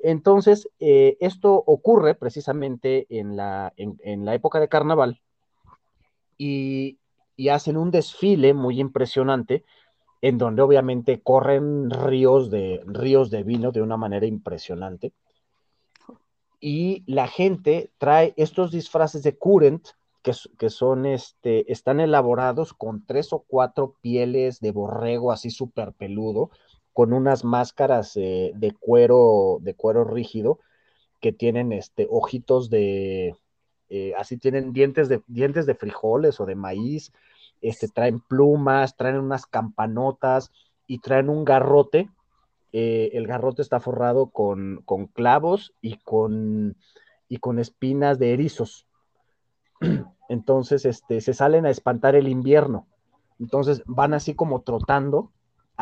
Entonces, 0.02 0.68
eh, 0.80 1.16
esto 1.20 1.54
ocurre 1.54 2.14
precisamente 2.14 3.06
en 3.08 3.36
la, 3.36 3.72
en, 3.76 4.24
la, 4.24 4.34
época 4.34 4.60
de 4.60 4.68
carnaval 4.68 5.20
y, 6.36 6.98
hacen 7.50 7.76
un 7.76 7.90
desfile 7.90 8.54
muy 8.54 8.78
impresionante 8.78 9.64
en 10.20 10.38
donde 10.38 10.62
obviamente 10.62 11.20
corren 11.20 11.90
ríos 11.90 12.50
de, 12.50 12.80
ríos 12.86 13.30
de 13.30 13.42
vino 13.42 13.72
de 13.72 13.82
una 13.82 13.96
manera 13.96 14.26
impresionante 14.26 15.12
y 16.62 17.02
la 17.06 17.26
gente 17.26 17.90
trae 17.98 18.32
estos 18.36 18.70
disfraces 18.70 19.24
de 19.24 19.36
current 19.36 19.88
que, 20.22 20.70
son, 20.70 21.04
este, 21.04 21.70
están 21.72 21.98
elaborados 21.98 22.72
con 22.72 23.04
tres 23.04 23.32
o 23.32 23.40
cuatro 23.40 23.96
pieles 24.00 24.60
de 24.60 24.70
borrego 24.70 25.32
así 25.32 25.50
súper 25.50 25.92
peludo, 25.92 26.50
con 26.92 27.12
unas 27.12 27.44
máscaras 27.44 28.16
eh, 28.16 28.52
de 28.54 28.72
cuero, 28.72 29.58
de 29.60 29.74
cuero 29.74 30.04
rígido, 30.04 30.60
que 31.20 31.32
tienen 31.32 31.72
este, 31.72 32.06
ojitos 32.10 32.70
de, 32.70 33.34
eh, 33.88 34.12
así 34.18 34.36
tienen 34.36 34.72
dientes 34.72 35.08
de, 35.08 35.22
dientes 35.26 35.66
de 35.66 35.74
frijoles 35.74 36.40
o 36.40 36.46
de 36.46 36.54
maíz, 36.54 37.12
este, 37.60 37.88
traen 37.88 38.20
plumas, 38.20 38.96
traen 38.96 39.18
unas 39.18 39.46
campanotas 39.46 40.50
y 40.86 40.98
traen 40.98 41.28
un 41.28 41.44
garrote 41.44 42.10
eh, 42.72 43.10
el 43.12 43.26
garrote 43.26 43.60
está 43.60 43.80
forrado 43.80 44.30
con, 44.30 44.82
clavos 45.12 45.74
y 45.82 45.98
con, 45.98 46.76
y 47.28 47.36
con 47.36 47.58
espinas 47.58 48.18
de 48.18 48.32
erizos. 48.32 48.86
Entonces, 50.28 50.86
este, 50.86 51.20
se 51.20 51.34
salen 51.34 51.66
a 51.66 51.70
espantar 51.70 52.16
el 52.16 52.28
invierno. 52.28 52.86
Entonces 53.38 53.82
van 53.86 54.14
así 54.14 54.34
como 54.34 54.62
trotando. 54.62 55.30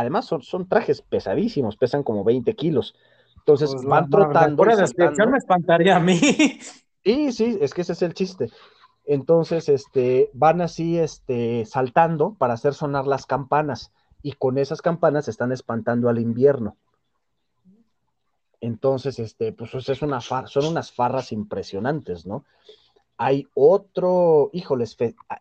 Además, 0.01 0.25
son, 0.25 0.41
son 0.41 0.67
trajes 0.67 1.03
pesadísimos, 1.03 1.77
pesan 1.77 2.03
como 2.03 2.25
20 2.25 2.55
kilos. 2.57 2.95
Entonces 3.37 3.71
pues 3.71 3.85
van 3.85 4.09
trotando. 4.09 4.57
Por 4.57 4.75
descripción 4.75 5.31
me 5.31 5.37
espantaría 5.37 5.97
a 5.97 6.01
mí. 6.01 6.19
Sí, 7.03 7.33
sí, 7.33 7.57
es 7.63 7.73
que 7.73 7.81
ese 7.81 7.95
es 7.95 8.03
el 8.03 8.13
chiste. 8.13 8.51
Entonces, 9.07 9.71
este, 9.71 10.29
van 10.35 10.61
así, 10.61 10.99
este, 10.99 11.65
saltando 11.65 12.35
para 12.35 12.53
hacer 12.53 12.75
sonar 12.75 13.07
las 13.07 13.25
campanas 13.25 13.91
y 14.23 14.33
con 14.33 14.59
esas 14.59 14.83
campanas 14.83 15.27
están 15.27 15.51
espantando 15.51 16.11
al 16.11 16.19
invierno. 16.19 16.77
Entonces, 18.61 19.19
este, 19.19 19.55
pues 19.55 19.75
es 19.75 20.03
una 20.03 20.21
son 20.21 20.67
unas 20.67 20.93
farras 20.93 21.33
impresionantes, 21.33 22.27
¿no? 22.27 22.45
Hay 23.23 23.49
otro, 23.53 24.49
híjoles, 24.55 24.97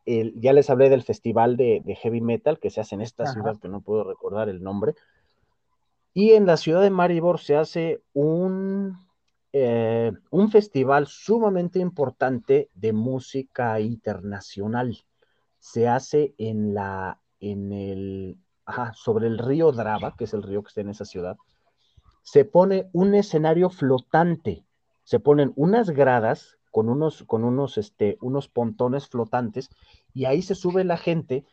ya 0.06 0.52
les 0.52 0.70
hablé 0.70 0.90
del 0.90 1.02
festival 1.02 1.56
de, 1.56 1.82
heavy 2.02 2.20
metal 2.20 2.60
que 2.60 2.72
se 2.72 2.82
hace 2.82 2.96
en 2.96 3.00
esta 3.00 3.26
ciudad, 3.32 3.58
que 3.58 3.70
no 3.70 3.80
puedo 3.80 4.04
recordar 4.04 4.50
el 4.50 4.62
nombre. 4.62 4.96
Y 6.14 6.32
en 6.32 6.46
la 6.46 6.58
ciudad 6.58 6.82
de 6.82 6.90
Maribor 6.90 7.40
se 7.40 7.56
hace 7.56 8.02
un, 8.12 8.98
eh, 9.54 10.12
un 10.30 10.52
festival 10.52 11.08
sumamente 11.08 11.80
importante 11.80 12.70
de 12.74 12.92
música 12.92 13.80
internacional. 13.80 14.98
Se 15.60 15.88
hace 15.88 16.34
en 16.38 16.74
la, 16.74 17.22
en 17.40 17.72
el, 17.72 18.38
ajá, 18.66 18.92
sobre 18.94 19.28
el 19.28 19.38
río 19.38 19.72
Drava, 19.72 20.18
que 20.18 20.26
es 20.26 20.34
el 20.34 20.44
río 20.44 20.64
que 20.64 20.68
está 20.68 20.82
en 20.82 20.90
esa 20.90 21.06
ciudad, 21.06 21.38
se 22.24 22.44
pone 22.44 22.90
un 22.92 23.16
escenario 23.16 23.70
flotante, 23.70 24.66
se 25.06 25.22
ponen 25.22 25.54
unas 25.56 25.92
gradas 25.92 26.59
con 26.72 26.90
unos, 26.90 27.24
con 27.24 27.44
unos, 27.44 27.78
este, 27.78 28.18
unos 28.22 28.48
pontones 28.48 29.08
flotantes 29.08 29.70
y 30.14 30.26
ahí 30.26 30.42
se 30.42 30.56
sube 30.56 30.84
la 30.84 30.98
gente 30.98 31.46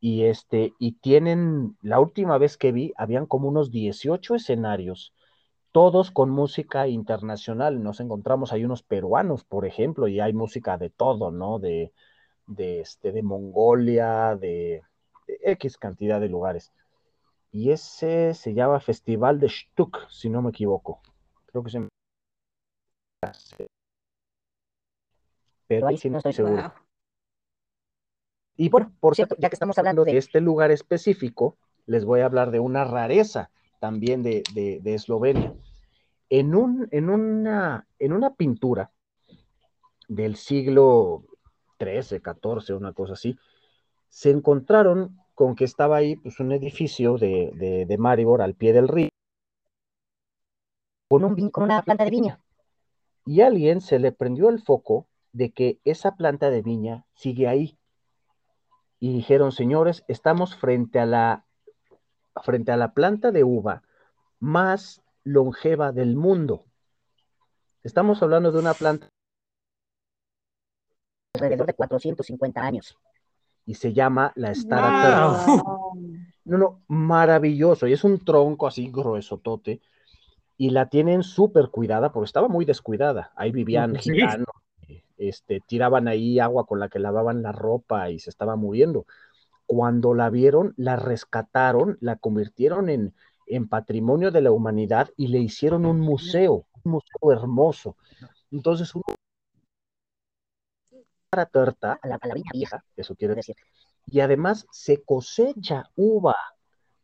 y 0.00 0.24
este, 0.24 0.74
y 0.80 0.92
tienen, 0.92 1.76
la 1.80 2.00
última 2.00 2.36
vez 2.36 2.56
que 2.56 2.72
vi, 2.72 2.92
habían 2.96 3.26
como 3.26 3.48
unos 3.48 3.70
18 3.70 4.34
escenarios, 4.34 5.14
todos 5.70 6.10
con 6.10 6.28
música 6.30 6.88
internacional. 6.88 7.82
Nos 7.82 8.00
encontramos, 8.00 8.52
hay 8.52 8.64
unos 8.64 8.82
peruanos, 8.82 9.44
por 9.44 9.64
ejemplo, 9.64 10.08
y 10.08 10.20
hay 10.20 10.32
música 10.32 10.76
de 10.76 10.90
todo, 10.90 11.30
¿no? 11.30 11.60
De, 11.60 11.92
de, 12.48 12.80
este, 12.80 13.12
de 13.12 13.22
Mongolia, 13.22 14.36
de, 14.36 14.82
X 15.42 15.78
cantidad 15.78 16.20
de 16.20 16.28
lugares. 16.28 16.72
Y 17.52 17.70
ese 17.70 18.34
se 18.34 18.54
llama 18.54 18.80
Festival 18.80 19.38
de 19.40 19.48
Stuck, 19.48 20.08
si 20.08 20.28
no 20.30 20.42
me 20.42 20.50
equivoco. 20.50 21.00
Creo 21.46 21.62
que 21.62 21.70
se 21.70 21.78
Pero 25.76 25.86
ahí 25.88 25.96
sí 25.96 26.10
no 26.10 26.18
estoy 26.18 26.32
seguro. 26.32 26.72
Y 28.56 28.68
por, 28.68 28.92
por 28.98 29.14
cierto, 29.14 29.36
ya 29.38 29.48
que 29.48 29.54
estamos 29.54 29.78
hablando 29.78 30.04
de 30.04 30.16
este 30.18 30.40
lugar 30.40 30.70
específico, 30.70 31.56
les 31.86 32.04
voy 32.04 32.20
a 32.20 32.26
hablar 32.26 32.50
de 32.50 32.60
una 32.60 32.84
rareza 32.84 33.50
también 33.80 34.22
de, 34.22 34.42
Eslovenia. 34.84 35.54
En, 36.28 36.54
un, 36.54 36.88
en, 36.90 37.10
una, 37.10 37.86
en 37.98 38.12
una 38.12 38.34
pintura 38.34 38.90
del 40.08 40.36
siglo 40.36 41.24
XIII, 41.80 42.20
XIV, 42.20 42.76
una 42.76 42.92
cosa 42.92 43.14
así, 43.14 43.36
se 44.08 44.30
encontraron 44.30 45.18
con 45.34 45.56
que 45.56 45.64
estaba 45.64 45.96
ahí 45.96 46.16
pues, 46.16 46.38
un 46.38 46.52
edificio 46.52 47.16
de, 47.16 47.86
de, 47.88 47.98
Maribor 47.98 48.42
al 48.42 48.54
pie 48.54 48.72
del 48.72 48.88
río 48.88 49.08
con, 51.08 51.24
un, 51.24 51.50
con 51.50 51.64
una 51.64 51.82
planta 51.82 52.04
de 52.04 52.10
viña. 52.10 52.40
Y 53.24 53.40
a 53.40 53.46
alguien 53.46 53.80
se 53.80 53.98
le 53.98 54.12
prendió 54.12 54.48
el 54.50 54.60
foco 54.60 55.06
de 55.32 55.52
que 55.52 55.80
esa 55.84 56.16
planta 56.16 56.50
de 56.50 56.62
viña 56.62 57.06
sigue 57.14 57.48
ahí. 57.48 57.78
Y 59.00 59.12
dijeron, 59.12 59.50
señores, 59.52 60.04
estamos 60.06 60.54
frente 60.56 61.00
a 61.00 61.06
la, 61.06 61.44
frente 62.42 62.70
a 62.72 62.76
la 62.76 62.94
planta 62.94 63.32
de 63.32 63.42
uva 63.44 63.82
más 64.38 65.02
longeva 65.24 65.92
del 65.92 66.16
mundo. 66.16 66.64
Estamos 67.82 68.22
hablando 68.22 68.52
de 68.52 68.58
una 68.58 68.74
planta 68.74 69.08
alrededor 71.34 71.66
de 71.66 71.74
450 71.74 72.60
años 72.60 72.96
y 73.64 73.74
se 73.74 73.92
llama 73.92 74.32
la 74.36 74.54
Stara 74.54 75.44
No, 76.44 76.58
no, 76.58 76.82
maravilloso. 76.88 77.86
Y 77.86 77.92
es 77.92 78.04
un 78.04 78.24
tronco 78.24 78.66
así 78.66 78.90
grueso, 78.90 79.38
tote. 79.38 79.80
Y 80.56 80.70
la 80.70 80.88
tienen 80.88 81.22
súper 81.22 81.68
cuidada 81.68 82.12
porque 82.12 82.26
estaba 82.26 82.48
muy 82.48 82.64
descuidada. 82.64 83.32
Ahí 83.36 83.52
vivían 83.52 83.94
gitanos, 83.96 84.46
este, 85.28 85.60
tiraban 85.66 86.08
ahí 86.08 86.38
agua 86.38 86.66
con 86.66 86.80
la 86.80 86.88
que 86.88 86.98
lavaban 86.98 87.42
la 87.42 87.52
ropa 87.52 88.10
y 88.10 88.18
se 88.18 88.30
estaba 88.30 88.56
muriendo. 88.56 89.06
Cuando 89.66 90.14
la 90.14 90.30
vieron, 90.30 90.74
la 90.76 90.96
rescataron, 90.96 91.96
la 92.00 92.16
convirtieron 92.16 92.88
en, 92.88 93.14
en 93.46 93.68
patrimonio 93.68 94.30
de 94.30 94.40
la 94.40 94.50
humanidad 94.50 95.10
y 95.16 95.28
le 95.28 95.38
hicieron 95.38 95.86
un 95.86 96.00
museo, 96.00 96.66
un 96.84 96.92
museo 96.92 97.32
hermoso. 97.32 97.96
Entonces, 98.50 98.94
uno 98.94 99.04
para 101.30 101.46
torta, 101.46 101.98
a 102.02 102.08
la, 102.08 102.16
a 102.16 102.28
vieja, 102.52 102.84
eso 102.96 103.14
quiere 103.14 103.34
decir. 103.34 103.56
Y 104.06 104.20
además 104.20 104.66
se 104.72 105.02
cosecha 105.02 105.90
uva, 105.94 106.36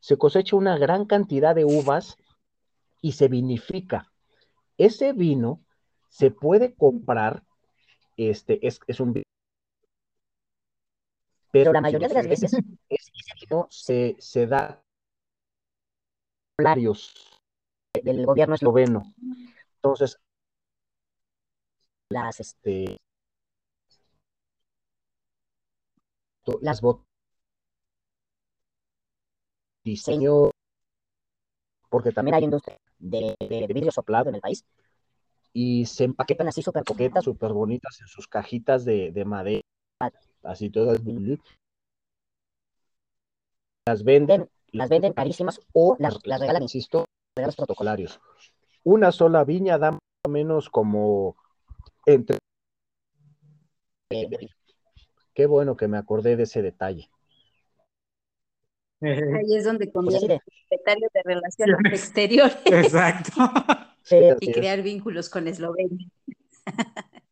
se 0.00 0.18
cosecha 0.18 0.56
una 0.56 0.76
gran 0.76 1.06
cantidad 1.06 1.54
de 1.54 1.64
uvas 1.64 2.16
y 3.00 3.12
se 3.12 3.28
vinifica. 3.28 4.10
Ese 4.76 5.12
vino 5.12 5.60
se 6.08 6.30
puede 6.30 6.74
comprar, 6.74 7.42
este, 8.18 8.66
es, 8.66 8.80
es 8.86 9.00
un 9.00 9.22
pero 11.50 11.72
la 11.72 11.80
mayoría 11.80 12.08
de 12.08 12.14
las 12.14 12.28
veces 12.28 12.52
ese 12.52 13.12
se, 13.70 14.16
se 14.18 14.46
da 14.46 14.82
del 18.02 18.26
gobierno 18.26 18.54
esloveno. 18.54 19.14
Entonces, 19.76 20.18
las, 22.10 22.40
este, 22.40 22.98
las 26.60 26.80
botas, 26.80 27.06
diseño, 29.84 30.50
porque 31.88 32.12
también 32.12 32.34
hay 32.34 32.44
industria 32.44 32.76
de, 32.98 33.36
vidrio 33.68 33.90
soplado 33.90 34.28
en 34.28 34.34
el 34.36 34.40
país, 34.40 34.64
y 35.52 35.86
se 35.86 36.04
empaquetan 36.04 36.48
así 36.48 36.62
súper 36.62 36.84
coquetas, 36.84 37.24
súper 37.24 37.52
bonitas 37.52 38.00
en 38.00 38.06
sus 38.06 38.28
cajitas 38.28 38.84
de, 38.84 39.24
madera, 39.26 39.62
así 40.42 40.70
todas. 40.70 41.00
Las 43.86 44.04
venden, 44.04 44.48
las 44.72 44.88
venden 44.88 45.12
carísimas 45.12 45.60
o 45.72 45.96
las, 45.98 46.18
las 46.24 46.40
regalan, 46.40 46.62
insisto, 46.62 47.04
regalos 47.36 47.56
protocolarios. 47.56 48.20
Una 48.84 49.12
sola 49.12 49.44
viña 49.44 49.78
da 49.78 49.92
más 49.92 50.00
o 50.26 50.28
menos 50.28 50.68
como 50.68 51.36
entre 52.06 52.38
Qué 55.34 55.46
bueno 55.46 55.76
que 55.76 55.88
me 55.88 55.98
acordé 55.98 56.36
de 56.36 56.44
ese 56.44 56.62
detalle. 56.62 57.10
Ahí 59.00 59.56
es 59.56 59.64
donde 59.64 59.90
comienza 59.92 60.26
el 60.34 60.40
secretario 60.68 61.08
de 61.14 61.22
Relaciones 61.24 61.78
Exteriores. 61.92 62.56
Exacto. 62.64 63.32
Y 64.40 64.52
crear 64.52 64.82
vínculos 64.82 65.28
con 65.28 65.48
Eslovenia. 65.48 66.08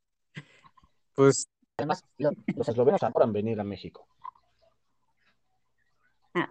Pues. 1.15 1.49
Además, 1.79 2.05
los 2.19 2.69
eslovenos 2.69 3.03
adoran 3.03 3.33
venir 3.33 3.59
a 3.59 3.65
México. 3.65 4.07
Ah. 6.35 6.51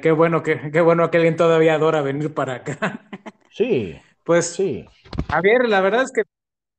Qué 0.00 0.12
bueno 0.12 0.44
que, 0.44 0.70
qué 0.70 0.80
bueno 0.80 1.10
que 1.10 1.16
alguien 1.16 1.34
todavía 1.34 1.74
adora 1.74 2.00
venir 2.00 2.32
para 2.32 2.54
acá. 2.54 3.08
Sí. 3.50 3.96
Pues 4.24 4.46
sí. 4.46 4.86
Javier, 5.28 5.68
la 5.68 5.82
verdad 5.82 6.02
es 6.02 6.10
que 6.10 6.22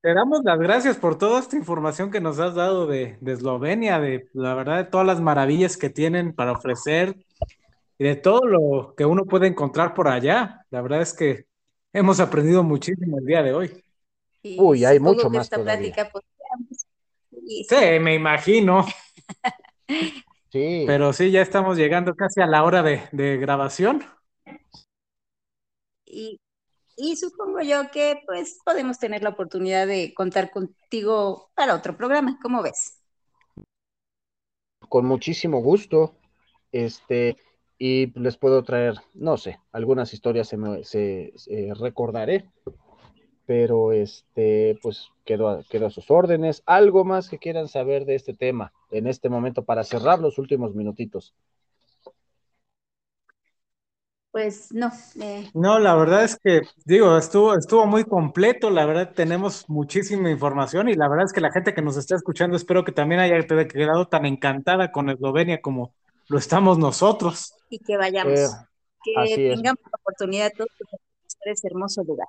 te 0.01 0.13
damos 0.13 0.43
las 0.43 0.57
gracias 0.57 0.97
por 0.97 1.17
toda 1.17 1.39
esta 1.39 1.55
información 1.55 2.09
que 2.09 2.19
nos 2.19 2.39
has 2.39 2.55
dado 2.55 2.87
de, 2.87 3.17
Eslovenia, 3.23 3.99
de 3.99 4.27
la 4.33 4.55
verdad 4.55 4.77
de 4.77 4.83
todas 4.85 5.05
las 5.05 5.21
maravillas 5.21 5.77
que 5.77 5.91
tienen 5.91 6.33
para 6.33 6.53
ofrecer 6.53 7.15
y 7.99 8.03
de 8.03 8.15
todo 8.15 8.45
lo 8.45 8.95
que 8.97 9.05
uno 9.05 9.25
puede 9.25 9.47
encontrar 9.47 9.93
por 9.93 10.07
allá. 10.07 10.65
La 10.71 10.81
verdad 10.81 11.01
es 11.01 11.13
que 11.13 11.45
hemos 11.95 12.19
aprendido 12.19 12.63
muchísimo 12.63 13.17
el 13.19 13.25
día 13.25 13.41
de 13.41 13.53
hoy. 13.53 13.83
Uy, 14.57 14.85
hay 14.85 14.99
mucho 14.99 15.29
más 15.29 15.49
todavía. 15.49 16.09
Pues, 16.11 16.25
sí, 17.67 17.99
me 17.99 18.13
imagino. 18.13 18.85
sí. 20.51 20.83
Pero 20.85 21.13
sí, 21.13 21.31
ya 21.31 21.41
estamos 21.41 21.77
llegando 21.77 22.15
casi 22.15 22.41
a 22.41 22.47
la 22.47 22.63
hora 22.63 22.83
de, 22.83 23.01
de 23.11 23.37
grabación. 23.37 24.03
Y 26.05 26.39
y 26.97 27.17
supongo 27.17 27.61
yo 27.61 27.91
que 27.91 28.21
pues 28.25 28.59
podemos 28.63 28.99
tener 28.99 29.21
la 29.21 29.29
oportunidad 29.29 29.85
de 29.85 30.13
contar 30.13 30.49
contigo 30.49 31.51
para 31.53 31.75
otro 31.75 31.97
programa. 31.97 32.39
¿Cómo 32.41 32.61
ves? 32.61 33.01
Con 34.87 35.05
muchísimo 35.05 35.59
gusto. 35.59 36.15
Este, 36.71 37.35
y 37.77 38.17
les 38.19 38.37
puedo 38.37 38.63
traer, 38.63 38.95
no 39.13 39.37
sé, 39.37 39.59
algunas 39.71 40.13
historias 40.13 40.47
se, 40.47 40.57
me, 40.57 40.83
se, 40.83 41.33
recordaré, 41.79 42.49
pero 43.45 43.91
este, 43.91 44.79
pues 44.81 45.09
quedo 45.23 45.49
a, 45.49 45.63
quedo 45.63 45.87
a 45.87 45.91
sus 45.91 46.09
órdenes. 46.09 46.63
¿Algo 46.65 47.03
más 47.03 47.29
que 47.29 47.37
quieran 47.37 47.67
saber 47.67 48.05
de 48.05 48.15
este 48.15 48.33
tema 48.33 48.73
en 48.91 49.07
este 49.07 49.29
momento 49.29 49.63
para 49.65 49.83
cerrar 49.83 50.19
los 50.19 50.37
últimos 50.37 50.73
minutitos? 50.73 51.35
pues 54.35 54.73
no. 54.73 54.91
No, 55.53 55.79
la 55.79 55.95
verdad 55.95 56.25
es 56.25 56.37
que, 56.37 56.63
digo, 56.83 57.17
estuvo, 57.17 57.57
estuvo 57.57 57.85
muy 57.85 58.03
completo, 58.03 58.69
la 58.69 58.85
verdad 58.85 59.13
tenemos 59.15 59.63
muchísima 59.69 60.29
información 60.29 60.89
y 60.89 60.93
la 60.93 61.07
verdad 61.07 61.23
es 61.27 61.31
que 61.31 61.39
la 61.39 61.53
gente 61.53 61.73
que 61.73 61.81
nos 61.81 61.95
está 61.95 62.17
escuchando 62.17 62.57
espero 62.57 62.83
que 62.83 62.91
también 62.91 63.21
haya 63.21 63.39
quedado 63.47 64.09
tan 64.09 64.25
encantada 64.25 64.91
con 64.91 65.09
Eslovenia 65.09 65.61
como 65.61 65.93
lo 66.27 66.37
estamos 66.37 66.77
nosotros. 66.77 67.53
Y 67.69 67.79
que 67.79 67.97
vayamos, 67.97 68.39
eh, 68.39 69.35
que 69.35 69.49
tengamos 69.55 69.81
la 69.83 69.99
oportunidad 69.99 70.51
de 70.51 70.57
conocer 70.57 70.99
ese 71.45 71.67
hermoso 71.67 72.03
lugar. 72.03 72.27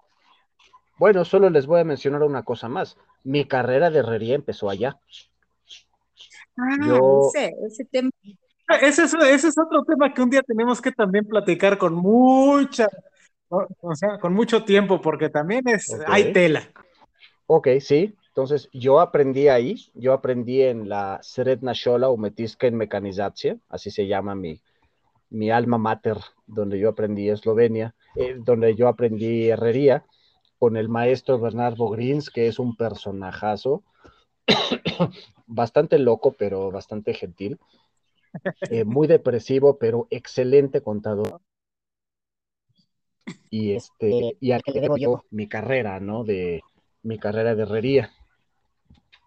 Bueno, 0.98 1.24
solo 1.24 1.50
les 1.50 1.66
voy 1.66 1.80
a 1.80 1.84
mencionar 1.84 2.22
una 2.22 2.42
cosa 2.42 2.68
más. 2.68 2.96
Mi 3.22 3.46
carrera 3.46 3.90
de 3.90 3.98
herrería 3.98 4.34
empezó 4.34 4.70
allá. 4.70 4.98
Ah, 6.58 6.98
ese, 7.34 7.54
ese 7.66 7.84
tema 7.84 8.10
ese 8.68 9.04
es, 9.04 9.58
otro 9.58 9.84
tema 9.84 10.12
que 10.12 10.22
un 10.22 10.30
día 10.30 10.42
tenemos 10.42 10.80
que 10.80 10.90
también 10.90 11.26
platicar 11.26 11.78
con 11.78 11.94
mucha, 11.94 12.88
o 13.48 13.94
sea, 13.94 14.18
con 14.18 14.32
mucho 14.32 14.64
tiempo, 14.64 15.00
porque 15.00 15.28
también 15.28 15.68
es, 15.68 15.96
hay 16.06 16.32
tela. 16.32 16.62
Ok, 17.46 17.68
sí. 17.80 18.14
Entonces, 18.36 18.68
yo 18.70 19.00
aprendí 19.00 19.48
ahí, 19.48 19.76
yo 19.94 20.12
aprendí 20.12 20.60
en 20.60 20.90
la 20.90 21.20
Sredna 21.22 21.72
Shola 21.72 22.10
Umetiska 22.10 22.66
en 22.66 22.76
Mecanización, 22.76 23.62
así 23.70 23.90
se 23.90 24.06
llama 24.06 24.34
mi, 24.34 24.60
mi 25.30 25.50
alma 25.50 25.78
mater, 25.78 26.18
donde 26.46 26.78
yo 26.78 26.90
aprendí 26.90 27.30
Eslovenia, 27.30 27.94
eh, 28.14 28.36
donde 28.38 28.74
yo 28.74 28.88
aprendí 28.88 29.48
herrería, 29.48 30.04
con 30.58 30.76
el 30.76 30.90
maestro 30.90 31.38
Bernardo 31.38 31.88
Grins, 31.88 32.28
que 32.28 32.46
es 32.46 32.58
un 32.58 32.76
personajazo, 32.76 33.82
bastante 35.46 35.98
loco, 35.98 36.32
pero 36.32 36.70
bastante 36.70 37.14
gentil. 37.14 37.58
Eh, 38.68 38.84
muy 38.84 39.06
depresivo, 39.06 39.78
pero 39.78 40.08
excelente 40.10 40.82
contador. 40.82 41.40
Y 43.48 43.72
este, 43.72 44.36
y 44.38 44.52
al 44.52 44.62
que 44.62 44.72
le 44.72 44.80
debo 44.82 44.98
yo 44.98 45.24
mi 45.30 45.48
carrera, 45.48 46.00
¿no? 46.00 46.22
De 46.22 46.60
mi 47.02 47.18
carrera 47.18 47.54
de 47.54 47.62
herrería. 47.62 48.12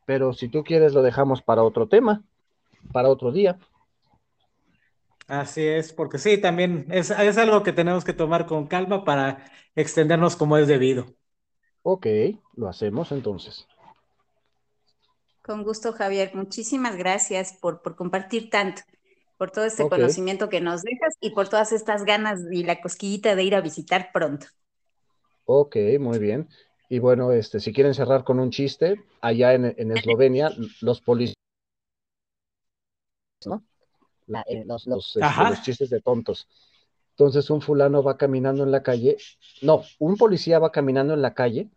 Pero 0.09 0.33
si 0.33 0.49
tú 0.49 0.63
quieres, 0.63 0.93
lo 0.93 1.01
dejamos 1.03 1.41
para 1.41 1.63
otro 1.63 1.87
tema, 1.87 2.23
para 2.93 3.09
otro 3.09 3.31
día. 3.31 3.59
Así 5.27 5.65
es, 5.65 5.93
porque 5.93 6.17
sí, 6.17 6.39
también 6.41 6.87
es, 6.91 7.11
es 7.11 7.37
algo 7.37 7.61
que 7.63 7.71
tenemos 7.73 8.03
que 8.03 8.13
tomar 8.13 8.45
con 8.47 8.67
calma 8.67 9.03
para 9.05 9.45
extendernos 9.75 10.35
como 10.35 10.57
es 10.57 10.67
debido. 10.67 11.15
Ok, 11.83 12.07
lo 12.53 12.69
hacemos 12.69 13.11
entonces. 13.11 13.67
Con 15.41 15.63
gusto, 15.63 15.91
Javier. 15.93 16.31
Muchísimas 16.35 16.95
gracias 16.97 17.53
por, 17.59 17.81
por 17.81 17.95
compartir 17.97 18.49
tanto. 18.49 18.81
por 19.37 19.51
todo 19.51 19.65
este 19.65 19.87
conocimiento 19.89 20.49
que 20.49 20.61
nos 20.61 20.83
dejas 20.83 21.15
y 21.21 21.31
por 21.31 21.49
todas 21.49 21.71
estas 21.73 22.05
ganas 22.05 22.41
y 22.51 22.63
la 22.65 22.81
cosquillita 22.81 23.35
de 23.35 23.43
ir 23.45 23.55
a 23.55 23.61
visitar 23.61 24.11
pronto. 24.13 24.47
Ok, 25.45 25.75
muy 25.99 26.19
bien. 26.19 26.47
Y 26.89 26.97
bueno, 26.97 27.31
este, 27.31 27.59
si 27.59 27.71
quieren 27.71 27.93
cerrar 27.93 28.23
con 28.23 28.39
un 28.39 28.49
chiste, 28.49 29.03
allá 29.21 29.53
en, 29.53 29.91
Eslovenia, 29.91 30.51
los 30.81 31.01
policías, 31.01 31.35
¿no? 33.45 33.63
Eh, 34.47 34.63
los, 34.65 34.87
este, 34.87 35.19
los, 35.19 35.61
chistes 35.61 35.91
de 35.91 36.01
tontos. 36.01 36.47
Entonces 37.11 37.49
un 37.51 37.61
fulano 37.61 38.01
va 38.01 38.17
caminando 38.17 38.63
en 38.63 38.71
la 38.71 38.81
calle, 38.81 39.17
no, 39.61 39.83
un 39.99 40.17
policía 40.17 40.57
va 40.57 40.71
caminando 40.71 41.13
en 41.13 41.21
la 41.21 41.33
calle, 41.35 41.69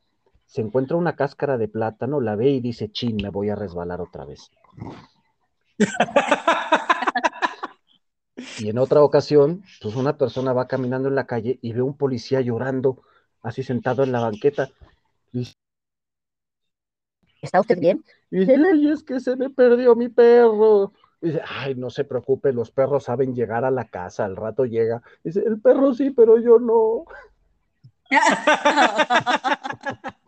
se 0.47 0.63
encuentra 0.63 0.97
una 0.97 1.15
cáscara 1.15 1.59
de 1.59 1.69
plátano, 1.69 2.21
la 2.21 2.37
ve 2.37 2.51
y 2.51 2.61
dice, 2.61 2.91
chin, 2.91 3.17
me 3.17 3.29
voy 3.29 3.51
a 3.51 3.55
resbalar 3.55 4.01
otra 4.01 4.25
vez. 4.25 4.51
y 8.61 8.69
en 8.69 8.79
otra 8.79 9.03
ocasión, 9.03 9.63
pues 9.83 9.95
una 9.97 10.17
persona 10.17 10.53
va 10.53 10.69
caminando 10.69 11.09
en 11.09 11.17
la 11.17 11.27
calle 11.27 11.59
y 11.61 11.73
ve 11.73 11.83
un 11.83 11.97
policía 11.97 12.41
llorando, 12.41 13.03
así 13.43 13.63
sentado 13.63 14.05
en 14.05 14.13
la 14.13 14.21
banqueta. 14.21 14.71
¿Está 17.41 17.61
usted 17.61 17.79
bien? 17.79 18.05
Y 18.31 18.41
dice, 18.41 18.57
ay, 18.57 18.89
es 18.89 19.03
que 19.03 19.21
se 19.21 19.37
me 19.37 19.51
perdió 19.51 19.97
mi 19.97 20.09
perro. 20.09 20.93
dice, 21.21 21.41
ay, 21.47 21.75
no 21.75 21.91
se 21.91 22.05
preocupe, 22.05 22.53
los 22.53 22.71
perros 22.71 23.05
saben 23.05 23.35
llegar 23.35 23.65
a 23.65 23.71
la 23.71 23.87
casa, 23.87 24.25
al 24.25 24.37
rato 24.37 24.65
llega. 24.65 25.03
dice, 25.25 25.43
el 25.45 25.61
perro 25.61 25.93
sí, 25.95 26.11
pero 26.11 26.39
yo 26.39 26.59
no. 26.59 27.05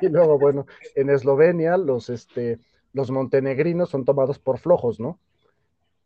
Y 0.00 0.08
luego, 0.08 0.38
bueno, 0.38 0.66
en 0.94 1.10
Eslovenia 1.10 1.76
los, 1.76 2.10
este, 2.10 2.58
los 2.92 3.10
montenegrinos 3.10 3.90
son 3.90 4.04
tomados 4.04 4.38
por 4.38 4.58
flojos, 4.58 5.00
¿no? 5.00 5.18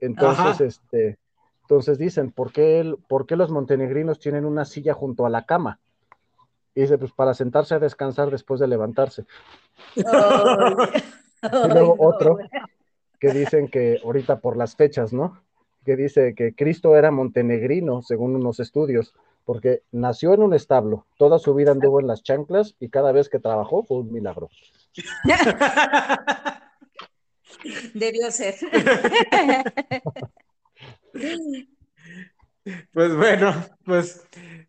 Entonces, 0.00 0.60
este, 0.60 1.18
entonces 1.62 1.98
dicen, 1.98 2.30
¿por 2.30 2.52
qué, 2.52 2.94
¿por 3.08 3.26
qué 3.26 3.36
los 3.36 3.50
montenegrinos 3.50 4.18
tienen 4.18 4.44
una 4.44 4.64
silla 4.64 4.94
junto 4.94 5.26
a 5.26 5.30
la 5.30 5.44
cama? 5.44 5.80
Y 6.74 6.82
dice, 6.82 6.98
pues 6.98 7.12
para 7.12 7.34
sentarse 7.34 7.74
a 7.74 7.78
descansar 7.78 8.30
después 8.30 8.60
de 8.60 8.68
levantarse. 8.68 9.24
y 9.96 10.02
luego 11.68 11.96
otro 11.98 12.38
que 13.18 13.32
dicen 13.32 13.68
que 13.68 14.00
ahorita 14.04 14.40
por 14.40 14.56
las 14.56 14.76
fechas, 14.76 15.12
¿no? 15.12 15.42
Que 15.84 15.96
dice 15.96 16.34
que 16.34 16.54
Cristo 16.54 16.96
era 16.96 17.10
montenegrino, 17.10 18.02
según 18.02 18.36
unos 18.36 18.60
estudios, 18.60 19.14
porque 19.44 19.82
nació 19.92 20.34
en 20.34 20.42
un 20.42 20.54
establo, 20.54 21.06
toda 21.16 21.38
su 21.38 21.54
vida 21.54 21.72
anduvo 21.72 22.00
en 22.00 22.06
las 22.06 22.22
chanclas 22.22 22.76
y 22.78 22.90
cada 22.90 23.12
vez 23.12 23.28
que 23.28 23.38
trabajó 23.38 23.82
fue 23.82 23.98
un 23.98 24.12
milagro. 24.12 24.50
Debió 27.94 28.30
ser. 28.30 28.54
Pues 32.92 33.16
bueno, 33.16 33.54
pues 33.86 34.26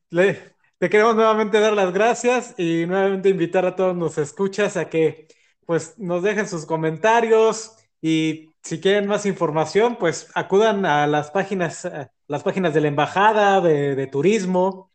le, 0.09 0.39
te 0.79 0.89
queremos 0.89 1.15
nuevamente 1.15 1.59
dar 1.59 1.73
las 1.73 1.93
gracias 1.93 2.55
y 2.57 2.85
nuevamente 2.85 3.29
invitar 3.29 3.65
a 3.65 3.75
todos 3.75 3.95
los 3.95 4.17
escuchas 4.17 4.77
a 4.77 4.89
que 4.89 5.27
pues 5.65 5.99
nos 5.99 6.23
dejen 6.23 6.47
sus 6.47 6.65
comentarios 6.65 7.75
y 8.01 8.49
si 8.63 8.79
quieren 8.79 9.07
más 9.07 9.25
información, 9.25 9.97
pues 9.97 10.31
acudan 10.35 10.85
a 10.85 11.05
las 11.05 11.31
páginas, 11.31 11.89
las 12.27 12.43
páginas 12.43 12.73
de 12.73 12.81
la 12.81 12.87
embajada 12.87 13.61
de, 13.61 14.07
turismo. 14.07 14.91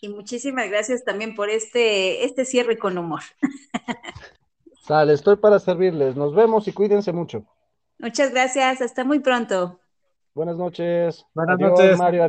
Y 0.00 0.08
muchísimas 0.08 0.68
gracias 0.68 1.04
también 1.04 1.34
por 1.34 1.50
este, 1.50 2.24
este 2.24 2.44
cierre 2.44 2.78
con 2.78 2.96
humor. 2.96 3.22
Sale, 4.82 5.12
estoy 5.12 5.36
para 5.36 5.58
servirles. 5.58 6.16
Nos 6.16 6.34
vemos 6.34 6.66
y 6.68 6.72
cuídense 6.72 7.12
mucho. 7.12 7.44
Muchas 7.98 8.32
gracias, 8.32 8.80
hasta 8.80 9.04
muy 9.04 9.20
pronto. 9.20 9.80
Buenas 10.34 10.56
noches. 10.56 11.24
Buenas 11.34 11.58
noches. 11.58 11.98
Mario. 11.98 12.28